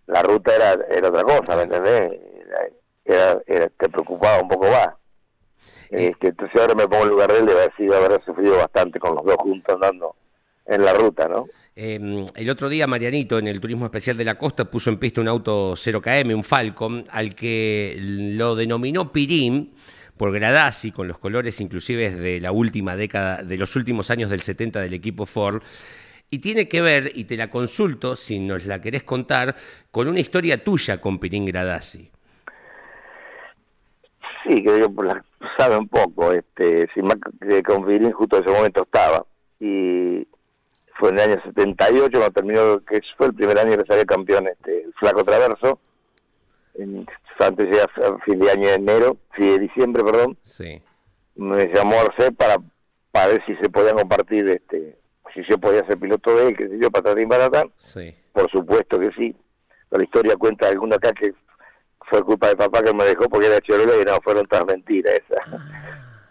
la 0.07 0.21
ruta 0.23 0.55
era, 0.55 0.73
era 0.89 1.09
otra 1.09 1.23
cosa, 1.23 1.55
¿me 1.55 1.63
entendés? 1.63 2.19
Era- 3.05 3.41
era- 3.45 3.69
te 3.69 3.89
preocupaba 3.89 4.41
un 4.41 4.47
poco 4.47 4.67
más. 4.69 4.89
Este, 5.93 6.29
entonces 6.29 6.59
ahora 6.59 6.73
me 6.73 6.87
pongo 6.87 7.03
en 7.03 7.09
lugar 7.09 7.31
de 7.31 7.37
él, 7.37 7.49
haber 7.49 7.71
sido 7.77 7.95
haber 7.95 8.23
sufrido 8.25 8.57
bastante 8.57 8.99
con 8.99 9.13
los 9.13 9.23
dos 9.23 9.35
juntos 9.37 9.75
andando 9.75 10.15
en 10.65 10.83
la 10.83 10.93
ruta, 10.93 11.27
¿no? 11.27 11.45
Eh, 11.75 12.25
el 12.35 12.49
otro 12.49 12.67
día 12.67 12.87
Marianito 12.87 13.37
en 13.37 13.47
el 13.47 13.59
Turismo 13.59 13.85
Especial 13.85 14.17
de 14.17 14.25
la 14.25 14.35
Costa 14.35 14.65
puso 14.65 14.89
en 14.89 14.97
pista 14.97 15.21
un 15.21 15.27
auto 15.27 15.73
0KM, 15.73 16.33
un 16.33 16.43
Falcon, 16.43 17.03
al 17.11 17.35
que 17.35 17.95
lo 17.99 18.55
denominó 18.55 19.11
Pirín 19.11 19.75
por 20.17 20.31
Gradasi, 20.31 20.91
con 20.91 21.07
los 21.07 21.19
colores 21.19 21.61
inclusive 21.61 22.09
de 22.09 22.41
la 22.41 22.51
última 22.51 22.95
década, 22.95 23.43
de 23.43 23.57
los 23.57 23.75
últimos 23.75 24.09
años 24.09 24.31
del 24.31 24.41
70 24.41 24.81
del 24.81 24.95
equipo 24.95 25.27
Ford. 25.27 25.61
Y 26.31 26.39
tiene 26.39 26.67
que 26.67 26.81
ver, 26.81 27.11
y 27.13 27.25
te 27.25 27.37
la 27.37 27.51
consulto 27.51 28.15
si 28.15 28.39
nos 28.39 28.65
la 28.65 28.81
querés 28.81 29.03
contar, 29.03 29.55
con 29.91 30.07
una 30.07 30.19
historia 30.19 30.63
tuya 30.63 30.99
con 30.99 31.19
Pirín 31.19 31.45
Gradasi. 31.45 32.09
Sí, 34.43 34.63
que 34.63 34.79
yo 34.79 34.89
la 35.03 35.23
sabe 35.57 35.77
un 35.77 35.87
poco, 35.87 36.31
este, 36.31 36.87
sin 36.93 37.05
más 37.05 37.17
que 37.41 37.63
con 37.63 37.85
Pirín 37.85 38.11
justo 38.11 38.37
en 38.37 38.43
ese 38.43 38.53
momento 38.53 38.83
estaba. 38.83 39.25
Y 39.59 40.27
fue 40.99 41.09
en 41.09 41.19
el 41.19 41.31
año 41.31 41.41
78 41.43 42.11
cuando 42.11 42.31
terminó, 42.31 42.79
que 42.85 43.01
fue 43.17 43.27
el 43.27 43.33
primer 43.33 43.57
año 43.57 43.77
que 43.77 43.85
salió 43.85 44.05
campeón 44.05 44.47
este, 44.47 44.83
el 44.83 44.93
Flaco 44.93 45.23
Traverso. 45.23 45.79
En, 46.75 47.05
antes 47.39 47.69
de 47.69 47.81
a 47.81 47.87
fin 48.25 48.39
de 48.39 48.51
año 48.51 48.67
de 48.67 48.75
enero, 48.75 49.17
sí, 49.35 49.43
de 49.43 49.59
diciembre, 49.59 50.03
perdón, 50.03 50.37
Sí, 50.43 50.81
me 51.35 51.67
llamó 51.73 51.99
Arce 51.99 52.31
para, 52.31 52.57
para 53.11 53.27
ver 53.27 53.43
si 53.45 53.55
se 53.55 53.69
podían 53.69 53.97
compartir, 53.97 54.47
este, 54.49 54.97
si 55.33 55.41
yo 55.49 55.57
podía 55.57 55.85
ser 55.85 55.97
piloto 55.97 56.35
de 56.35 56.49
él, 56.49 56.57
que 56.57 56.67
sé 56.67 56.79
yo, 56.79 56.89
para 56.91 57.11
atrás. 57.11 57.65
sí. 57.77 58.13
Por 58.33 58.49
supuesto 58.49 58.99
que 58.99 59.11
sí. 59.11 59.35
La 59.91 60.03
historia 60.03 60.35
cuenta 60.35 60.67
alguno 60.67 60.95
acá 60.95 61.13
que 61.13 61.33
fue 62.13 62.23
culpa 62.23 62.49
de 62.49 62.55
papá 62.55 62.83
que 62.83 62.93
me 62.93 63.05
dejó 63.05 63.27
porque 63.27 63.47
era 63.47 63.59
chorero 63.59 63.99
y 63.99 64.05
no, 64.05 64.19
fueron 64.23 64.45
todas 64.45 64.67
mentiras 64.67 65.15
esas. 65.15 65.61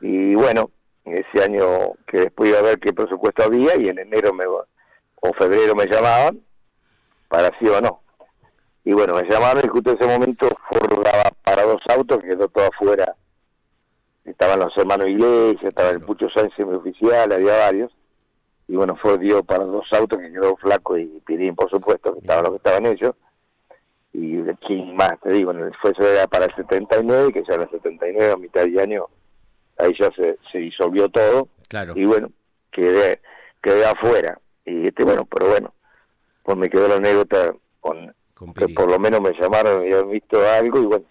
Y 0.01 0.37
bueno, 0.37 0.71
ese 1.05 1.43
año 1.43 1.95
que 2.07 2.21
después 2.21 2.51
iba 2.51 2.61
a 2.61 2.63
ver 2.63 2.79
qué 2.79 2.93
presupuesto 2.93 3.43
había 3.43 3.77
y 3.77 3.89
en 3.89 3.99
enero 3.99 4.33
me, 4.33 4.45
o 4.47 5.33
febrero 5.37 5.75
me 5.75 5.87
llamaban 5.87 6.41
para 7.27 7.51
sí 7.59 7.67
o 7.67 7.81
no. 7.81 8.01
Y 8.85 8.93
bueno, 8.93 9.17
me 9.17 9.29
llamaron 9.29 9.65
y 9.65 9.69
justo 9.69 9.91
en 9.91 9.97
ese 9.97 10.07
momento 10.07 10.49
Ford 10.69 11.03
daba 11.03 11.33
para 11.43 11.65
dos 11.65 11.83
autos, 11.89 12.19
que 12.19 12.29
quedó 12.29 12.47
todo 12.47 12.69
afuera. 12.69 13.17
Estaban 14.25 14.61
los 14.61 14.77
hermanos 14.77 15.09
Iglesias, 15.09 15.65
estaba 15.65 15.91
el 15.91 16.01
Pucho 16.01 16.29
Sánchez, 16.31 16.65
mi 16.65 16.77
oficial, 16.77 17.33
había 17.33 17.57
varios. 17.57 17.91
y 18.69 18.77
bueno, 18.77 18.95
fue 19.03 19.19
dio 19.19 19.43
para 19.43 19.65
dos 19.65 19.87
autos 19.93 20.21
que 20.21 20.31
quedó 20.31 20.57
Flaco 20.59 20.97
y 20.97 21.07
Pirín, 21.27 21.57
por 21.57 21.69
supuesto, 21.71 22.13
que 22.13 22.21
estaban 22.21 22.45
los 22.45 22.53
que 22.53 22.57
estaban 22.59 22.87
ellos. 22.87 23.17
Y 24.15 24.37
de 24.37 24.55
quién 24.67 24.95
más, 24.95 25.19
te 25.23 25.33
digo, 25.33 25.53
en 25.53 25.61
el- 25.61 25.75
fue 25.81 25.93
eso 25.93 26.07
era 26.07 26.27
para 26.27 26.45
el 26.47 26.55
79, 26.55 27.33
que 27.33 27.43
ya 27.49 27.55
en 27.55 27.63
el 27.63 27.71
79, 27.71 28.33
a 28.33 28.37
mitad 28.37 28.65
de 28.67 28.81
año, 28.83 29.07
ahí 29.79 29.93
ya 29.99 30.11
se, 30.15 30.39
se 30.51 30.59
disolvió 30.59 31.09
todo. 31.09 31.49
Claro. 31.69 31.95
Y 31.97 32.05
bueno, 32.05 32.31
quedé, 32.71 33.21
quedé 33.63 33.87
afuera. 33.87 34.39
Y 34.67 34.87
este, 34.87 35.05
bueno, 35.05 35.25
pero 35.25 35.49
bueno, 35.51 35.73
pues 36.43 36.57
me 36.59 36.69
quedó 36.69 36.89
la 36.89 36.97
anécdota 36.97 37.55
con 37.81 38.15
Con 38.35 38.53
que 38.53 38.69
por 38.69 38.91
lo 38.91 38.99
menos 38.99 39.21
me 39.23 39.33
llamaron 39.41 39.83
y 39.83 39.93
habían 39.93 40.11
visto 40.11 40.39
algo 40.49 40.79
y 40.81 40.85
bueno, 40.87 41.05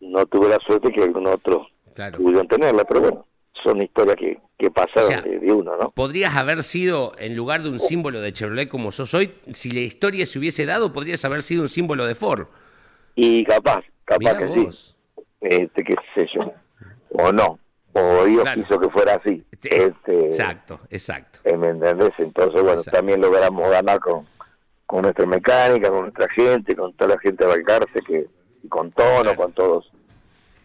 no 0.00 0.26
tuve 0.26 0.48
la 0.48 0.58
suerte 0.66 0.92
que 0.92 1.02
algún 1.02 1.26
otro 1.26 1.66
Claro. 1.94 2.18
pudieron 2.18 2.46
tenerla, 2.48 2.84
pero 2.84 3.00
bueno, 3.00 3.26
son 3.64 3.82
historias 3.82 4.16
que, 4.16 4.38
que 4.58 4.70
pasaron 4.70 5.04
O 5.04 5.06
sea, 5.08 5.22
de, 5.22 5.38
de 5.40 5.52
uno, 5.52 5.76
¿no? 5.76 5.90
¿Podrías 5.90 6.36
haber 6.36 6.62
sido, 6.62 7.12
en 7.18 7.34
lugar 7.34 7.62
de 7.62 7.70
un 7.70 7.80
símbolo 7.80 8.20
de 8.20 8.32
Chevrolet 8.32 8.68
como 8.68 8.92
sos 8.92 9.14
hoy, 9.14 9.34
si 9.54 9.70
la 9.70 9.80
historia 9.80 10.26
se 10.26 10.38
hubiese 10.38 10.66
dado, 10.66 10.92
podrías 10.92 11.24
haber 11.24 11.42
sido 11.42 11.62
un 11.62 11.68
símbolo 11.68 12.06
de 12.06 12.14
Ford? 12.14 12.46
Y 13.16 13.42
capaz, 13.44 13.82
capaz 14.04 14.18
Mirá 14.18 14.38
que 14.38 14.44
vos. 14.46 14.96
sí, 15.16 15.22
este, 15.40 15.82
qué 15.82 15.94
sé 16.14 16.26
yo, 16.34 16.52
o 17.10 17.32
no, 17.32 17.58
o 17.94 18.24
Dios 18.24 18.42
Claro. 18.42 18.62
quiso 18.62 18.78
que 18.80 18.88
fuera 18.90 19.14
así. 19.14 19.42
Es- 19.62 19.86
Este, 19.86 20.26
Exacto, 20.26 20.80
exacto. 20.90 21.40
eh, 21.44 21.56
¿Me 21.56 21.68
entendés? 21.70 22.10
Entonces, 22.18 22.54
bueno, 22.60 22.78
Exacto. 22.78 22.98
también 22.98 23.20
logramos 23.20 23.70
ganar 23.70 23.98
con, 24.00 24.26
con 24.86 25.02
nuestra 25.02 25.24
mecánica, 25.26 25.88
con 25.88 26.02
nuestra 26.02 26.28
gente, 26.30 26.76
con 26.76 26.92
toda 26.94 27.14
la 27.14 27.20
gente 27.20 27.44
de 27.44 27.50
Balcarce, 27.50 28.00
que, 28.06 28.26
y 28.62 28.68
con 28.68 28.92
Tono, 28.92 29.22
Claro. 29.22 29.36
con 29.36 29.52
todos 29.52 29.90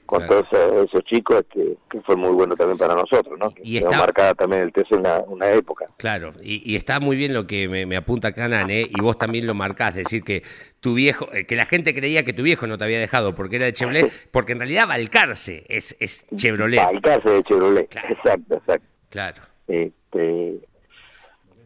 con 0.10 0.26
Claro. 0.26 0.43
todos 0.49 0.86
esos, 0.89 1.03
chicos, 1.03 1.43
que, 1.53 1.78
que 1.91 2.01
fue 2.01 2.16
muy 2.16 2.32
bueno 2.32 2.55
también 2.55 2.80
para 2.80 2.95
nosotros, 2.95 3.38
¿no? 3.38 3.53
Y 3.64 3.78
está- 3.78 3.95
marcada 3.99 4.34
también 4.34 4.64
el 4.64 4.74
TC 4.74 4.93
una, 4.95 5.20
una 5.28 5.51
época. 5.51 5.86
Claro, 5.97 6.34
y, 6.41 6.64
y 6.72 6.76
está 6.76 6.99
muy 6.99 7.16
bien 7.16 7.32
lo 7.36 7.45
que 7.45 7.70
me, 7.70 7.86
me 7.86 7.95
apunta 7.95 8.32
Canan, 8.32 8.72
¿eh? 8.72 8.89
y 8.89 8.99
vos 9.01 9.20
también 9.20 9.45
lo 9.45 9.53
marcás, 9.53 9.89
es 9.91 10.05
decir, 10.05 10.24
que 10.24 10.41
tu 10.80 10.95
viejo, 10.95 11.32
eh, 11.32 11.45
que 11.45 11.55
la 11.55 11.66
gente 11.66 11.93
creía 11.93 12.26
que 12.26 12.34
tu 12.34 12.41
viejo 12.41 12.66
no 12.66 12.80
te 12.80 12.86
había 12.86 12.99
dejado 12.99 13.36
porque 13.36 13.57
era 13.57 13.66
de 13.66 13.74
Chevrolet, 13.74 14.12
porque 14.32 14.53
en 14.53 14.60
realidad 14.60 14.88
Balcarce 14.88 15.64
es, 15.70 15.95
es 15.99 16.26
Chevrolet. 16.36 16.78
Balcarce 16.84 17.30
de 17.30 17.43
Chevrolet, 17.43 17.88
Claro. 17.89 18.07
exacto, 18.10 18.55
exacto. 18.55 18.88
Claro. 19.12 19.41
Este, 19.68 20.55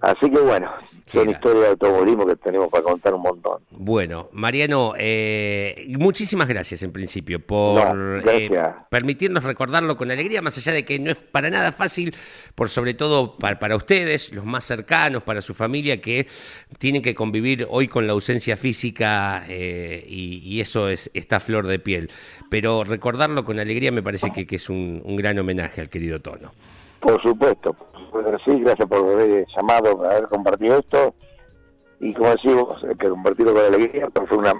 así 0.04 0.30
que 0.30 0.39
bueno, 0.39 0.70
son 1.12 1.30
historias 1.30 1.64
de 1.64 1.70
automovilismo 1.70 2.26
que 2.26 2.36
tenemos 2.36 2.70
para 2.70 2.84
contar 2.84 3.14
un 3.14 3.22
montón. 3.22 3.62
Bueno, 3.72 4.30
Mariano, 4.32 4.93
eh, 4.97 5.86
muchísimas 5.97 6.47
gracias 6.47 6.84
en 6.84 6.91
principio 6.91 7.39
por 7.39 8.24
No, 8.24 8.32
eh, 8.32 8.49
permitirnos 8.89 9.43
recordarlo 9.43 9.95
con 9.95 10.12
alegría, 10.12 10.41
más 10.41 10.58
allá 10.58 10.74
de 10.74 10.84
que 10.86 10.99
no 10.99 11.12
es 11.12 11.18
para 11.18 11.49
nada 11.49 11.72
fácil, 11.72 12.16
por 12.56 12.70
sobre 12.70 12.93
todo 12.93 13.38
para, 13.38 13.60
para 13.60 13.76
ustedes, 13.76 14.34
los 14.34 14.45
más 14.45 14.66
cercanos, 14.66 15.24
para 15.24 15.39
su 15.41 15.54
familia, 15.54 16.01
que 16.01 16.28
tienen 16.80 17.01
que 17.01 17.16
convivir 17.16 17.68
hoy 17.70 17.88
con 17.88 18.06
la 18.06 18.14
ausencia 18.14 18.58
física 18.58 19.45
eh, 19.47 20.06
y, 20.08 20.39
y 20.43 20.62
eso 20.62 20.89
es 20.89 21.12
esta 21.14 21.39
flor 21.39 21.68
de 21.68 21.80
piel. 21.80 22.10
Pero 22.49 22.84
recordarlo 22.84 23.45
con 23.45 23.60
alegría 23.60 23.91
me 23.91 24.04
parece 24.04 24.32
que, 24.32 24.45
que 24.45 24.58
es 24.58 24.70
un, 24.70 25.01
un 25.04 25.16
gran 25.16 25.39
homenaje 25.39 25.80
al 25.82 25.89
querido 25.89 26.20
Tono. 26.22 26.54
Por 27.04 27.22
supuesto, 27.22 27.76
sí, 28.45 28.62
gracias 28.62 28.88
por 28.88 28.99
haber 28.99 29.45
llamado, 29.56 29.97
por 29.97 30.06
haber 30.08 30.26
compartido 30.28 30.80
esto. 30.80 31.14
Y 31.99 32.14
como 32.14 32.30
decimos, 32.32 32.82
que 32.97 33.10
compartirlo 33.10 33.54
con 33.54 33.66
alegría, 33.66 34.08
pero 34.14 34.26
fue 34.26 34.38
una, 34.38 34.54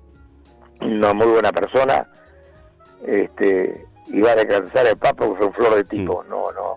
una 0.82 1.14
muy 1.14 1.26
buena 1.26 1.52
persona. 1.52 2.06
Este, 3.06 3.86
y 4.08 4.20
va 4.20 4.32
a 4.32 4.34
alcanzar 4.34 4.86
el 4.86 4.98
papo, 4.98 5.32
que 5.32 5.38
fue 5.38 5.46
un 5.46 5.52
flor 5.54 5.74
de 5.76 5.84
tipo, 5.84 6.22
no, 6.28 6.52
no, 6.52 6.74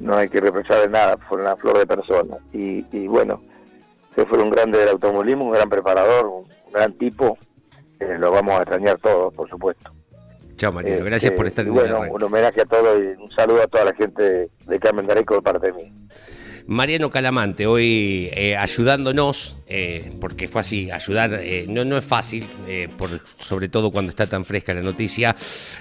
no 0.00 0.16
hay 0.16 0.28
que 0.28 0.40
reprochar 0.40 0.80
de 0.80 0.88
nada, 0.88 1.16
fue 1.28 1.40
una 1.40 1.56
flor 1.56 1.78
de 1.78 1.86
persona. 1.86 2.36
Y, 2.52 2.84
y 2.94 3.06
bueno, 3.06 3.40
se 4.14 4.26
fue 4.26 4.42
un 4.42 4.50
grande 4.50 4.78
del 4.78 4.90
automovilismo, 4.90 5.46
un 5.46 5.52
gran 5.52 5.70
preparador, 5.70 6.26
un, 6.26 6.44
un 6.66 6.72
gran 6.72 6.92
tipo, 6.98 7.38
eh, 8.00 8.16
lo 8.18 8.30
vamos 8.30 8.58
a 8.58 8.62
extrañar 8.62 8.98
todos, 8.98 9.32
por 9.32 9.48
supuesto. 9.48 9.95
Chao, 10.56 10.72
Mariano, 10.72 11.04
gracias 11.04 11.34
por 11.34 11.46
estar 11.46 11.64
en 11.64 11.68
el 11.68 11.74
Bueno, 11.74 11.96
arranque. 11.96 12.14
un 12.14 12.22
homenaje 12.22 12.62
a 12.62 12.64
todos 12.64 12.98
y 12.98 13.22
un 13.22 13.30
saludo 13.30 13.62
a 13.62 13.66
toda 13.66 13.84
la 13.84 13.94
gente 13.94 14.50
de, 14.66 14.78
Carmen 14.80 15.06
Dareco 15.06 15.34
de 15.34 15.42
parte 15.42 15.66
de 15.66 15.72
mí. 15.74 15.92
Mariano 16.68 17.10
Calamante, 17.10 17.64
hoy 17.68 18.28
eh, 18.32 18.56
ayudándonos, 18.56 19.56
eh, 19.68 20.10
porque 20.20 20.48
fue 20.48 20.62
así, 20.62 20.90
ayudar 20.90 21.38
eh, 21.40 21.64
no, 21.68 21.84
no 21.84 21.96
es 21.96 22.04
fácil, 22.04 22.44
sobre 23.38 23.68
todo 23.68 23.92
cuando 23.92 24.10
está 24.10 24.26
tan 24.26 24.44
fresca 24.44 24.74
la 24.74 24.82
noticia, 24.82 25.36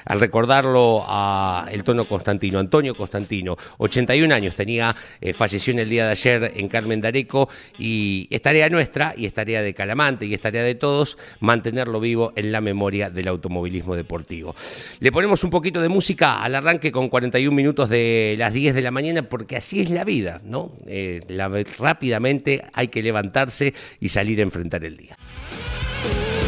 al 0.05 0.19
recordarlo 0.19 1.03
a 1.07 1.67
el 1.71 1.83
tono 1.83 2.05
Constantino, 2.05 2.59
Antonio 2.59 2.93
Constantino, 2.93 3.57
81 3.79 4.36
años 4.36 4.53
tenía, 4.53 4.95
falleció 5.33 5.73
en 5.73 5.79
el 5.79 5.89
día 5.89 6.05
de 6.05 6.11
ayer 6.11 6.53
en 6.55 6.67
Carmen 6.67 7.01
Dareco 7.01 7.49
y 7.79 8.27
es 8.29 8.43
tarea 8.43 8.69
nuestra 8.69 9.15
y 9.17 9.25
es 9.25 9.33
tarea 9.33 9.63
de 9.63 9.73
Calamante 9.73 10.27
y 10.27 10.36
es 10.36 10.41
tarea 10.41 10.61
de 10.61 10.75
todos 10.75 11.17
mantenerlo 11.39 11.99
vivo 11.99 12.31
en 12.36 12.51
la 12.51 12.61
memoria 12.61 13.09
del 13.09 13.27
automovilismo 13.27 13.95
deportivo. 13.95 14.53
Le 14.99 15.11
ponemos 15.11 15.43
un 15.43 15.49
poquito 15.49 15.81
de 15.81 15.89
música 15.89 16.43
al 16.43 16.53
arranque 16.53 16.91
con 16.91 17.09
41 17.09 17.55
minutos 17.55 17.89
de 17.89 18.36
las 18.38 18.53
10 18.53 18.75
de 18.75 18.81
la 18.83 18.91
mañana 18.91 19.23
porque 19.23 19.55
así 19.55 19.81
es 19.81 19.89
la 19.89 20.03
vida, 20.03 20.41
¿no? 20.43 20.74
Eh, 20.88 21.21
la- 21.30 21.49
rápidamente 21.78 22.63
hay 22.73 22.88
que 22.89 23.01
levantarse 23.03 23.73
y 23.99 24.09
salir 24.09 24.39
a 24.39 24.43
enfrentar 24.43 24.84
el 24.86 24.97
día. 24.97 25.17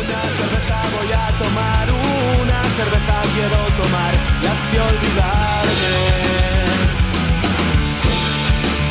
Una 0.03 0.21
cerveza 0.38 0.82
voy 0.97 1.11
a 1.11 1.28
tomar, 1.43 1.88
una 1.91 2.63
cerveza 2.78 3.21
quiero 3.34 3.57
tomar 3.82 4.13
y 4.41 4.45
así 4.45 4.78
olvidarme 4.78 5.95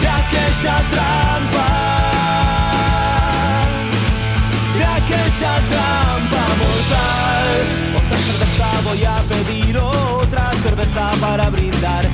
de 0.02 0.08
aquella 0.08 0.76
trampa, 0.90 1.68
de 4.78 4.84
aquella 4.84 5.54
trampa 5.70 6.42
mortal. 6.62 7.48
Otra 7.96 8.18
cerveza 8.18 8.68
voy 8.84 9.04
a 9.04 9.16
pedir, 9.22 9.76
otra 9.78 10.52
cerveza 10.62 11.10
para 11.20 11.48
brindar 11.50 12.04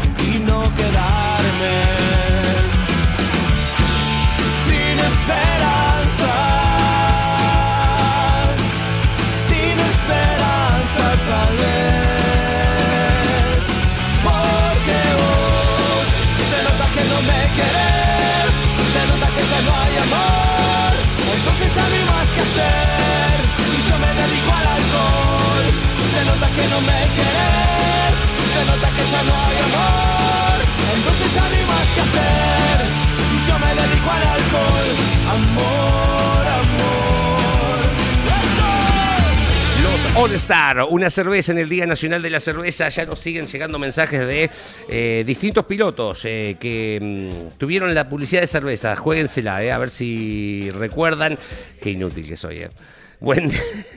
All 40.15 40.31
Star, 40.35 40.85
una 40.91 41.09
cerveza 41.09 41.53
en 41.53 41.59
el 41.59 41.69
Día 41.71 41.87
Nacional 41.87 42.21
de 42.21 42.29
la 42.29 42.39
Cerveza. 42.39 42.89
Ya 42.91 43.07
nos 43.07 43.19
siguen 43.19 43.47
llegando 43.47 43.79
mensajes 43.79 44.21
de 44.21 44.51
eh, 44.89 45.25
distintos 45.27 45.65
pilotos 45.65 46.25
eh, 46.27 46.59
que 46.61 46.99
mm, 47.01 47.59
tuvieron 47.59 47.95
la 47.95 48.09
publicidad 48.09 48.43
de 48.43 48.47
cerveza. 48.47 48.95
Juéguensela, 48.95 49.65
eh, 49.65 49.73
a 49.73 49.79
ver 49.79 49.89
si 49.89 50.71
recuerdan. 50.71 51.39
Qué 51.81 51.91
inútil 51.91 52.29
que 52.29 52.37
soy. 52.37 52.59
eh. 52.59 52.69
Buen, 53.23 53.53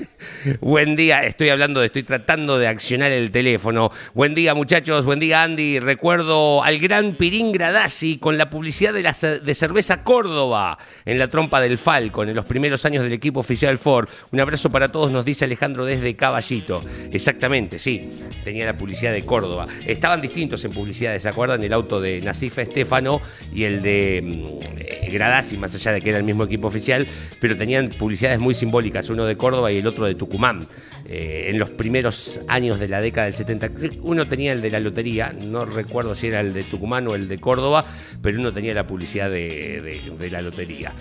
buen 0.61 0.95
día, 0.95 1.23
estoy 1.23 1.49
hablando 1.49 1.80
de, 1.80 1.88
estoy 1.88 2.03
tratando 2.03 2.59
de 2.59 2.67
accionar 2.67 3.11
el 3.11 3.32
teléfono. 3.32 3.91
Buen 4.13 4.36
día 4.36 4.53
muchachos, 4.53 5.03
buen 5.03 5.19
día 5.19 5.41
Andy. 5.41 5.80
Recuerdo 5.80 6.63
al 6.63 6.78
gran 6.78 7.13
Pirín 7.13 7.51
Gradasi 7.51 8.19
con 8.19 8.38
la 8.38 8.51
publicidad 8.51 8.93
de, 8.93 9.01
la, 9.01 9.13
de 9.13 9.53
cerveza 9.55 10.03
Córdoba 10.03 10.78
en 11.05 11.17
la 11.17 11.28
trompa 11.28 11.59
del 11.59 11.80
Falcon 11.80 12.30
en 12.30 12.36
los 12.36 12.45
primeros 12.45 12.86
años 12.86 13.03
del 13.03 13.13
equipo 13.13 13.39
oficial 13.39 13.80
Ford. 13.80 14.07
Un 14.32 14.39
abrazo 14.39 14.69
para 14.69 14.89
todos, 14.89 15.11
nos 15.11 15.26
dice 15.26 15.45
Alejandro 15.45 15.86
desde 15.86 16.15
Caballito. 16.15 16.84
Exactamente, 17.11 17.80
sí, 17.80 18.19
tenía 18.43 18.67
la 18.67 18.78
publicidad 18.78 19.11
de 19.11 19.26
Córdoba. 19.26 19.65
Estaban 19.88 20.21
distintos 20.21 20.63
en 20.65 20.71
publicidades, 20.71 21.23
¿se 21.23 21.30
acuerdan? 21.30 21.63
El 21.63 21.73
auto 21.73 21.99
de 21.99 22.21
Nasifa 22.21 22.61
Estefano 22.61 23.21
y 23.51 23.63
el 23.63 23.82
de 23.82 24.21
mm, 24.23 24.80
eh, 24.82 25.09
Gradasi, 25.11 25.57
más 25.57 25.73
allá 25.73 25.93
de 25.93 26.01
que 26.01 26.09
era 26.09 26.19
el 26.19 26.23
mismo 26.23 26.43
equipo 26.43 26.67
oficial, 26.67 27.07
pero 27.39 27.57
tenían 27.57 27.89
publicidades 27.89 28.39
muy 28.39 28.53
simbólicas, 28.53 29.09
uno 29.16 29.26
de 29.26 29.36
Córdoba 29.36 29.72
y 29.72 29.80
el 29.80 29.88
otro 29.88 30.05
de 30.05 30.16
Tucumán. 30.16 30.68
Eh, 31.07 31.47
en 31.49 31.59
los 31.59 31.70
primeros 31.70 32.39
años 32.47 32.80
de 32.80 32.88
la 32.88 33.01
década 33.01 33.26
del 33.26 33.36
70, 33.36 33.70
creo 33.70 33.91
que 33.91 33.99
uno 34.01 34.26
tenía 34.26 34.53
el 34.53 34.61
de 34.61 34.72
la 34.72 34.80
lotería, 34.80 35.34
no 35.43 35.66
recuerdo 35.66 36.16
si 36.16 36.28
era 36.28 36.39
el 36.39 36.53
de 36.53 36.63
Tucumán 36.63 37.07
o 37.07 37.13
el 37.13 37.28
de 37.28 37.39
Córdoba, 37.39 37.86
pero 38.22 38.39
uno 38.39 38.51
tenía 38.51 38.74
la 38.74 38.88
publicidad 38.88 39.30
de 39.30 40.30
la 40.32 40.41
lotería. 40.41 40.93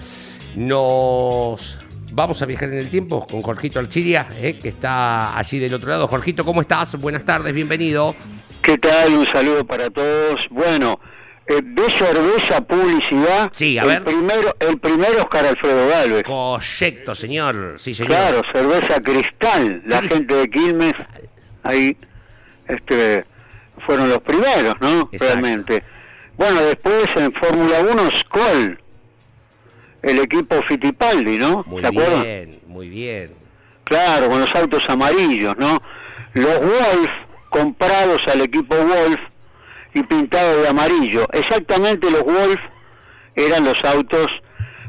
Nos 0.57 1.79
vamos 2.15 2.41
a 2.43 2.47
viajar 2.47 2.69
en 2.69 2.79
el 2.79 2.89
tiempo 2.91 3.27
con 3.27 3.41
Jorgito 3.41 3.81
Archiria, 3.81 4.29
eh, 4.41 4.57
que 4.59 4.69
está 4.69 5.37
allí 5.37 5.59
del 5.59 5.75
otro 5.75 5.89
lado. 5.89 6.07
Jorgito, 6.07 6.45
¿cómo 6.45 6.61
estás? 6.61 6.97
Buenas 6.97 7.25
tardes, 7.25 7.53
bienvenido. 7.53 8.15
¿Qué 8.63 8.79
tal? 8.79 9.15
Un 9.15 9.27
saludo 9.27 9.67
para 9.67 9.91
todos. 9.91 10.47
Bueno, 10.51 11.01
eh, 11.47 11.61
de 11.63 11.91
cerveza 11.91 12.61
publicidad. 12.63 13.51
Sí, 13.53 13.79
a 13.79 13.83
el 13.83 13.89
ver. 13.89 14.05
Primero, 14.05 14.57
el 14.61 14.79
primero 14.79 15.23
Oscar 15.23 15.47
Alfredo 15.47 15.89
Galvez. 15.89 16.23
Correcto, 16.25 17.15
señor. 17.15 17.75
Sí, 17.79 17.95
señor. 17.95 18.11
Claro, 18.13 18.43
cerveza 18.53 19.01
cristal. 19.03 19.83
La 19.87 20.03
gente 20.03 20.35
de 20.35 20.49
Quilmes, 20.49 20.95
ahí, 21.63 21.97
este, 22.69 23.25
fueron 23.87 24.09
los 24.09 24.21
primeros, 24.21 24.75
¿no? 24.81 25.09
Exacto. 25.13 25.35
Realmente. 25.35 25.83
Bueno, 26.37 26.63
después 26.63 27.05
en 27.17 27.33
Fórmula 27.35 27.81
1, 27.93 28.11
Skoll, 28.11 28.79
el 30.03 30.19
equipo 30.19 30.61
Fittipaldi, 30.67 31.39
¿no? 31.39 31.63
Muy 31.67 31.83
¿Se 31.83 31.89
acuerdan? 31.89 32.23
bien, 32.23 32.61
muy 32.67 32.89
bien. 32.89 33.33
Claro, 33.85 34.29
con 34.29 34.41
los 34.41 34.55
autos 34.55 34.89
amarillos, 34.89 35.55
¿no? 35.59 35.81
Los 36.33 36.59
Wolf, 36.59 37.11
comprados 37.51 38.27
al 38.29 38.41
equipo 38.41 38.75
Wolf 38.75 39.21
y 39.95 40.03
pintados 40.03 40.63
de 40.63 40.69
amarillo. 40.69 41.27
Exactamente 41.33 42.11
los 42.11 42.23
Wolf 42.25 42.61
eran 43.35 43.65
los 43.65 43.83
autos. 43.85 44.27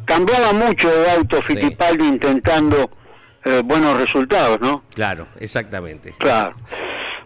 Cambiaba 0.05 0.53
mucho 0.53 0.89
de 0.89 1.11
auto 1.11 1.37
Sí. 1.37 1.55
Fittipaldi 1.55 2.05
intentando 2.07 2.91
eh, 3.43 3.61
buenos 3.63 3.97
resultados, 3.99 4.59
¿no? 4.61 4.83
Claro, 4.93 5.27
exactamente. 5.39 6.13
Claro. 6.17 6.55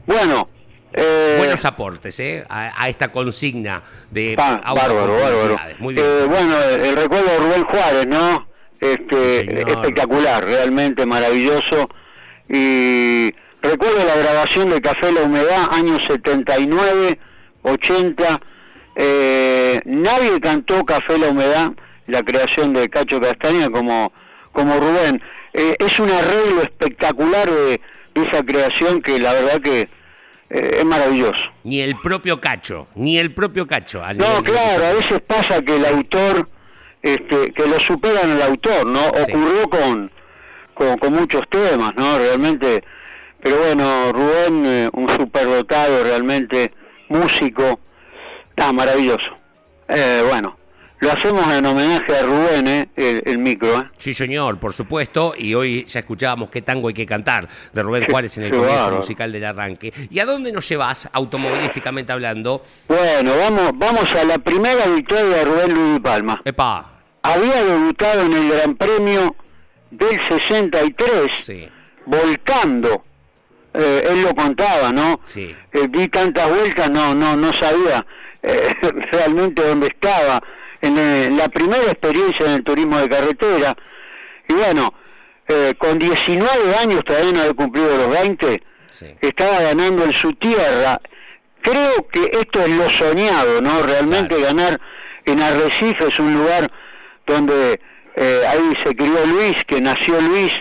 Bueno. 0.06 0.50
eh, 0.94 1.36
Buenos 1.38 1.64
aportes, 1.66 2.20
¿eh? 2.20 2.46
A, 2.50 2.72
a 2.84 2.90
esta 2.90 3.10
consigna 3.12 3.82
de 4.12 4.34
pa- 4.36 4.62
con 4.62 4.76
bárbaro, 4.76 5.14
bárbaro. 5.14 5.36
publicidades. 5.38 5.80
Muy 5.80 5.94
bien. 5.94 6.06
Eh, 6.06 6.26
bueno, 6.28 6.58
el, 6.64 6.82
el 6.82 6.96
recuerdo 6.96 7.26
de 7.32 7.38
Rubén 7.38 7.64
Juárez, 7.64 8.08
¿no? 8.08 8.48
Este, 8.80 9.42
Sí, 9.42 9.72
espectacular, 9.72 10.44
realmente 10.46 11.06
maravilloso. 11.06 11.90
Y 12.48 13.34
recuerdo 13.62 14.04
la 14.06 14.16
grabación 14.16 14.70
de 14.70 14.82
Café 14.82 15.12
La 15.12 15.22
Humedad, 15.22 15.68
años 15.74 16.02
79, 16.08 17.20
80. 17.72 18.42
Eh, 18.96 19.82
nadie 19.86 20.40
cantó 20.42 20.84
Café 20.84 21.18
La 21.18 21.30
Humedad, 21.30 21.72
la 22.08 22.24
creación 22.24 22.74
de 22.74 22.90
Cacho 22.90 23.20
Castaña, 23.22 23.70
como, 23.70 24.12
como 24.52 24.80
Rubén. 24.80 25.22
Eh, 25.54 25.76
es 25.80 26.00
un 26.00 26.10
arreglo 26.12 26.62
espectacular 26.62 27.50
de, 27.50 27.82
de 28.14 28.28
esa 28.28 28.44
creación 28.44 29.02
que 29.02 29.20
la 29.20 29.34
verdad 29.34 29.62
que 29.62 29.90
eh, 30.50 30.78
es 30.80 30.86
maravilloso. 30.86 31.50
Ni 31.64 31.80
el 31.82 31.96
propio 32.00 32.42
Cacho, 32.42 32.88
ni 32.96 33.18
el 33.20 33.34
propio 33.34 33.68
Cacho. 33.68 34.02
No, 34.16 34.44
claro, 34.44 34.86
a 34.86 34.94
veces 34.94 35.22
pasa 35.26 35.62
que 35.62 35.76
el 35.76 35.86
autor, 35.86 36.50
este, 37.02 37.52
que 37.52 37.68
lo 37.68 37.80
superan 37.80 38.32
el 38.32 38.42
autor, 38.42 38.86
¿no? 38.86 39.04
Sí. 39.26 39.32
Ocurrió 39.32 39.70
con, 39.70 40.12
con, 40.74 40.98
con 40.98 41.14
muchos 41.14 41.44
temas, 41.50 41.94
¿no? 41.96 42.18
Realmente, 42.18 42.84
pero 43.42 43.60
bueno, 43.60 44.12
Rubén, 44.12 44.66
eh, 44.66 44.90
un 44.94 45.08
superdotado, 45.10 46.04
realmente, 46.04 46.74
músico, 47.10 47.80
está 48.50 48.72
maravilloso. 48.72 49.30
Eh, 49.88 50.24
bueno, 50.28 50.58
lo 51.00 51.12
hacemos 51.12 51.48
en 51.52 51.66
homenaje 51.66 52.16
a 52.16 52.24
Rubén, 52.24 52.68
¿eh? 52.68 52.90
El, 52.96 53.24
el 53.26 53.38
micro, 53.38 53.80
¿eh? 53.80 53.90
Sí, 53.98 54.14
señor, 54.14 54.60
por 54.60 54.74
supuesto. 54.74 55.34
Y 55.38 55.54
hoy 55.54 55.86
ya 55.86 56.00
escuchábamos 56.02 56.50
qué 56.50 56.62
tango 56.62 56.90
hay 56.90 56.94
que 56.94 57.06
cantar 57.06 57.48
de 57.74 57.82
Rubén 57.84 58.06
Juárez 58.10 58.38
en 58.38 58.44
el 58.46 58.52
comienzo 58.52 58.92
musical 58.92 59.32
del 59.32 59.46
arranque. 59.46 59.94
¿Y 60.10 60.20
a 60.20 60.26
dónde 60.26 60.52
nos 60.52 60.68
llevas, 60.68 61.10
automovilísticamente 61.14 62.12
hablando? 62.12 62.64
Bueno, 62.88 63.36
vamos, 63.38 63.72
vamos 63.76 64.14
a 64.14 64.24
la 64.26 64.38
primera 64.40 64.86
victoria 64.88 65.38
de 65.38 65.46
Rubén 65.46 65.74
Luis 65.74 66.00
Palma. 66.02 66.42
Epa, 66.44 66.92
Había 67.24 67.64
debutado 67.64 68.22
en 68.22 68.34
el 68.34 68.50
Gran 68.50 68.76
Premio 68.76 69.36
del 69.92 70.20
63. 70.28 71.32
sí, 71.40 71.68
volcando. 72.06 73.06
Eh, 73.74 74.04
él 74.10 74.24
lo 74.24 74.34
contaba, 74.34 74.92
¿no? 74.92 75.20
sí. 75.24 75.56
Eh, 75.72 75.88
di 75.90 76.08
tantas 76.08 76.50
vueltas, 76.50 76.90
no, 76.90 77.14
no, 77.14 77.36
no 77.36 77.54
sabía 77.54 78.06
eh, 78.42 78.74
realmente 79.12 79.62
dónde 79.64 79.88
estaba. 79.88 80.42
En, 80.82 80.98
eh, 80.98 81.26
en 81.26 81.38
la 81.38 81.50
primera 81.50 81.84
experiencia 81.84 82.46
en 82.46 82.52
el 82.54 82.64
turismo 82.64 82.98
de 83.00 83.10
carretera. 83.10 83.76
Y 84.48 84.54
bueno, 84.54 84.94
eh, 85.48 85.74
con 85.78 86.00
19 86.00 86.76
años 86.82 87.04
todavía 87.04 87.32
no 87.34 87.40
había 87.42 87.54
cumplido 87.54 87.96
los 87.98 88.10
20, 88.10 88.64
Sí. 88.92 89.06
estaba 89.22 89.60
ganando 89.62 90.04
en 90.04 90.14
su 90.14 90.34
tierra. 90.34 91.00
Creo 91.62 92.08
que 92.12 92.32
esto 92.40 92.62
es 92.64 92.70
lo 92.70 92.90
soñado, 92.90 93.62
¿no? 93.62 93.84
Realmente 93.84 94.36
Claro. 94.36 94.56
ganar 94.56 94.82
en 95.26 95.42
Arrecife 95.42 96.08
es 96.08 96.18
un 96.20 96.34
lugar 96.34 96.72
donde 97.28 97.80
eh, 98.16 98.42
ahí 98.50 98.72
se 98.84 98.96
crió 98.96 99.26
Luis, 99.28 99.64
que 99.66 99.80
nació 99.80 100.20
Luis, 100.22 100.52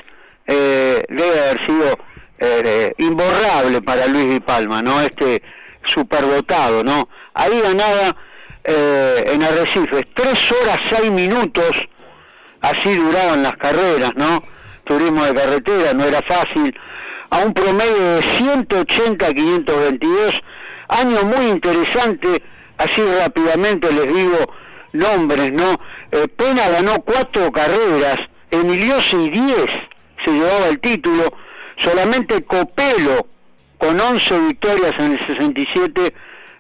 debe 0.47 1.41
haber 1.41 1.65
sido 1.67 1.99
eh, 2.39 2.93
imborrable 2.99 3.83
para 3.83 4.07
Luis 4.07 4.29
Di 4.29 4.41
Palma, 4.41 4.83
¿no? 4.83 5.01
Este 5.01 5.43
superdotado, 5.85 6.85
¿no? 6.85 7.09
Ahí 7.35 7.61
ganaba 7.61 8.17
eh, 8.65 9.25
en 9.33 9.43
Arrecife 9.43 10.07
tres 10.15 10.53
horas 10.53 10.81
seis 10.89 11.11
minutos, 11.11 11.89
así 12.61 12.97
duraban 12.97 13.43
las 13.43 13.57
carreras, 13.57 14.13
¿no? 14.17 14.43
Turismo 14.85 15.25
de 15.25 15.35
carretera, 15.35 15.93
no 15.95 16.05
era 16.05 16.21
fácil, 16.23 16.75
a 17.31 17.39
un 17.39 17.53
promedio 17.53 18.17
de 18.17 18.23
180 18.23 19.27
a 19.27 19.35
522, 19.35 20.41
año 20.89 21.23
muy 21.25 21.47
interesante, 21.47 22.43
así 22.79 23.03
rápidamente 23.21 23.93
les 23.93 24.15
digo 24.15 24.53
nombres, 24.93 25.53
¿no? 25.53 25.79
Eh, 26.11 26.29
Pena 26.29 26.69
ganó 26.69 27.01
cuatro 27.03 27.51
carreras, 27.53 28.19
Emiliosi 28.51 29.31
10 29.31 29.67
se 30.25 30.31
llevaba 30.31 30.69
el 30.69 30.81
título, 30.81 31.33
solamente 31.79 32.43
Copelo 32.45 33.27
con 33.79 34.01
11 34.01 34.39
victorias 34.41 34.93
en 34.99 35.13
el 35.13 35.27
67 35.27 36.15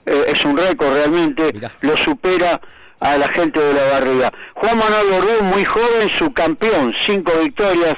eh, 0.06 0.24
es 0.28 0.44
un 0.44 0.56
récord 0.56 0.92
realmente, 0.92 1.50
Mirá. 1.52 1.70
lo 1.80 1.96
supera 1.96 2.60
a 3.00 3.16
la 3.16 3.28
gente 3.28 3.60
de 3.60 3.74
la 3.74 3.84
barriga. 3.92 4.32
Juan 4.54 4.78
Manuel 4.78 5.06
Borrell, 5.10 5.42
muy 5.42 5.64
joven, 5.64 6.08
su 6.08 6.32
campeón, 6.32 6.94
cinco 6.96 7.32
victorias, 7.42 7.94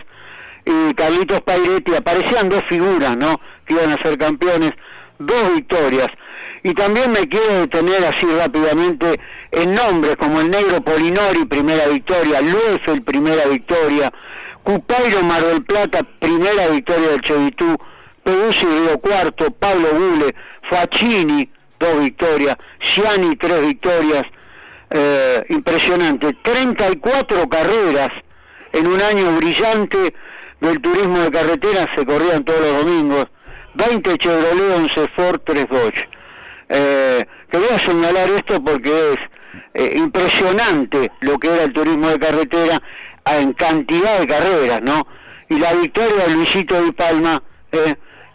y 0.64 0.95
Carlitos 0.95 1.41
Pairetti, 1.43 1.95
aparecían 1.95 2.49
dos 2.49 2.62
figuras, 2.68 3.16
¿no? 3.16 3.41
Que 3.66 3.75
iban 3.75 3.93
a 3.93 4.03
ser 4.03 4.18
campeones, 4.18 4.73
dos 5.18 5.55
victorias. 5.55 6.09
Y 6.62 6.75
también 6.75 7.11
me 7.12 7.27
quiero 7.29 7.61
detener 7.61 8.05
así 8.05 8.27
rápidamente 8.27 9.18
en 9.51 9.75
nombres 9.75 10.16
como 10.16 10.41
el 10.41 10.51
Negro 10.51 10.83
Polinori, 10.83 11.47
primera 11.47 11.87
victoria, 11.87 12.43
Luefel, 12.43 13.03
primera 13.03 13.47
victoria, 13.47 14.12
Cupairo 14.71 15.25
Mar 15.25 15.45
del 15.45 15.64
Plata, 15.64 16.05
primera 16.21 16.68
victoria 16.68 17.09
del 17.09 17.21
Chevitú, 17.23 17.77
Peduzzi 18.23 18.66
Río 18.66 19.01
Cuarto, 19.01 19.51
Pablo 19.51 19.89
Gule, 19.91 20.33
Facchini, 20.71 21.51
dos 21.81 21.99
victorias, 21.99 22.55
Ciani, 22.81 23.35
tres 23.35 23.62
victorias, 23.62 24.23
eh, 24.91 25.45
impresionante, 25.49 26.37
34 26.41 27.49
carreras 27.49 28.11
en 28.73 28.87
un 28.87 29.03
año 29.03 29.37
brillante 29.39 30.14
del 30.61 30.81
turismo 30.81 31.18
de 31.18 31.33
carretera, 31.33 31.91
se 31.97 32.07
corrían 32.07 32.45
todos 32.45 32.61
los 32.61 32.85
domingos, 32.85 33.27
20 33.75 34.18
Chevrolet, 34.18 34.77
11 34.77 35.09
Ford, 35.16 35.41
3 35.45 35.66
Dodge. 35.68 36.09
Eh, 36.68 37.25
quería 37.51 37.77
señalar 37.77 38.31
esto 38.31 38.62
porque 38.62 39.14
es 39.14 39.18
eh, 39.75 39.97
impresionante 39.97 41.11
lo 41.23 41.41
que 41.41 41.49
era 41.49 41.64
el 41.64 41.73
turismo 41.73 42.09
de 42.11 42.21
carretera 42.21 42.81
en 43.27 43.53
cantidad 43.53 44.18
de 44.18 44.27
carreras, 44.27 44.83
¿no? 44.83 45.07
Y 45.49 45.59
la 45.59 45.73
victoria 45.75 46.27
de 46.27 46.35
Luisito 46.35 46.83
Di 46.83 46.93
Palma, 46.93 47.43
eh, 47.73 47.95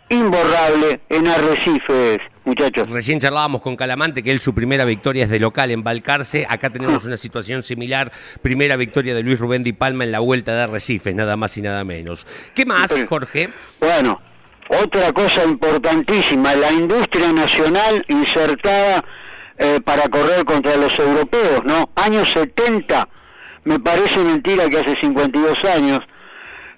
imborrable 0.10 1.02
en 1.10 1.28
Arrecifes, 1.28 2.20
muchachos. 2.44 2.90
Recién 2.90 3.20
charlábamos 3.20 3.62
con 3.62 3.76
Calamante 3.76 4.22
que 4.22 4.32
él 4.32 4.40
su 4.40 4.54
primera 4.54 4.86
victoria 4.86 5.24
es 5.24 5.30
de 5.30 5.40
local 5.40 5.72
en 5.72 5.84
Balcarce. 5.84 6.46
Acá 6.48 6.70
tenemos 6.70 7.06
una 7.06 7.18
situación 7.18 7.64
similar. 7.64 8.12
Primera 8.42 8.76
victoria 8.76 9.16
de 9.16 9.24
Luis 9.24 9.40
Rubén 9.40 9.64
Di 9.64 9.74
Palma 9.74 10.04
en 10.04 10.12
la 10.12 10.20
vuelta 10.20 10.56
de 10.56 10.64
Arrecife, 10.64 11.14
nada 11.14 11.38
más 11.38 11.58
y 11.58 11.62
nada 11.62 11.84
menos. 11.84 12.28
¿Qué 12.54 12.66
más. 12.66 12.94
Jorge? 13.08 13.50
Bueno, 13.80 14.22
otra 14.70 15.12
cosa 15.14 15.44
importantísima, 15.44 16.56
la 16.56 16.72
industria 16.72 17.32
nacional 17.32 18.04
insertada 18.08 19.04
eh, 19.58 19.80
para 19.84 20.10
correr 20.10 20.44
contra 20.44 20.76
los 20.76 20.98
europeos, 21.00 21.64
¿no? 21.64 21.90
Años 21.96 22.32
70, 22.32 23.08
me 23.66 23.80
parece 23.80 24.20
mentira 24.20 24.70
que 24.70 24.78
hace 24.78 24.95
52 25.01 25.63
años, 25.66 25.99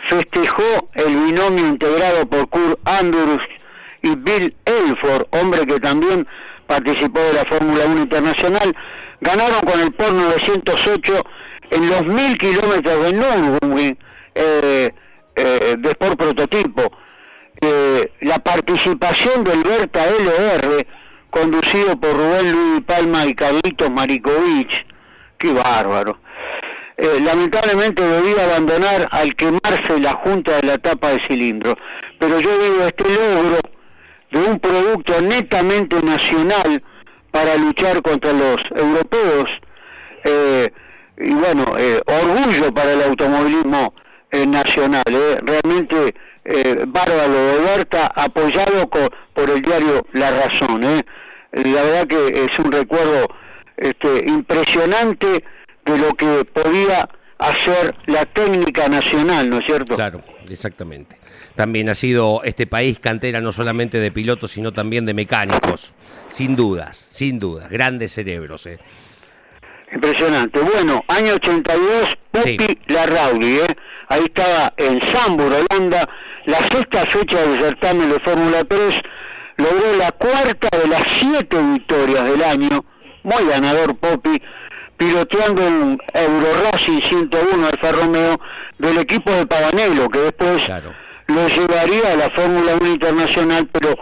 festejó 0.09 0.89
el 0.95 1.15
binomio 1.15 1.67
integrado 1.67 2.27
por 2.27 2.49
Kurt 2.49 2.79
Andrews 2.85 3.41
y 4.01 4.15
Bill 4.15 4.55
Elford, 4.65 5.27
hombre 5.31 5.65
que 5.65 5.79
también 5.79 6.25
participó 6.65 7.19
de 7.19 7.33
la 7.33 7.45
Fórmula 7.45 7.85
1 7.85 8.01
Internacional, 8.01 8.75
ganaron 9.19 9.61
con 9.61 9.79
el 9.79 9.91
por 9.91 10.13
908 10.13 11.23
en 11.71 11.89
los 11.89 12.05
mil 12.05 12.38
kilómetros 12.38 13.03
de 13.03 13.13
Nürburgring 13.13 13.97
eh, 14.35 14.93
eh, 15.35 15.75
de 15.77 15.89
Sport 15.89 16.17
Prototipo. 16.17 16.91
Eh, 17.59 18.11
la 18.21 18.39
participación 18.39 19.43
del 19.43 19.63
Berta 19.63 20.05
LR, 20.05 20.88
conducido 21.29 21.99
por 21.99 22.13
Rubén 22.15 22.51
Luis 22.51 22.81
Palma 22.85 23.25
y 23.25 23.33
Carlitos 23.33 23.89
Marikovic, 23.89 24.85
qué 25.38 25.51
bárbaro. 25.51 26.19
Eh, 26.97 27.19
lamentablemente 27.23 28.01
debía 28.01 28.45
abandonar 28.45 29.07
al 29.11 29.35
quemarse 29.35 29.99
la 29.99 30.13
junta 30.13 30.57
de 30.57 30.63
la 30.67 30.77
tapa 30.79 31.09
de 31.11 31.19
cilindro. 31.27 31.75
Pero 32.19 32.39
yo 32.39 32.57
digo, 32.57 32.83
este 32.87 33.03
logro 33.03 33.59
de 34.31 34.39
un 34.39 34.59
producto 34.59 35.21
netamente 35.21 36.01
nacional 36.01 36.81
para 37.31 37.55
luchar 37.57 38.01
contra 38.01 38.33
los 38.33 38.57
europeos. 38.75 39.51
Eh, 40.23 40.69
y 41.19 41.33
bueno, 41.33 41.65
eh, 41.77 42.01
orgullo 42.07 42.73
para 42.73 42.93
el 42.93 43.03
automovilismo 43.03 43.93
eh, 44.31 44.45
nacional. 44.47 45.03
eh. 45.07 45.37
Realmente 45.43 46.15
bárbaro 46.87 47.33
de 47.33 47.59
Berta, 47.59 48.09
apoyado 48.15 48.89
co- 48.89 49.09
por 49.33 49.49
el 49.49 49.61
diario 49.61 50.07
La 50.13 50.31
Razón. 50.31 50.79
La 51.51 51.83
verdad 51.83 52.07
que 52.07 52.45
es 52.45 52.57
un 52.57 52.71
recuerdo 52.71 53.27
este, 53.75 54.23
impresionante 54.27 55.43
de 55.88 55.97
lo 55.97 56.13
que 56.13 56.45
podía 56.45 57.07
hacer 57.39 57.95
la 58.07 58.25
técnica 58.25 58.88
nacional, 58.88 59.49
¿no 59.49 59.59
es 59.59 59.65
cierto? 59.65 59.95
Claro, 59.95 60.21
exactamente. 60.49 61.17
También 61.55 61.89
ha 61.89 61.93
sido 61.95 62.41
este 62.43 62.67
país 62.67 62.99
cantera 62.99 63.41
no 63.41 63.51
solamente 63.51 63.99
de 63.99 64.11
pilotos, 64.11 64.51
sino 64.51 64.71
también 64.73 65.05
de 65.05 65.13
mecánicos. 65.13 65.93
Sin 66.27 66.55
dudas, 66.55 66.97
sin 66.97 67.39
dudas. 67.39 67.69
Grandes 67.69 68.11
cerebros. 68.11 68.65
¿eh? 68.65 68.79
Impresionante. 69.93 70.59
Bueno, 70.59 71.03
año 71.07 71.33
82, 71.35 72.15
Poppy 72.31 72.57
Sí. 72.59 72.77
Larrauri, 72.88 73.57
¿eh? 73.57 73.67
Ahí 74.09 74.23
estaba 74.23 74.73
en 74.77 75.01
Zambur, 75.01 75.51
Holanda, 75.51 76.07
la 76.45 76.59
sexta 76.59 77.05
fecha 77.05 77.41
del 77.41 77.59
certamen 77.59 78.09
de 78.09 78.19
Fórmula 78.19 78.63
3, 78.63 79.01
logró 79.57 79.97
la 79.97 80.11
cuarta 80.11 80.69
de 80.77 80.88
las 80.88 81.03
siete 81.03 81.57
victorias 81.73 82.23
del 82.29 82.41
año, 82.43 82.85
muy 83.23 83.45
ganador 83.49 83.97
Poppy, 83.97 84.41
piloteando 84.97 85.61
un 85.61 85.99
Euro 86.13 86.47
Racing 86.71 86.99
101 87.01 87.67
Alfa 87.67 87.91
Romeo 87.91 88.39
del 88.77 88.97
equipo 88.97 89.31
de 89.31 89.45
Pavanello, 89.45 90.09
que 90.09 90.19
después 90.19 90.63
Claro. 90.65 90.93
lo 91.27 91.47
llevaría 91.47 92.13
a 92.13 92.15
la 92.15 92.29
Fórmula 92.31 92.73
1 92.79 92.89
Internacional, 92.89 93.67
pero 93.71 93.95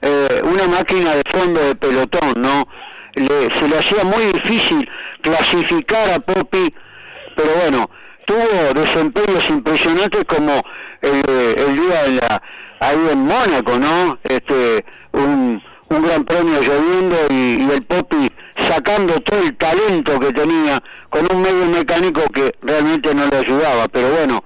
eh, 0.00 0.42
una 0.44 0.66
máquina 0.68 1.14
de 1.14 1.22
fondo 1.30 1.60
de 1.60 1.74
pelotón, 1.74 2.34
¿no? 2.36 2.66
Le- 3.14 3.50
se 3.58 3.68
le 3.68 3.78
hacía 3.78 4.04
muy 4.04 4.24
difícil 4.32 4.88
clasificar 5.20 6.10
a 6.10 6.18
Poppy, 6.20 6.72
pero 7.36 7.50
bueno, 7.62 7.90
tuvo 8.24 8.72
desempeños 8.74 9.48
impresionantes 9.50 10.24
como 10.24 10.62
el, 11.02 11.22
el 11.58 11.76
día 11.80 12.02
de 12.04 12.12
la, 12.12 12.42
ahí 12.80 13.08
en 13.12 13.18
Mónaco, 13.18 13.78
¿no? 13.78 14.18
Este, 14.22 14.84
un, 15.12 15.60
un 15.88 16.02
gran 16.02 16.24
premio 16.24 16.60
lloviendo 16.60 17.16
y, 17.30 17.64
y 17.64 17.70
el 17.72 17.82
Poppy 17.82 18.30
sacando 18.68 19.20
todo 19.20 19.40
el 19.42 19.56
talento 19.56 20.20
que 20.20 20.32
tenía 20.32 20.82
con 21.08 21.26
un 21.34 21.42
medio 21.42 21.66
mecánico 21.66 22.22
que 22.32 22.54
realmente 22.62 23.14
no 23.14 23.26
le 23.26 23.38
ayudaba, 23.38 23.88
pero 23.88 24.10
bueno, 24.10 24.44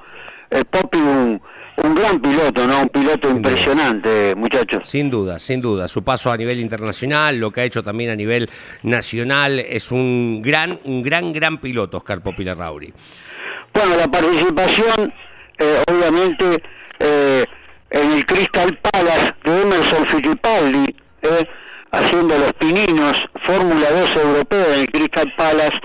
el 0.50 0.64
Poppy 0.64 0.98
un, 0.98 1.42
un 1.82 1.94
gran 1.94 2.20
piloto, 2.20 2.66
¿no? 2.66 2.82
Un 2.82 2.88
piloto 2.88 3.30
impresionante, 3.30 4.34
muchachos. 4.36 4.88
Sin 4.88 5.10
duda, 5.10 5.38
sin 5.38 5.60
duda. 5.60 5.88
Su 5.88 6.04
paso 6.04 6.30
a 6.30 6.36
nivel 6.36 6.60
internacional, 6.60 7.38
lo 7.38 7.50
que 7.50 7.62
ha 7.62 7.64
hecho 7.64 7.82
también 7.82 8.10
a 8.10 8.16
nivel 8.16 8.48
nacional, 8.82 9.58
es 9.58 9.90
un 9.90 10.40
gran, 10.42 10.78
un 10.84 11.02
gran, 11.02 11.32
gran 11.32 11.58
piloto, 11.58 11.96
Oscar 11.98 12.22
Popi 12.22 12.44
Larrauri. 12.44 12.92
Bueno, 13.74 13.96
la 13.96 14.08
participación, 14.08 15.12
eh, 15.58 15.82
obviamente, 15.90 16.62
eh, 16.98 17.44
en 17.90 18.12
el 18.12 18.24
Crystal 18.24 18.78
Palace 18.78 19.34
de 19.44 19.62
Emerson 19.62 20.06
Fittipaldi, 20.06 20.94
eh, 21.22 21.46
haciendo 21.92 22.36
los 22.38 22.52
pininos, 22.54 23.24
Fórmula 23.44 23.90
2 23.90 24.16
europea 24.16 24.74
en 24.74 24.80
el 24.80 24.90
Crystal 24.90 25.32
Palace, 25.36 25.78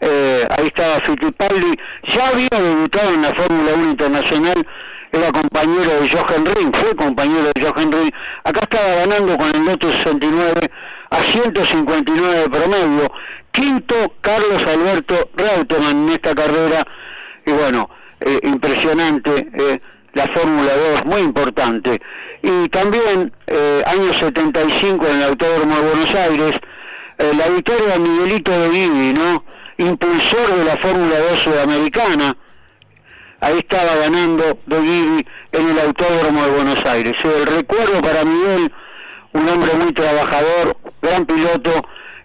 eh, 0.00 0.46
ahí 0.58 0.66
estaba 0.66 1.00
Fittipaldi, 1.00 1.78
ya 2.08 2.28
había 2.28 2.48
debutado 2.50 3.14
en 3.14 3.22
la 3.22 3.34
Fórmula 3.34 3.72
1 3.76 3.90
internacional, 3.90 4.66
era 5.12 5.30
compañero 5.30 6.00
de 6.00 6.08
Jochen 6.08 6.44
Ring, 6.44 6.74
fue 6.74 6.96
compañero 6.96 7.52
de 7.54 7.62
Jochen 7.62 7.92
Ring, 7.92 8.10
acá 8.42 8.60
estaba 8.62 8.94
ganando 8.94 9.38
con 9.38 9.48
el 9.54 9.64
Lotus 9.64 9.94
69 9.94 10.70
a 11.10 11.16
159 11.18 12.36
de 12.36 12.50
promedio, 12.50 13.12
quinto 13.52 13.94
Carlos 14.20 14.66
Alberto 14.66 15.30
Reutemann 15.36 16.08
en 16.08 16.14
esta 16.14 16.34
carrera, 16.34 16.82
y 17.46 17.52
bueno, 17.52 17.88
eh, 18.20 18.40
impresionante, 18.42 19.48
eh, 19.54 19.80
la 20.14 20.26
Fórmula 20.26 20.72
2, 20.94 21.04
muy 21.06 21.20
importante. 21.20 22.00
Y 22.46 22.68
también, 22.68 23.32
eh, 23.46 23.82
año 23.86 24.12
75 24.12 25.06
en 25.06 25.16
el 25.16 25.22
Autódromo 25.22 25.76
de 25.76 25.80
Buenos 25.80 26.14
Aires, 26.14 26.52
eh, 27.16 27.32
la 27.38 27.48
victoria 27.48 27.94
de 27.94 27.98
Miguelito 28.00 28.50
de 28.50 28.68
Vivi, 28.68 29.14
¿no? 29.14 29.42
Impulsor 29.78 30.54
de 30.54 30.64
la 30.66 30.76
Fórmula 30.76 31.20
2 31.30 31.38
sudamericana, 31.38 32.36
ahí 33.40 33.56
estaba 33.60 33.96
ganando 33.96 34.58
de 34.66 34.78
Vivi 34.78 35.26
en 35.52 35.70
el 35.70 35.80
Autódromo 35.80 36.44
de 36.44 36.50
Buenos 36.50 36.84
Aires. 36.84 37.16
El 37.24 37.46
recuerdo 37.46 38.02
para 38.02 38.26
Miguel, 38.26 38.70
un 39.32 39.48
hombre 39.48 39.72
muy 39.78 39.92
trabajador, 39.94 40.76
gran 41.00 41.24
piloto, 41.24 41.70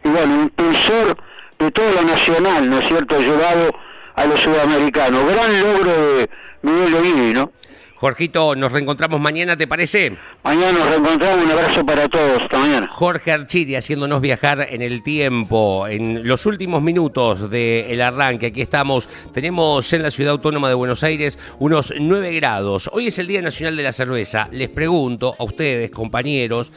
y 0.03 0.09
bueno, 0.09 0.35
impulsor 0.41 1.15
de 1.59 1.71
todo 1.71 1.93
lo 1.93 2.01
nacional, 2.01 2.69
¿no 2.69 2.79
es 2.79 2.87
cierto?, 2.89 3.17
llevado 3.19 3.71
a 4.15 4.25
los 4.25 4.37
sudamericanos. 4.41 5.31
Gran 5.31 5.61
logro 5.61 5.91
de 5.91 6.29
Miguel 6.63 6.91
de 6.91 7.01
Vivi, 7.03 7.33
¿no? 7.33 7.53
Jorgito, 7.99 8.55
nos 8.55 8.71
reencontramos 8.71 9.19
mañana, 9.19 9.57
¿te 9.57 9.67
parece? 9.67 10.15
Mañana 10.45 10.71
nos 10.71 10.89
reencontramos, 10.89 11.43
un 11.43 11.51
abrazo 11.51 11.85
para 11.85 12.07
todos, 12.07 12.43
hasta 12.43 12.57
mañana. 12.57 12.87
Jorge 12.87 13.33
Archiri 13.33 13.75
haciéndonos 13.75 14.21
viajar 14.21 14.69
en 14.71 14.81
el 14.81 15.03
tiempo, 15.03 15.85
en 15.85 16.25
los 16.25 16.45
últimos 16.45 16.81
minutos 16.81 17.49
del 17.51 17.99
arranque. 17.99 18.45
Aquí 18.45 18.61
estamos, 18.61 19.09
tenemos 19.33 19.91
en 19.91 20.03
la 20.03 20.11
ciudad 20.11 20.31
autónoma 20.31 20.69
de 20.69 20.75
Buenos 20.75 21.03
Aires 21.03 21.37
unos 21.59 21.93
9 21.99 22.35
grados. 22.35 22.89
Hoy 22.93 23.07
es 23.07 23.19
el 23.19 23.27
Día 23.27 23.41
Nacional 23.41 23.75
de 23.75 23.83
la 23.83 23.91
Cerveza. 23.91 24.47
Les 24.53 24.69
pregunto 24.69 25.35
a 25.37 25.43
ustedes, 25.43 25.91
compañeros, 25.91 26.71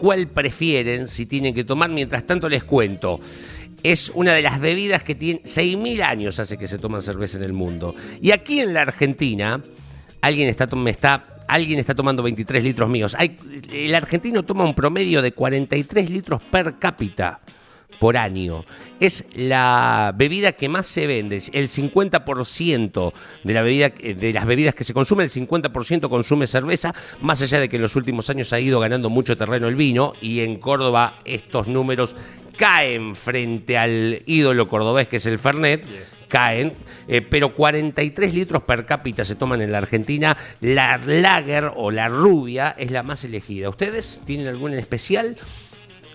¿cuál 0.00 0.26
prefieren 0.26 1.06
si 1.06 1.26
tienen 1.26 1.54
que 1.54 1.62
tomar? 1.62 1.88
Mientras 1.88 2.26
tanto 2.26 2.48
les 2.48 2.64
cuento. 2.64 3.20
Es 3.84 4.10
una 4.12 4.32
de 4.32 4.42
las 4.42 4.60
bebidas 4.60 5.04
que 5.04 5.14
tiene 5.14 5.40
6.000 5.44 6.02
años 6.02 6.40
hace 6.40 6.58
que 6.58 6.66
se 6.66 6.78
toman 6.78 7.00
cerveza 7.00 7.36
en 7.36 7.44
el 7.44 7.52
mundo. 7.52 7.94
Y 8.20 8.32
aquí 8.32 8.58
en 8.58 8.74
la 8.74 8.80
Argentina, 8.82 9.60
alguien 10.24 10.48
está, 10.48 10.66
me 10.74 10.90
está, 10.90 11.22
alguien 11.46 11.78
está 11.78 11.94
tomando 11.94 12.22
23 12.22 12.64
litros 12.64 12.88
míos. 12.88 13.14
El 13.70 13.94
argentino 13.94 14.42
toma 14.42 14.64
un 14.64 14.74
promedio 14.74 15.20
de 15.20 15.32
43 15.32 16.08
litros 16.08 16.40
per 16.42 16.78
cápita 16.78 17.40
por 17.98 18.16
año. 18.16 18.64
Es 19.00 19.26
la 19.34 20.14
bebida 20.16 20.52
que 20.52 20.70
más 20.70 20.86
se 20.86 21.06
vende. 21.06 21.42
El 21.52 21.68
50% 21.68 23.12
de, 23.44 23.54
la 23.54 23.60
bebida, 23.60 23.90
de 23.90 24.32
las 24.32 24.46
bebidas 24.46 24.74
que 24.74 24.84
se 24.84 24.94
consumen, 24.94 25.24
el 25.24 25.30
50% 25.30 26.08
consume 26.08 26.46
cerveza, 26.46 26.94
más 27.20 27.42
allá 27.42 27.60
de 27.60 27.68
que 27.68 27.76
en 27.76 27.82
los 27.82 27.94
últimos 27.94 28.30
años 28.30 28.52
ha 28.54 28.60
ido 28.60 28.80
ganando 28.80 29.10
mucho 29.10 29.36
terreno 29.36 29.68
el 29.68 29.76
vino 29.76 30.14
y 30.22 30.40
en 30.40 30.56
Córdoba 30.56 31.14
estos 31.26 31.68
números 31.68 32.16
caen 32.56 33.14
frente 33.14 33.76
al 33.78 34.22
ídolo 34.26 34.68
cordobés 34.68 35.08
que 35.08 35.16
es 35.16 35.26
el 35.26 35.38
Fernet 35.38 35.84
caen, 36.34 36.72
eh, 37.06 37.20
pero 37.22 37.54
43 37.54 38.34
litros 38.34 38.64
per 38.64 38.86
cápita 38.86 39.24
se 39.24 39.36
toman 39.36 39.62
en 39.62 39.70
la 39.70 39.78
Argentina. 39.78 40.36
La 40.60 40.98
lager 40.98 41.70
o 41.76 41.92
la 41.92 42.08
rubia 42.08 42.74
es 42.76 42.90
la 42.90 43.04
más 43.04 43.22
elegida. 43.22 43.68
¿Ustedes 43.68 44.20
tienen 44.26 44.48
alguna 44.48 44.74
en 44.74 44.80
especial? 44.80 45.36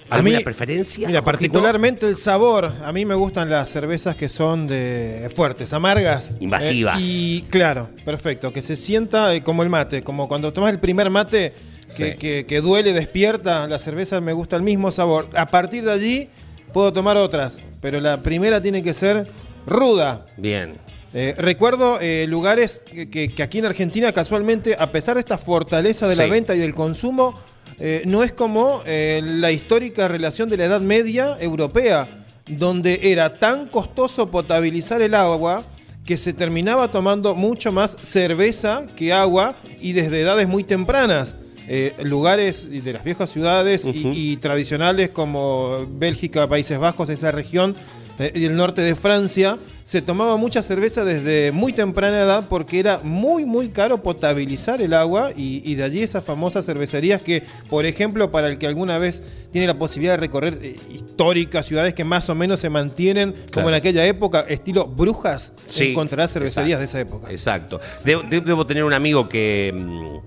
¿Alguna 0.10 0.42
preferencia? 0.42 1.08
Mira, 1.08 1.22
particularmente 1.22 2.06
el 2.06 2.18
sabor. 2.18 2.74
A 2.84 2.92
mí 2.92 3.06
me 3.06 3.16
gustan 3.16 3.50
las 3.50 3.70
cervezas 3.70 4.18
que 4.18 4.28
son 4.28 4.68
de 4.68 5.32
fuertes, 5.34 5.72
amargas. 5.72 6.36
Invasivas. 6.42 7.02
Eh, 7.02 7.08
y 7.08 7.42
claro, 7.44 7.90
perfecto. 8.04 8.52
Que 8.52 8.62
se 8.62 8.76
sienta 8.76 9.34
eh, 9.34 9.42
como 9.42 9.64
el 9.64 9.70
mate, 9.70 10.02
como 10.02 10.28
cuando 10.28 10.52
tomas 10.52 10.74
el 10.74 10.80
primer 10.80 11.10
mate 11.10 11.54
que, 11.96 12.12
Sí. 12.12 12.18
que- 12.18 12.46
que 12.46 12.62
duele, 12.62 12.94
despierta. 12.94 13.68
La 13.68 13.80
cerveza 13.80 14.20
me 14.22 14.34
gusta 14.34 14.56
el 14.56 14.64
mismo 14.64 14.92
sabor. 14.92 15.28
A 15.36 15.48
partir 15.48 15.84
de 15.86 15.92
allí 15.92 16.30
puedo 16.74 16.94
tomar 16.94 17.18
otras, 17.18 17.60
pero 17.82 18.00
la 18.00 18.18
primera 18.18 18.62
tiene 18.62 18.84
que 18.84 18.94
ser 18.94 19.28
ruda. 19.66 20.26
Bien. 20.38 20.78
Eh, 21.14 21.34
recuerdo 21.38 21.98
eh, 22.00 22.26
lugares 22.28 22.82
que, 22.86 23.34
aquí 23.42 23.58
en 23.60 23.66
Argentina 23.66 24.12
casualmente, 24.12 24.76
a 24.78 24.92
pesar 24.92 25.16
de 25.16 25.22
esta 25.22 25.38
fortaleza 25.40 26.08
de 26.08 26.16
la 26.16 26.28
venta 26.28 26.56
y 26.56 26.60
del 26.60 26.76
consumo, 26.76 27.34
eh, 27.80 28.04
no 28.06 28.24
es 28.24 28.32
como 28.34 28.84
la 28.86 29.52
histórica 29.52 30.08
relación 30.08 30.50
de 30.50 30.58
la 30.58 30.66
Edad 30.66 30.82
Media 30.82 31.36
europea, 31.40 32.08
donde 32.48 33.00
era 33.12 33.34
tan 33.34 33.68
costoso 33.68 34.30
potabilizar 34.30 35.02
el 35.02 35.14
agua 35.16 35.64
que 36.06 36.18
se 36.18 36.34
terminaba 36.34 36.90
tomando 36.92 37.36
mucho 37.36 37.72
más 37.72 37.96
cerveza 38.04 38.86
que 38.96 39.14
agua 39.14 39.56
y 39.80 39.94
desde 39.94 40.22
edades 40.22 40.48
muy 40.48 40.64
tempranas. 40.64 41.36
Eh, 41.72 41.94
lugares 42.02 42.66
de 42.68 42.94
las 42.94 43.04
viejas 43.04 43.30
ciudades 43.30 43.86
y- 43.86 44.38
tradicionales 44.38 45.12
como 45.12 45.86
Bélgica, 45.88 46.48
Países 46.48 46.80
Bajos, 46.80 47.10
esa 47.10 47.32
región 47.32 47.76
eh, 48.18 48.32
y 48.34 48.46
el 48.46 48.56
norte 48.56 48.82
de 48.82 48.96
Francia, 48.96 49.60
se 49.84 50.02
tomaba 50.02 50.36
mucha 50.36 50.64
cerveza 50.64 51.06
desde 51.06 51.52
muy 51.52 51.72
temprana 51.72 52.18
edad 52.22 52.46
porque 52.50 52.80
era 52.80 53.00
muy, 53.04 53.46
muy 53.46 53.70
caro 53.70 54.02
potabilizar 54.02 54.82
el 54.82 54.94
agua 54.96 55.30
y, 55.38 55.62
y 55.64 55.76
de 55.76 55.84
allí 55.84 56.02
esas 56.02 56.24
famosas 56.24 56.66
cervecerías 56.66 57.22
que, 57.22 57.44
por 57.70 57.86
ejemplo, 57.86 58.32
para 58.32 58.48
el 58.50 58.58
que 58.58 58.66
alguna 58.68 58.98
vez 58.98 59.22
tiene 59.52 59.68
la 59.68 59.78
posibilidad 59.78 60.14
de 60.14 60.18
recorrer 60.18 60.58
eh, 60.64 60.76
históricas 60.92 61.68
ciudades 61.68 61.94
que 61.94 62.04
más 62.04 62.30
o 62.30 62.36
menos 62.36 62.60
se 62.62 62.70
mantienen 62.72 63.32
Claro. 63.34 63.52
como 63.54 63.70
en 63.70 63.76
aquella 63.76 64.06
época, 64.08 64.44
estilo 64.50 64.88
brujas, 64.88 65.54
Sí, 65.68 65.90
encontrará 65.92 66.28
cervecerías 66.28 66.80
exacto, 66.80 66.80
de 66.80 66.86
esa 66.86 67.00
época. 67.02 67.32
Exacto. 67.32 67.80
Debo, 68.04 68.24
de- 68.24 68.42
debo 68.42 68.66
tener 68.66 68.84
un 68.84 68.94
amigo 68.94 69.30
que 69.30 69.72
mm, 69.76 70.18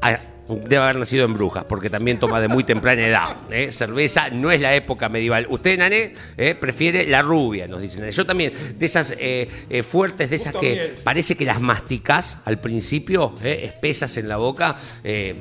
ha, 0.00 0.37
Debe 0.48 0.82
haber 0.82 0.96
nacido 0.96 1.26
en 1.26 1.34
Brujas, 1.34 1.64
porque 1.68 1.90
también 1.90 2.18
toma 2.18 2.40
de 2.40 2.48
muy 2.48 2.64
temprana 2.64 3.06
edad. 3.06 3.36
¿eh? 3.50 3.70
Cerveza 3.70 4.30
no 4.30 4.50
es 4.50 4.60
la 4.60 4.74
época 4.74 5.08
medieval. 5.08 5.46
Usted, 5.50 5.78
Nané, 5.78 6.14
¿eh? 6.38 6.54
prefiere 6.54 7.06
la 7.06 7.20
rubia, 7.20 7.66
nos 7.66 7.82
dicen. 7.82 8.08
Yo 8.10 8.24
también, 8.24 8.52
de 8.78 8.86
esas 8.86 9.14
eh, 9.18 9.82
fuertes, 9.86 10.30
de 10.30 10.36
esas 10.36 10.54
que 10.54 10.94
parece 11.04 11.34
que 11.34 11.44
las 11.44 11.60
masticás 11.60 12.38
al 12.46 12.58
principio, 12.60 13.34
espesas 13.42 14.16
en 14.16 14.28
la 14.28 14.38
boca, 14.38 14.76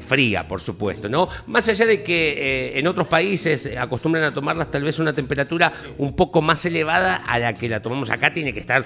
fría, 0.07 0.47
por 0.47 0.59
supuesto, 0.61 1.07
¿no? 1.07 1.29
Más 1.47 1.67
allá 1.69 1.85
de 1.85 2.03
que 2.03 2.73
en 2.75 2.87
otros 2.87 3.07
países 3.07 3.69
acostumbran 3.77 4.25
a 4.25 4.33
tomarlas 4.33 4.71
tal 4.71 4.83
vez 4.83 4.99
a 4.99 5.01
una 5.01 5.13
temperatura 5.13 5.71
un 5.97 6.15
poco 6.15 6.41
más 6.41 6.65
elevada 6.65 7.15
a 7.15 7.39
la 7.39 7.53
que 7.53 7.69
la 7.69 7.81
tomamos 7.81 8.09
acá, 8.09 8.33
tiene 8.33 8.53
que 8.53 8.59
estar 8.59 8.83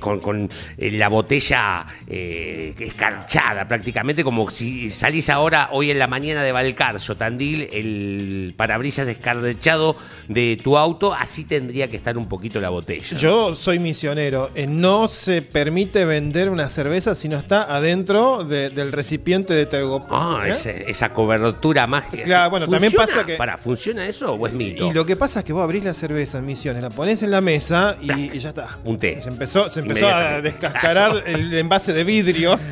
con, 0.00 0.20
con, 0.20 0.50
la 0.76 1.08
botella 1.08 1.86
escarchada 2.08 3.68
prácticamente, 3.68 4.24
como 4.24 4.50
si 4.50 4.90
salís 4.90 5.30
ahora, 5.30 5.51
hoy 5.72 5.90
en 5.90 5.98
la 5.98 6.06
mañana 6.06 6.42
de 6.42 6.52
Valcarzo, 6.52 7.16
Tandil, 7.16 7.68
el 7.72 8.54
parabrisas 8.56 9.06
escarchado 9.08 9.96
de 10.28 10.58
tu 10.62 10.76
auto, 10.78 11.12
así 11.14 11.44
tendría 11.44 11.88
que 11.88 11.96
estar 11.96 12.16
un 12.18 12.28
poquito 12.28 12.60
la 12.60 12.68
botella. 12.70 13.16
Yo 13.16 13.54
soy 13.54 13.78
misionero. 13.78 14.50
Eh, 14.54 14.66
No 14.66 15.08
se 15.08 15.42
permite 15.42 16.04
vender 16.04 16.48
una 16.50 16.68
cerveza 16.68 17.14
si 17.14 17.28
no 17.28 17.38
está 17.38 17.62
adentro 17.74 18.44
de- 18.44 18.70
del 18.70 18.90
recipiente 18.92 19.54
de 19.54 19.66
tergopor. 19.66 20.08
Ah, 20.10 20.42
¿eh? 20.46 20.50
ese- 20.50 20.90
esa 20.90 21.12
cobertura 21.12 21.86
mágica. 21.86 22.22
Claro, 22.22 22.50
bueno, 22.50 22.68
también 22.68 22.92
pasa 22.92 23.24
que- 23.24 23.36
Para, 23.36 23.58
¿funciona 23.58 24.06
eso 24.06 24.32
o 24.32 24.46
es 24.46 24.52
mito? 24.54 24.86
Y 24.88 24.92
lo 24.92 25.04
que 25.06 25.16
pasa 25.16 25.40
es 25.40 25.44
que 25.44 25.52
vos 25.52 25.62
abrís 25.62 25.84
la 25.84 25.94
cerveza 25.94 26.38
en 26.38 26.46
Misiones, 26.46 26.82
la 26.82 26.90
pones 26.90 27.22
en 27.22 27.30
la 27.30 27.40
mesa 27.40 27.96
y, 28.00 28.36
y 28.36 28.38
ya 28.38 28.50
está. 28.50 28.78
Un 28.84 28.98
té. 28.98 29.20
Se 29.20 29.28
empezó, 29.28 29.68
se 29.68 29.80
empezó 29.80 30.08
a 30.08 30.40
descascarar 30.40 31.22
el 31.26 31.52
envase 31.54 31.92
de 31.92 32.04
vidrio. 32.04 32.58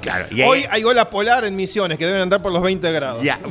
Claro, 0.00 0.26
y 0.30 0.40
ahí- 0.42 0.48
Hoy 0.48 0.64
hay 0.70 0.84
ola 0.84 1.08
polar 1.10 1.44
en 1.44 1.54
Misiones 1.56 1.87
que 1.96 2.06
deben 2.06 2.22
andar 2.22 2.42
por 2.42 2.52
los 2.52 2.62
20 2.62 2.92
grados. 2.92 3.22
Ya. 3.22 3.38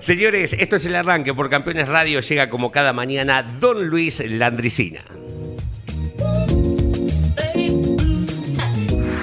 Señores, 0.00 0.54
esto 0.58 0.76
es 0.76 0.86
el 0.86 0.94
arranque 0.94 1.34
por 1.34 1.50
Campeones 1.50 1.88
Radio. 1.88 2.20
Llega 2.20 2.48
como 2.48 2.70
cada 2.70 2.92
mañana 2.92 3.42
Don 3.42 3.88
Luis 3.88 4.22
Landricina. 4.26 5.00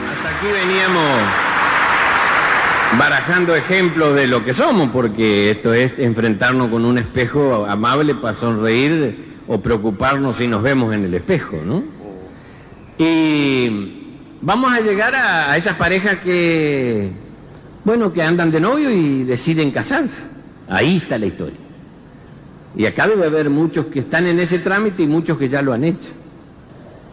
Hasta 0.10 0.38
aquí 0.38 0.48
veníamos 0.52 1.22
barajando 2.98 3.56
ejemplos 3.56 4.16
de 4.16 4.28
lo 4.28 4.44
que 4.44 4.54
somos, 4.54 4.90
porque 4.92 5.52
esto 5.52 5.74
es 5.74 5.94
enfrentarnos 5.98 6.70
con 6.70 6.86
un 6.86 6.98
espejo 6.98 7.66
amable 7.66 8.16
para 8.16 8.34
sonreír 8.34 9.26
o 9.48 9.60
preocuparnos 9.60 10.38
si 10.38 10.48
nos 10.48 10.62
vemos 10.62 10.94
en 10.94 11.06
el 11.06 11.14
espejo, 11.14 11.58
¿no? 11.64 11.84
Y 12.98 14.07
vamos 14.42 14.72
a 14.72 14.80
llegar 14.82 15.16
a, 15.16 15.56
esas 15.58 15.76
parejas 15.76 16.20
que, 16.20 17.12
bueno, 17.84 18.14
que 18.14 18.22
andan 18.22 18.52
de 18.52 18.60
novio 18.60 18.90
y 18.90 19.24
deciden 19.24 19.72
casarse. 19.72 20.24
Ahí 20.68 20.98
está 20.98 21.18
la 21.18 21.26
historia. 21.26 21.58
Y 22.76 22.86
acá 22.86 23.08
debe 23.08 23.26
haber 23.26 23.50
muchos 23.50 23.88
que 23.88 24.00
están 24.00 24.28
en 24.28 24.40
ese 24.40 24.60
trámite 24.60 25.04
y 25.04 25.08
muchos 25.08 25.38
que 25.38 25.50
ya 25.50 25.62
lo 25.62 25.74
han 25.74 25.84
hecho. 25.84 26.10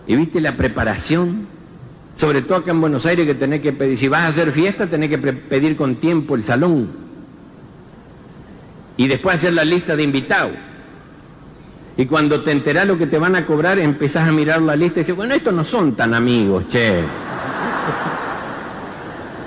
Y 0.07 0.17
viste 0.17 0.41
la 0.41 0.57
preparación, 0.57 1.47
sobre 2.15 2.43
todo 2.43 2.59
acá 2.59 2.73
en 2.73 2.81
Buenos 2.81 3.07
Aires 3.07 3.27
que 3.27 3.35
tenés 3.35 3.61
que 3.61 3.73
pedir, 3.73 3.97
si 3.97 4.09
vas 4.09 4.23
a 4.23 4.29
hacer 4.29 4.53
fiesta 4.53 4.87
tenés 4.87 5.09
que 5.09 5.19
pedir 5.19 5.77
con 5.77 5.97
tiempo 5.97 6.35
el 6.35 6.43
salón. 6.43 6.89
Y 8.97 9.09
después 9.09 9.37
hacer 9.37 9.55
la 9.55 9.65
lista 9.65 9.97
de 9.97 10.03
invitados. 10.03 10.53
Y 11.97 12.07
cuando 12.07 12.41
te 12.41 12.51
enterás 12.51 12.87
lo 12.87 12.99
que 12.99 13.07
te 13.07 13.19
van 13.19 13.37
a 13.37 13.47
cobrar, 13.47 13.79
empezás 13.79 14.29
a 14.29 14.33
mirar 14.33 14.61
la 14.63 14.75
lista 14.75 14.99
y 14.99 15.03
dices, 15.03 15.15
bueno, 15.15 15.35
estos 15.35 15.55
no 15.55 15.65
son 15.65 15.95
tan 15.95 16.13
amigos, 16.13 16.67
che. 16.69 17.05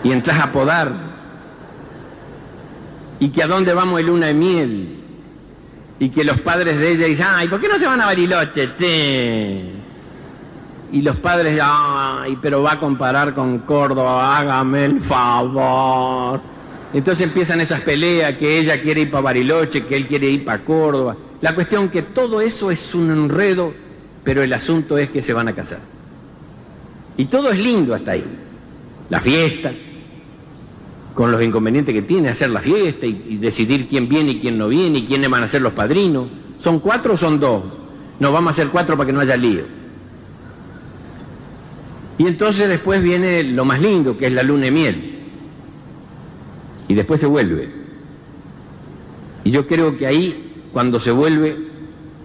Y 0.03 0.11
entras 0.11 0.39
a 0.39 0.51
podar. 0.51 0.91
Y 3.19 3.29
que 3.29 3.43
a 3.43 3.47
dónde 3.47 3.73
vamos 3.73 3.99
el 3.99 4.05
luna 4.05 4.27
de 4.27 4.33
miel. 4.33 4.95
Y 5.99 6.09
que 6.09 6.23
los 6.23 6.39
padres 6.39 6.79
de 6.79 6.91
ella 6.91 7.07
dicen, 7.07 7.25
ay, 7.29 7.49
¿por 7.49 7.59
qué 7.59 7.67
no 7.67 7.77
se 7.77 7.85
van 7.85 7.99
a 7.99 8.05
Bariloche, 8.05 8.73
che? 8.77 9.63
Y 10.93 11.01
los 11.01 11.17
padres, 11.17 11.59
ay, 11.61 12.37
pero 12.41 12.61
va 12.63 12.73
a 12.73 12.79
comparar 12.79 13.35
con 13.35 13.59
Córdoba, 13.59 14.37
hágame 14.37 14.85
el 14.85 15.01
favor. 15.01 16.39
Entonces 16.93 17.27
empiezan 17.27 17.59
esas 17.59 17.81
peleas, 17.81 18.35
que 18.35 18.59
ella 18.59 18.81
quiere 18.81 19.01
ir 19.01 19.11
para 19.11 19.23
Bariloche, 19.23 19.85
que 19.85 19.97
él 19.97 20.07
quiere 20.07 20.29
ir 20.29 20.45
para 20.45 20.63
Córdoba. 20.63 21.17
La 21.41 21.53
cuestión 21.53 21.89
que 21.89 22.01
todo 22.01 22.41
eso 22.41 22.71
es 22.71 22.95
un 22.95 23.11
enredo, 23.11 23.73
pero 24.23 24.41
el 24.41 24.51
asunto 24.53 24.97
es 24.97 25.09
que 25.09 25.21
se 25.21 25.33
van 25.33 25.47
a 25.47 25.53
casar. 25.53 25.79
Y 27.15 27.25
todo 27.25 27.51
es 27.51 27.59
lindo 27.59 27.93
hasta 27.93 28.11
ahí. 28.11 28.25
La 29.09 29.19
fiesta, 29.19 29.71
con 31.13 31.31
los 31.31 31.41
inconvenientes 31.41 31.93
que 31.93 32.01
tiene 32.01 32.29
hacer 32.29 32.49
la 32.49 32.61
fiesta 32.61 33.05
y, 33.05 33.25
y 33.29 33.37
decidir 33.37 33.87
quién 33.87 34.09
viene 34.09 34.31
y 34.31 34.39
quién 34.39 34.57
no 34.57 34.67
viene 34.67 34.99
y 34.99 35.05
quiénes 35.05 35.29
van 35.29 35.43
a 35.43 35.47
ser 35.47 35.61
los 35.61 35.73
padrinos. 35.73 36.27
¿Son 36.59 36.79
cuatro 36.79 37.13
o 37.13 37.17
son 37.17 37.39
dos? 37.39 37.63
No, 38.19 38.31
vamos 38.31 38.49
a 38.49 38.51
hacer 38.51 38.69
cuatro 38.69 38.97
para 38.97 39.07
que 39.07 39.13
no 39.13 39.19
haya 39.19 39.37
lío. 39.37 39.63
Y 42.17 42.25
entonces 42.25 42.67
después 42.67 43.01
viene 43.01 43.43
lo 43.43 43.63
más 43.63 43.79
lindo, 43.81 44.17
que 44.17 44.25
es 44.27 44.33
la 44.33 44.41
luna 44.43 44.65
de 44.65 44.71
miel. 44.71 45.19
Y 46.87 46.95
después 46.95 47.19
se 47.19 47.27
vuelve. 47.27 47.69
Y 49.43 49.51
yo 49.51 49.67
creo 49.67 49.97
que 49.97 50.07
ahí, 50.07 50.46
cuando 50.77 50.99
se 50.99 51.09
vuelve, 51.09 51.57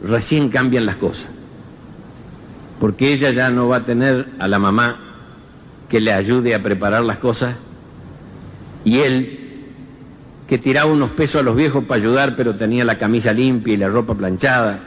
recién 0.05 0.51
cambian 0.51 0.85
las 0.85 0.97
cosas. 0.97 1.29
Porque 2.79 3.15
ella 3.15 3.31
ya 3.31 3.49
no 3.49 3.67
va 3.67 3.77
a 3.77 3.85
tener 3.87 4.29
a 4.39 4.47
la 4.47 4.59
mamá 4.59 5.01
que 5.89 6.03
le 6.03 6.13
ayude 6.13 6.55
a 6.55 6.63
preparar 6.63 7.03
las 7.03 7.17
cosas. 7.17 7.57
Y 8.85 8.99
él, 8.99 9.39
que 10.47 10.59
tiraba 10.59 10.93
unos 10.93 11.13
pesos 11.13 11.41
a 11.41 11.43
los 11.43 11.57
viejos 11.57 11.85
para 11.85 11.99
ayudar, 11.99 12.37
pero 12.37 12.55
tenía 12.55 12.85
la 12.85 12.99
camisa 12.99 13.33
limpia 13.33 13.73
y 13.73 13.79
la 13.79 13.89
ropa 13.89 14.15
planchada. 14.15 14.81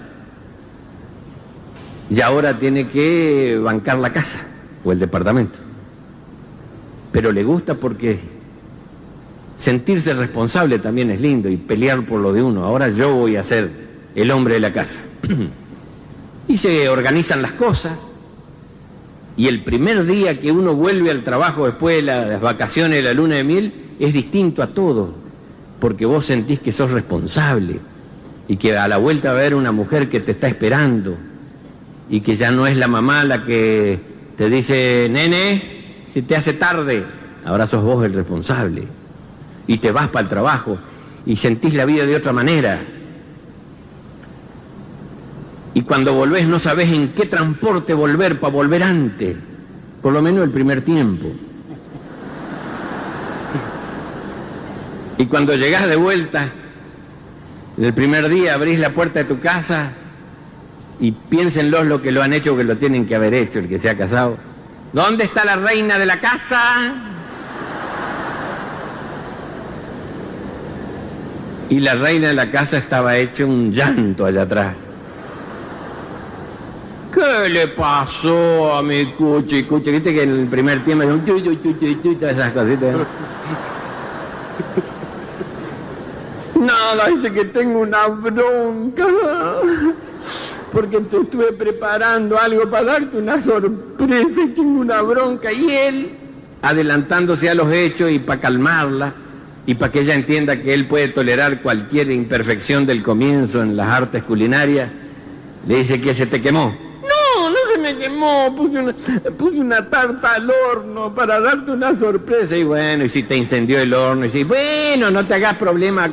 Y 2.12 2.22
ahora 2.22 2.60
tiene 2.60 2.86
que 2.86 3.60
bancar 3.64 3.98
la 3.98 4.14
casa 4.14 4.42
o 4.84 4.92
el 4.92 5.00
departamento. 5.00 5.58
Pero 7.12 7.32
le 7.32 7.44
gusta 7.44 7.74
porque 7.74 8.20
sentirse 9.58 10.14
responsable 10.14 10.80
también 10.80 11.12
es 11.12 11.22
lindo 11.22 11.50
y 11.50 11.58
pelear 11.58 12.06
por 12.06 12.20
lo 12.20 12.34
de 12.34 12.44
uno. 12.44 12.64
Ahora 12.64 12.90
yo 12.90 13.14
voy 13.14 13.36
a 13.36 13.44
ser 13.44 13.70
el 14.16 14.32
hombre 14.32 14.56
de 14.56 14.60
la 14.60 14.74
casa. 14.74 15.02
y 16.48 16.58
se 16.58 16.90
organizan 16.90 17.42
las 17.42 17.54
cosas. 17.54 17.98
Y 19.38 19.48
el 19.48 19.64
primer 19.64 20.06
día 20.06 20.40
que 20.40 20.52
uno 20.52 20.76
vuelve 20.76 21.12
al 21.12 21.24
trabajo 21.24 21.66
después 21.66 21.98
de 21.98 22.02
las 22.04 22.42
vacaciones 22.42 22.98
de 22.98 23.04
la 23.04 23.14
luna 23.14 23.36
de 23.36 23.44
miel 23.44 23.74
es 24.00 24.14
distinto 24.14 24.64
a 24.64 24.68
todo. 24.68 25.14
Porque 25.80 26.06
vos 26.06 26.26
sentís 26.26 26.60
que 26.60 26.72
sos 26.72 26.92
responsable 26.92 27.80
y 28.48 28.58
que 28.58 28.78
a 28.78 28.88
la 28.88 28.98
vuelta 28.98 29.30
va 29.30 29.40
a 29.40 29.42
haber 29.42 29.56
una 29.56 29.72
mujer 29.72 30.10
que 30.10 30.20
te 30.20 30.32
está 30.32 30.48
esperando 30.48 31.18
y 32.10 32.22
que 32.22 32.36
ya 32.36 32.52
no 32.52 32.68
es 32.68 32.78
la 32.78 32.88
mamá 32.88 33.24
la 33.24 33.44
que 33.44 34.00
te 34.38 34.50
dice, 34.50 35.08
nene, 35.10 36.04
si 36.12 36.22
te 36.22 36.36
hace 36.36 36.54
tarde, 36.54 37.04
ahora 37.44 37.68
sos 37.68 37.84
vos 37.84 38.06
el 38.06 38.14
responsable. 38.14 38.84
Y 39.68 39.78
te 39.78 39.92
vas 39.92 40.10
para 40.10 40.24
el 40.24 40.30
trabajo 40.30 40.78
y 41.26 41.36
sentís 41.36 41.74
la 41.74 41.86
vida 41.86 42.06
de 42.06 42.16
otra 42.16 42.34
manera. 42.34 42.82
Y 45.74 45.82
cuando 45.82 46.14
volvés 46.14 46.48
no 46.48 46.60
sabés 46.60 46.92
en 46.92 47.14
qué 47.14 47.26
transporte 47.26 47.94
volver 47.94 48.40
para 48.40 48.54
volver 48.54 48.84
antes, 48.84 49.36
por 50.02 50.14
lo 50.14 50.22
menos 50.22 50.44
el 50.44 50.52
primer 50.52 50.82
tiempo. 50.82 51.32
Y 55.18 55.26
cuando 55.26 55.56
llegás 55.56 55.88
de 55.88 55.96
vuelta, 55.96 56.50
el 57.78 57.94
primer 57.94 58.30
día 58.30 58.54
abrís 58.54 58.80
la 58.80 58.92
puerta 58.92 59.20
de 59.20 59.26
tu 59.26 59.40
casa 59.40 59.92
y 61.00 61.12
piénsenlos 61.12 61.86
lo 61.86 62.02
que 62.02 62.12
lo 62.12 62.22
han 62.22 62.34
hecho, 62.34 62.56
que 62.56 62.64
lo 62.64 62.78
tienen 62.78 63.06
que 63.06 63.16
haber 63.16 63.34
hecho, 63.34 63.60
el 63.60 63.68
que 63.68 63.78
se 63.78 63.90
ha 63.90 63.98
casado. 63.98 64.38
¿Dónde 64.94 65.26
está 65.26 65.44
la 65.44 65.58
reina 65.58 65.98
de 65.98 66.06
la 66.06 66.20
casa? 66.20 67.15
Y 71.76 71.82
la 71.82 71.94
reina 71.94 72.30
de 72.30 72.34
la 72.34 72.50
casa 72.50 72.78
estaba 72.78 73.18
hecho 73.18 73.46
un 73.46 73.70
llanto 73.70 74.26
allá 74.26 74.44
atrás. 74.44 74.74
¿Qué 77.14 77.50
le 77.50 77.68
pasó 77.68 78.78
a 78.78 78.82
mi 78.82 79.08
cuchi? 79.08 79.64
Cuchi, 79.64 79.92
viste 79.92 80.14
que 80.14 80.24
en 80.24 80.40
el 80.40 80.48
primer 80.48 80.86
tiempo 80.86 81.04
tu, 81.26 81.42
tu, 81.42 81.74
tu, 81.74 82.16
todas 82.16 82.38
esas 82.38 82.52
cositas. 82.54 82.96
Nada, 86.58 87.10
dice 87.10 87.34
que 87.34 87.44
tengo 87.44 87.82
una 87.82 88.08
bronca. 88.08 89.08
Porque 90.72 91.02
te 91.02 91.18
estuve 91.18 91.52
preparando 91.52 92.40
algo 92.40 92.70
para 92.70 92.86
darte 92.86 93.18
una 93.18 93.42
sorpresa 93.42 94.44
y 94.46 94.48
tengo 94.48 94.80
una 94.80 95.02
bronca. 95.02 95.52
Y 95.52 95.72
él, 95.72 96.18
adelantándose 96.62 97.50
a 97.50 97.54
los 97.54 97.70
hechos 97.74 98.12
y 98.12 98.20
para 98.20 98.40
calmarla, 98.40 99.25
y 99.68 99.76
para 99.76 99.92
que 99.92 100.02
ella 100.02 100.14
entienda 100.14 100.62
que 100.62 100.74
él 100.74 100.88
puede 100.88 101.08
tolerar 101.08 101.62
cualquier 101.62 102.12
imperfección 102.12 102.86
del 102.86 103.02
comienzo 103.02 103.64
en 103.64 103.76
las 103.76 103.88
artes 103.88 104.24
culinarias, 104.24 104.90
le 105.68 105.78
dice 105.78 106.00
que 106.00 106.14
se 106.14 106.28
te 106.28 106.42
quemó. 106.42 106.78
No, 107.02 107.50
no 107.50 107.56
se 107.72 107.80
me 107.80 107.98
quemó, 107.98 108.56
puse 108.56 109.60
una 109.60 109.90
tarta 109.90 110.36
al 110.36 110.50
horno 110.50 111.14
para 111.16 111.40
darte 111.40 111.72
una 111.72 111.98
sorpresa. 111.98 112.56
Y 112.56 112.64
bueno, 112.64 113.06
y 113.06 113.10
si 113.10 113.24
te 113.24 113.36
incendió 113.36 113.80
el 113.80 113.94
horno, 113.94 114.26
y 114.26 114.30
si, 114.30 114.44
bueno, 114.44 115.10
no 115.10 115.26
te 115.26 115.34
hagas 115.34 115.56
problema, 115.56 116.12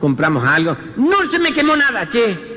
compramos 0.00 0.44
algo. 0.46 0.76
No 0.96 1.28
se 1.28 1.40
me 1.40 1.52
quemó 1.52 1.74
nada, 1.74 2.06
che. 2.06 2.52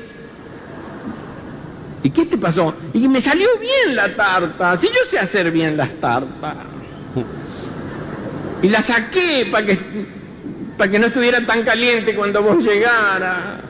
¿Y 2.04 2.10
qué 2.10 2.24
te 2.24 2.38
pasó? 2.38 2.72
Y 2.94 3.08
me 3.08 3.20
salió 3.20 3.48
bien 3.58 3.96
la 3.96 4.14
tarta, 4.14 4.76
si 4.76 4.86
yo 4.86 5.00
sé 5.10 5.18
hacer 5.18 5.50
bien 5.50 5.76
las 5.76 5.90
tartas. 5.98 6.54
Y 8.62 8.68
la 8.68 8.80
saqué 8.80 9.48
para 9.50 9.66
que, 9.66 10.15
para 10.76 10.90
que 10.90 10.98
no 10.98 11.06
estuviera 11.06 11.40
tan 11.44 11.62
caliente 11.62 12.14
cuando 12.14 12.42
vos 12.42 12.64
llegara. 12.64 13.60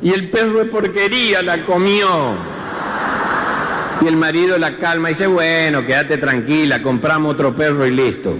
Y 0.00 0.12
el 0.12 0.30
perro 0.30 0.58
de 0.60 0.64
porquería 0.66 1.42
la 1.42 1.64
comió. 1.64 2.36
Y 4.00 4.06
el 4.06 4.16
marido 4.16 4.58
la 4.58 4.76
calma 4.76 5.10
y 5.10 5.14
dice, 5.14 5.26
bueno, 5.26 5.84
quédate 5.84 6.18
tranquila, 6.18 6.80
compramos 6.82 7.34
otro 7.34 7.54
perro 7.54 7.84
y 7.86 7.90
listo. 7.90 8.36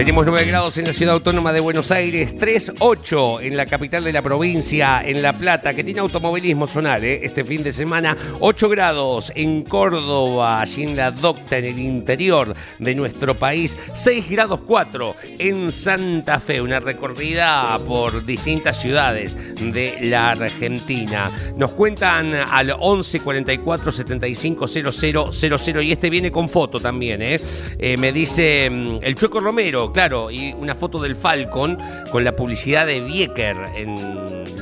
Tenemos 0.00 0.24
9 0.24 0.46
grados 0.46 0.78
en 0.78 0.86
la 0.86 0.94
ciudad 0.94 1.12
autónoma 1.12 1.52
de 1.52 1.60
Buenos 1.60 1.90
Aires, 1.90 2.34
3.8 2.34 3.42
en 3.42 3.54
la 3.54 3.66
capital 3.66 4.02
de 4.02 4.14
la 4.14 4.22
provincia, 4.22 5.02
en 5.04 5.20
La 5.20 5.34
Plata, 5.34 5.74
que 5.74 5.84
tiene 5.84 6.00
automovilismo 6.00 6.66
zonal 6.66 7.04
¿eh? 7.04 7.20
este 7.22 7.44
fin 7.44 7.62
de 7.62 7.70
semana, 7.70 8.16
8 8.40 8.70
grados 8.70 9.30
en 9.36 9.62
Córdoba, 9.62 10.62
allí 10.62 10.84
en 10.84 10.96
la 10.96 11.10
Docta, 11.10 11.58
en 11.58 11.66
el 11.66 11.78
interior 11.78 12.54
de 12.78 12.94
nuestro 12.94 13.38
país, 13.38 13.76
6 13.92 14.30
grados 14.30 14.60
4 14.66 15.16
en 15.38 15.70
Santa 15.70 16.40
Fe, 16.40 16.62
una 16.62 16.80
recorrida 16.80 17.76
por 17.86 18.24
distintas 18.24 18.80
ciudades 18.80 19.36
de 19.56 19.98
la 20.00 20.30
Argentina. 20.30 21.30
Nos 21.56 21.72
cuentan 21.72 22.34
al 22.34 22.74
11 22.80 23.20
44 23.20 23.92
75 23.92 24.66
00 24.66 25.82
y 25.82 25.92
este 25.92 26.08
viene 26.08 26.32
con 26.32 26.48
foto 26.48 26.80
también, 26.80 27.20
¿eh? 27.20 27.38
Eh, 27.78 27.98
me 27.98 28.12
dice 28.12 28.70
mm, 28.70 29.00
el 29.02 29.14
Chueco 29.14 29.40
Romero, 29.40 29.89
claro, 29.92 30.30
y 30.30 30.52
una 30.52 30.74
foto 30.74 31.00
del 31.00 31.16
Falcon 31.16 31.78
con 32.10 32.24
la 32.24 32.34
publicidad 32.36 32.86
de 32.86 33.00
Vieker 33.00 33.56
en 33.74 33.94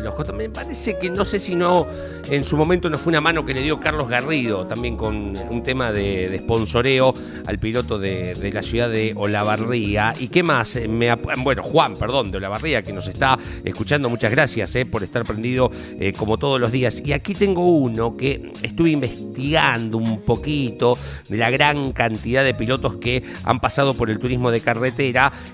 los 0.02 0.14
costos. 0.14 0.34
Me 0.34 0.48
parece 0.48 0.98
que 0.98 1.10
no 1.10 1.24
sé 1.24 1.38
si 1.38 1.54
no 1.54 1.86
en 2.30 2.44
su 2.44 2.56
momento 2.56 2.90
no 2.90 2.98
fue 2.98 3.10
una 3.10 3.20
mano 3.20 3.44
que 3.44 3.54
le 3.54 3.62
dio 3.62 3.80
Carlos 3.80 4.08
Garrido, 4.08 4.66
también 4.66 4.96
con 4.96 5.32
un 5.50 5.62
tema 5.62 5.92
de, 5.92 6.28
de 6.28 6.38
sponsoreo 6.38 7.12
al 7.46 7.58
piloto 7.58 7.98
de, 7.98 8.50
la 8.52 8.62
ciudad 8.62 8.90
de 8.90 9.14
Olavarría. 9.16 10.12
¿Y 10.18 10.28
qué 10.28 10.42
más? 10.42 10.76
Eh, 10.76 10.88
Me 10.88 11.14
bueno, 11.14 11.62
Juan, 11.62 11.94
perdón, 11.94 12.30
de 12.30 12.38
Olavarría, 12.38 12.82
que 12.82 12.92
nos 12.92 13.08
está 13.08 13.38
escuchando. 13.64 14.10
Muchas 14.10 14.30
gracias 14.30 14.74
eh, 14.76 14.84
por 14.84 15.02
estar 15.02 15.24
prendido 15.24 15.70
eh, 15.98 16.12
como 16.12 16.36
todos 16.36 16.60
los 16.60 16.70
días. 16.70 17.02
Y 17.04 17.12
aquí 17.12 17.34
tengo 17.34 17.64
uno 17.64 18.16
que 18.16 18.52
estuve 18.62 18.90
investigando 18.90 19.96
un 19.96 20.20
poquito 20.22 20.98
de 21.28 21.38
la 21.38 21.50
gran 21.50 21.92
cantidad 21.92 22.44
de 22.44 22.54
pilotos 22.54 22.96
que 22.96 23.22
han 23.44 23.60
pasado 23.60 23.94
por 23.94 24.10
el 24.10 24.18
turismo 24.18 24.50
de 24.50 24.60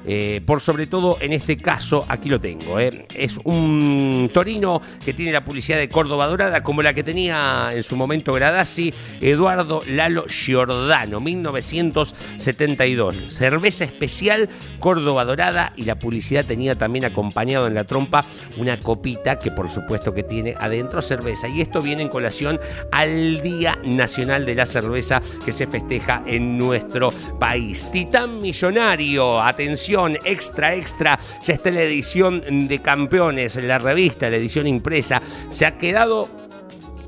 eh, 0.06 0.40
por 0.44 0.60
sobre 0.60 0.86
todo 0.86 1.18
en 1.20 1.32
este 1.32 1.56
caso, 1.56 2.04
aquí 2.08 2.28
lo 2.28 2.40
tengo, 2.40 2.78
eh, 2.80 3.06
es 3.14 3.38
un 3.44 4.30
Torino 4.32 4.80
que 5.04 5.12
tiene 5.12 5.32
la 5.32 5.44
publicidad 5.44 5.78
de 5.78 5.88
Córdoba 5.88 6.26
Dorada, 6.26 6.62
como 6.62 6.82
la 6.82 6.94
que 6.94 7.02
tenía 7.02 7.70
en 7.72 7.82
su 7.82 7.96
momento 7.96 8.32
Gradasi, 8.32 8.92
Eduardo 9.20 9.82
Lalo 9.86 10.26
Giordano, 10.28 11.20
1972. 11.20 13.16
Cerveza 13.28 13.84
especial 13.84 14.48
Córdoba 14.80 15.24
Dorada 15.24 15.72
y 15.76 15.84
la 15.84 15.98
publicidad 15.98 16.44
tenía 16.44 16.76
también 16.76 17.04
acompañado 17.04 17.66
en 17.66 17.74
la 17.74 17.84
trompa 17.84 18.24
una 18.56 18.78
copita 18.78 19.38
que 19.38 19.50
por 19.50 19.70
supuesto 19.70 20.14
que 20.14 20.22
tiene 20.22 20.54
adentro 20.58 21.02
cerveza. 21.02 21.48
Y 21.48 21.60
esto 21.60 21.80
viene 21.82 22.02
en 22.02 22.08
colación 22.08 22.60
al 22.92 23.40
Día 23.42 23.78
Nacional 23.84 24.46
de 24.46 24.54
la 24.54 24.66
Cerveza 24.66 25.22
que 25.44 25.52
se 25.52 25.66
festeja 25.66 26.22
en 26.26 26.58
nuestro 26.58 27.10
país. 27.38 27.90
Titán 27.90 28.38
Millonario, 28.38 29.40
atención, 29.48 30.18
extra, 30.24 30.74
extra, 30.74 31.18
ya 31.42 31.54
está 31.54 31.70
la 31.70 31.82
edición 31.82 32.68
de 32.68 32.78
campeones, 32.80 33.56
la 33.56 33.78
revista, 33.78 34.30
la 34.30 34.36
edición 34.36 34.66
impresa, 34.66 35.22
se 35.48 35.66
ha 35.66 35.78
quedado 35.78 36.43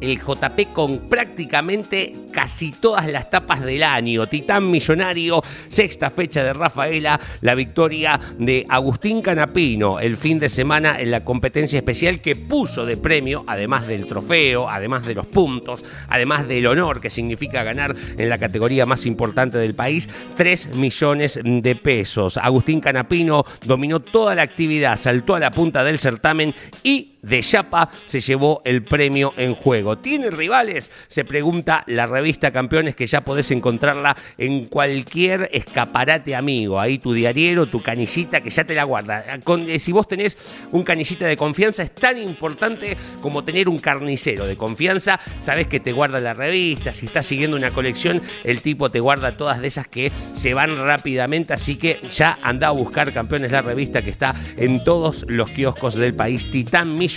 el 0.01 0.19
JP 0.21 0.73
con 0.73 1.09
prácticamente 1.09 2.13
casi 2.33 2.73
todas 2.73 3.07
las 3.07 3.31
tapas 3.31 3.63
del 3.63 3.83
año. 3.83 4.27
Titán 4.27 4.71
Millonario, 4.71 5.43
sexta 5.69 6.11
fecha 6.11 6.45
de 6.45 6.53
Rafaela, 6.53 7.21
la 7.41 7.55
victoria 7.55 8.21
de 8.39 8.67
Agustín 8.69 9.23
Canapino 9.23 10.01
el 10.01 10.17
fin 10.17 10.39
de 10.39 10.49
semana 10.49 11.01
en 11.01 11.11
la 11.11 11.25
competencia 11.25 11.79
especial 11.79 12.21
que 12.21 12.37
puso 12.37 12.85
de 12.85 12.97
premio, 12.97 13.45
además 13.47 13.87
del 13.87 14.07
trofeo, 14.07 14.69
además 14.69 15.07
de 15.07 15.15
los 15.15 15.27
puntos, 15.27 15.85
además 16.09 16.47
del 16.47 16.67
honor 16.67 17.01
que 17.01 17.11
significa 17.11 17.63
ganar 17.63 17.95
en 18.17 18.29
la 18.29 18.39
categoría 18.39 18.87
más 18.87 19.07
importante 19.07 19.59
del 19.59 19.75
país, 19.75 20.09
3 20.37 20.75
millones 20.75 21.41
de 21.43 21.75
pesos. 21.75 22.37
Agustín 22.37 22.81
Canapino 22.81 23.45
dominó 23.65 24.01
toda 24.01 24.35
la 24.35 24.43
actividad, 24.43 24.97
saltó 24.97 25.35
a 25.35 25.41
la 25.41 25.51
punta 25.51 25.85
del 25.85 25.99
certamen 25.99 26.55
y 26.83 27.16
de 27.27 27.41
Chapa 27.41 27.91
se 28.07 28.21
llevó 28.21 28.63
el 28.65 28.85
premio 28.85 29.33
en 29.37 29.55
juego. 29.55 29.99
¿Tiene 29.99 30.31
rivales? 30.31 30.91
Se 31.09 31.25
pregunta 31.25 31.83
la 31.87 32.07
revista 32.07 32.53
Campeones 32.53 32.95
que 32.95 33.07
ya 33.07 33.23
podés 33.23 33.51
encontrarla 33.51 34.17
en 34.39 34.67
cualquier 34.67 35.51
escaparate 35.53 36.35
amigo. 36.35 36.81
Ahí 36.81 36.99
tu 36.99 37.13
diariero, 37.13 37.67
tu 37.67 37.83
canillita 37.83 38.41
que 38.41 38.51
ya 38.51 38.65
te 38.65 38.75
la 38.75 38.85
guarda. 38.85 39.25
Eh, 39.25 39.79
si 39.79 39.93
vos 39.93 40.07
tenés 40.07 40.39
un 40.73 40.85
canillita 40.85 41.27
de 41.27 41.37
confianza 41.37 41.83
es 41.83 41.93
tan 41.93 42.19
importante 42.19 42.97
como 43.21 43.43
tener 43.43 43.69
un 43.69 43.79
carnicero 43.79 44.47
de 44.47 44.57
confianza. 44.57 45.21
Sabés 45.41 45.67
que 45.67 45.81
te 45.81 45.93
guarda 45.93 46.21
la 46.21 46.35
revista. 46.35 46.93
Si 46.93 47.07
estás 47.07 47.27
siguiendo 47.27 47.57
una 47.57 47.73
colección, 47.73 48.23
el 48.45 48.63
tipo 48.63 48.91
te 48.91 49.01
guarda 49.01 49.37
todas 49.37 49.61
de 49.61 49.67
esas 49.67 49.89
que 49.89 50.13
se 50.33 50.55
van 50.55 50.77
rápidamente. 50.77 51.55
Así 51.55 51.77
que 51.77 51.99
ya 52.13 52.39
anda 52.43 52.69
a 52.69 52.73
buscar 52.73 53.13
Campeones 53.13 53.51
la 53.51 53.63
revista 53.63 54.03
que 54.03 54.11
está 54.11 54.35
en 54.57 54.85
todos 54.85 55.25
los 55.29 55.51
kioscos 55.51 55.97
del 55.97 56.15
país. 56.15 56.51
Titán 56.51 56.97
Millonario 56.97 57.16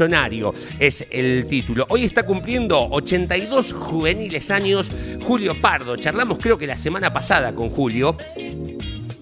es 0.79 1.05
el 1.11 1.45
título. 1.47 1.85
Hoy 1.89 2.05
está 2.05 2.23
cumpliendo 2.23 2.87
82 2.89 3.73
juveniles 3.73 4.49
años 4.49 4.89
Julio 5.21 5.53
Pardo. 5.55 5.97
Charlamos 5.97 6.37
creo 6.37 6.57
que 6.57 6.65
la 6.65 6.77
semana 6.77 7.11
pasada 7.11 7.53
con 7.53 7.69
Julio 7.69 8.15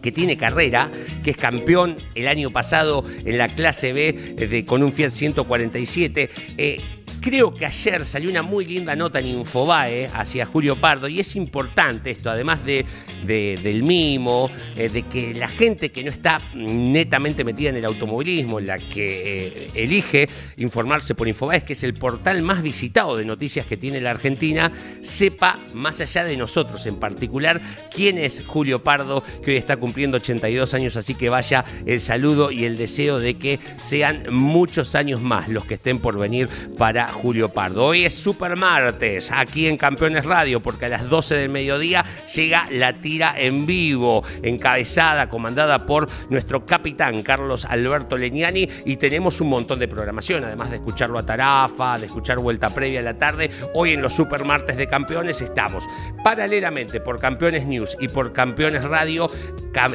que 0.01 0.11
tiene 0.11 0.37
carrera, 0.37 0.91
que 1.23 1.31
es 1.31 1.37
campeón 1.37 1.97
el 2.13 2.27
año 2.27 2.51
pasado 2.51 3.03
en 3.25 3.37
la 3.39 3.47
clase 3.47 3.91
B 3.91 4.35
eh, 4.37 4.47
de, 4.47 4.65
con 4.65 4.83
un 4.83 4.93
Fiat 4.93 5.09
147. 5.09 6.29
Eh, 6.57 6.81
Creo 7.27 7.53
que 7.53 7.65
ayer 7.65 8.05
salió 8.05 8.29
una 8.29 8.41
muy 8.41 8.63
linda 8.63 8.95
nota 8.95 9.19
en 9.19 9.25
Infobae 9.25 10.05
hacia 10.13 10.45
Julio 10.45 10.77
Pardo 10.77 11.09
y 11.09 11.19
es 11.19 11.35
importante 11.35 12.09
esto, 12.09 12.29
además 12.29 12.63
de, 12.63 12.85
de- 13.25 13.59
del 13.61 13.83
mimo, 13.83 14.49
eh, 14.77 14.87
de 14.87 15.01
que 15.03 15.33
la 15.33 15.49
gente 15.49 15.91
que 15.91 16.05
no 16.05 16.09
está 16.09 16.41
netamente 16.55 17.43
metida 17.43 17.67
en 17.71 17.75
el 17.75 17.83
automovilismo, 17.83 18.61
la 18.61 18.77
que 18.79 19.65
eh, 19.65 19.67
elige 19.73 20.29
informarse 20.55 21.15
por 21.15 21.27
Infobae, 21.27 21.65
que 21.65 21.73
es 21.73 21.83
el 21.83 21.95
portal 21.95 22.41
más 22.43 22.63
visitado 22.63 23.17
de 23.17 23.25
noticias 23.25 23.65
que 23.67 23.75
tiene 23.75 23.99
la 23.99 24.11
Argentina, 24.11 24.71
sepa 25.01 25.59
más 25.73 25.99
allá 25.99 26.23
de 26.23 26.37
nosotros 26.37 26.85
en 26.85 26.95
particular 26.95 27.59
quién 27.93 28.19
es 28.19 28.41
Julio 28.47 28.81
Pardo, 28.81 29.21
que 29.43 29.51
hoy 29.51 29.57
está 29.57 29.75
cumpliendo 29.75 30.15
82 30.15 30.73
años, 30.73 30.95
así 30.95 31.13
que 31.13 31.27
vaya 31.27 31.65
el 31.85 31.99
saludo 31.99 32.51
y 32.51 32.63
el 32.63 32.77
deseo 32.77 33.19
de 33.19 33.33
que 33.33 33.59
sean 33.77 34.23
muchos 34.33 34.95
años 34.95 35.21
más 35.21 35.49
los 35.49 35.65
que 35.65 35.73
estén 35.73 35.99
por 35.99 36.17
venir 36.17 36.47
para 36.77 37.16
Julio 37.17 37.49
Pardo. 37.49 37.83
Hoy 37.83 38.05
es 38.05 38.13
Super 38.13 38.55
Martes, 38.55 39.31
aquí 39.31 39.67
en 39.67 39.75
Campeones 39.75 40.23
Radio, 40.23 40.61
porque 40.61 40.85
a 40.85 40.89
las 40.89 41.09
12 41.09 41.35
del 41.35 41.49
mediodía 41.49 42.05
llega 42.33 42.67
la 42.71 42.93
tira 42.93 43.33
en 43.35 43.65
vivo, 43.65 44.23
encabezada, 44.43 45.27
comandada 45.27 45.85
por 45.85 46.07
nuestro 46.29 46.65
capitán 46.65 47.23
Carlos 47.23 47.65
Alberto 47.65 48.17
Leñani, 48.17 48.69
y 48.85 48.97
tenemos 48.97 49.41
un 49.41 49.49
montón 49.49 49.79
de 49.79 49.87
programación, 49.87 50.43
además 50.43 50.69
de 50.69 50.77
escucharlo 50.77 51.17
a 51.17 51.25
Tarafa, 51.25 51.97
de 51.97 52.05
escuchar 52.05 52.37
Vuelta 52.37 52.69
Previa 52.69 52.99
a 52.99 53.03
la 53.03 53.17
tarde. 53.17 53.49
Hoy 53.73 53.93
en 53.93 54.01
los 54.01 54.13
Super 54.13 54.45
Martes 54.45 54.77
de 54.77 54.87
Campeones 54.87 55.41
estamos 55.41 55.85
paralelamente 56.23 57.01
por 57.01 57.19
Campeones 57.19 57.65
News 57.65 57.97
y 57.99 58.07
por 58.09 58.31
Campeones 58.31 58.83
Radio. 58.83 59.27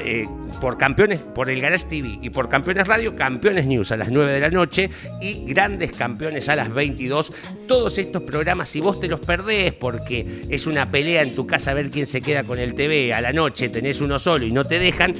eh, 0.04 0.26
por 0.60 0.78
campeones, 0.78 1.18
por 1.18 1.50
el 1.50 1.60
Garage 1.60 1.86
TV 1.86 2.18
y 2.22 2.30
por 2.30 2.48
Campeones 2.48 2.86
Radio, 2.86 3.16
Campeones 3.16 3.66
News 3.66 3.90
a 3.90 3.96
las 3.96 4.10
9 4.10 4.32
de 4.32 4.40
la 4.40 4.50
noche 4.50 4.90
y 5.20 5.44
Grandes 5.44 5.92
Campeones 5.92 6.48
a 6.48 6.54
las 6.54 6.72
22. 6.72 7.11
Todos 7.66 7.98
estos 7.98 8.22
programas, 8.22 8.68
si 8.68 8.80
vos 8.80 8.98
te 9.00 9.08
los 9.08 9.20
perdés 9.20 9.72
porque 9.74 10.44
es 10.48 10.66
una 10.66 10.90
pelea 10.90 11.22
en 11.22 11.32
tu 11.32 11.46
casa 11.46 11.72
a 11.72 11.74
ver 11.74 11.90
quién 11.90 12.06
se 12.06 12.20
queda 12.20 12.44
con 12.44 12.58
el 12.58 12.74
TV, 12.74 13.12
a 13.12 13.20
la 13.20 13.32
noche 13.32 13.68
tenés 13.68 14.00
uno 14.00 14.18
solo 14.18 14.44
y 14.46 14.52
no 14.52 14.64
te 14.64 14.78
dejan, 14.78 15.14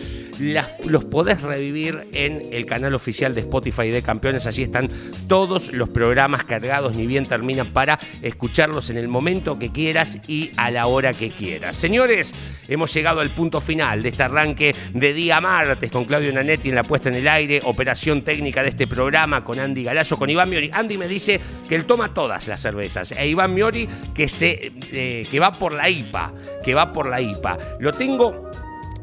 los 0.85 1.05
podés 1.05 1.43
revivir 1.43 2.09
en 2.13 2.43
el 2.53 2.67
canal 2.67 2.95
oficial 2.95 3.35
de 3.35 3.43
Spotify 3.43 3.91
de 3.91 4.03
Campeones. 4.03 4.47
Allí 4.47 4.63
están 4.63 4.89
todos 5.29 5.73
los 5.73 5.89
programas 5.89 6.45
cargados, 6.45 6.97
ni 6.97 7.07
bien 7.07 7.27
terminan 7.27 7.69
para 7.69 7.99
escucharlos 8.23 8.91
en 8.91 8.97
el 8.97 9.09
momento 9.09 9.59
que 9.59 9.71
quieras 9.71 10.19
y 10.27 10.51
a 10.57 10.71
la 10.71 10.87
hora 10.87 11.13
que 11.13 11.29
quieras. 11.29 11.77
Señores, 11.77 12.35
hemos 12.69 12.93
llegado 12.93 13.21
al 13.21 13.31
punto 13.31 13.61
final 13.61 14.03
de 14.03 14.09
este 14.09 14.23
arranque 14.23 14.75
de 14.93 15.13
día 15.13 15.41
martes 15.41 15.91
con 15.91 16.05
Claudio 16.05 16.33
Nanetti 16.33 16.71
en 16.71 16.75
la 16.75 16.85
puesta 16.85 17.09
en 17.09 17.17
el 17.17 17.29
aire, 17.29 17.61
operación 17.65 18.23
técnica 18.23 18.63
de 18.63 18.71
este 18.71 18.87
programa 18.87 19.45
con 19.45 19.59
Andy 19.59 19.85
Galayo, 19.85 20.17
con 20.17 20.31
Iván 20.31 20.51
Miori. 20.51 20.71
Andy 20.73 20.99
me 20.99 21.09
dice 21.09 21.41
él 21.75 21.87
toma 21.87 22.15
todas 22.15 22.49
las 22.49 22.61
cervezas. 22.61 23.13
E 23.13 23.27
Iván 23.29 23.55
Miori 23.55 23.89
que, 24.15 24.29
se, 24.29 24.73
eh, 24.93 25.27
que 25.31 25.41
va 25.41 25.53
por 25.53 25.73
la 25.73 25.89
IPA, 25.89 26.33
que 26.63 26.75
va 26.75 26.93
por 26.93 27.07
la 27.07 27.21
IPA. 27.21 27.59
Lo 27.81 27.93
tengo 27.93 28.51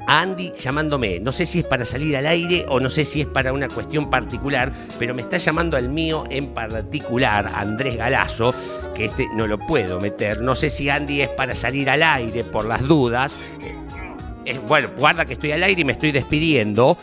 a 0.08 0.22
Andy 0.22 0.54
llamándome. 0.56 1.20
No 1.20 1.32
sé 1.32 1.46
si 1.46 1.60
es 1.60 1.66
para 1.66 1.86
salir 1.86 2.18
al 2.18 2.26
aire 2.26 2.66
o 2.68 2.80
no 2.80 2.90
sé 2.90 3.06
si 3.06 3.22
es 3.22 3.28
para 3.28 3.54
una 3.54 3.68
cuestión 3.68 4.10
particular, 4.10 4.74
pero 4.98 5.14
me 5.14 5.22
está 5.22 5.38
llamando 5.38 5.78
al 5.78 5.90
mío 5.90 6.26
en 6.30 6.48
particular, 6.48 7.52
Andrés 7.54 7.96
Galazo, 7.96 8.54
que 8.96 9.06
este 9.06 9.28
no 9.36 9.48
lo 9.48 9.60
puedo 9.60 10.00
meter. 10.00 10.42
No 10.42 10.56
sé 10.56 10.70
si 10.70 10.90
Andy 10.90 11.22
es 11.22 11.30
para 11.30 11.56
salir 11.56 11.90
al 11.90 12.04
aire 12.04 12.44
por 12.44 12.66
las 12.66 12.82
dudas. 12.88 13.38
Eh, 13.62 13.76
eh, 14.46 14.60
bueno, 14.68 14.90
guarda 14.98 15.26
que 15.26 15.34
estoy 15.34 15.52
al 15.52 15.64
aire 15.64 15.82
y 15.82 15.86
me 15.86 15.94
estoy 15.94 16.12
despidiendo. 16.12 16.98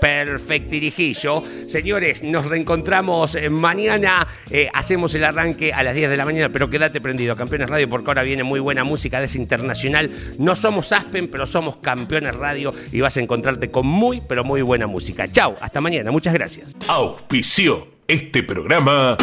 Perfectirijillo. 0.00 1.42
Señores, 1.66 2.22
nos 2.22 2.46
reencontramos 2.46 3.34
eh, 3.34 3.48
mañana. 3.50 4.26
Eh, 4.50 4.68
hacemos 4.72 5.14
el 5.14 5.24
arranque 5.24 5.72
a 5.72 5.82
las 5.82 5.94
10 5.94 6.10
de 6.10 6.16
la 6.16 6.24
mañana, 6.24 6.48
pero 6.50 6.68
quédate 6.68 7.00
prendido. 7.00 7.36
Campeones 7.36 7.70
Radio, 7.70 7.88
porque 7.88 8.10
ahora 8.10 8.22
viene 8.22 8.42
muy 8.42 8.60
buena 8.60 8.84
música 8.84 9.18
de 9.18 9.26
ese 9.26 9.38
internacional. 9.38 10.10
No 10.38 10.54
somos 10.54 10.92
Aspen, 10.92 11.28
pero 11.28 11.46
somos 11.46 11.76
Campeones 11.78 12.34
Radio 12.36 12.74
y 12.92 13.00
vas 13.00 13.16
a 13.16 13.20
encontrarte 13.20 13.70
con 13.70 13.86
muy, 13.86 14.20
pero 14.28 14.44
muy 14.44 14.62
buena 14.62 14.86
música. 14.86 15.26
Chau, 15.28 15.54
hasta 15.60 15.80
mañana. 15.80 16.10
Muchas 16.10 16.34
gracias. 16.34 16.76
Auspició 16.88 17.88
este 18.06 18.42
programa. 18.42 19.16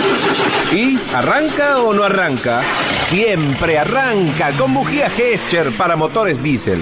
¿Y 0.73 0.99
arranca 1.13 1.79
o 1.79 1.93
no 1.93 2.03
arranca? 2.03 2.61
Siempre 3.05 3.77
arranca 3.77 4.51
con 4.51 4.73
bujía 4.73 5.09
Gescher 5.09 5.71
para 5.77 5.95
motores 5.95 6.41
diésel. 6.43 6.81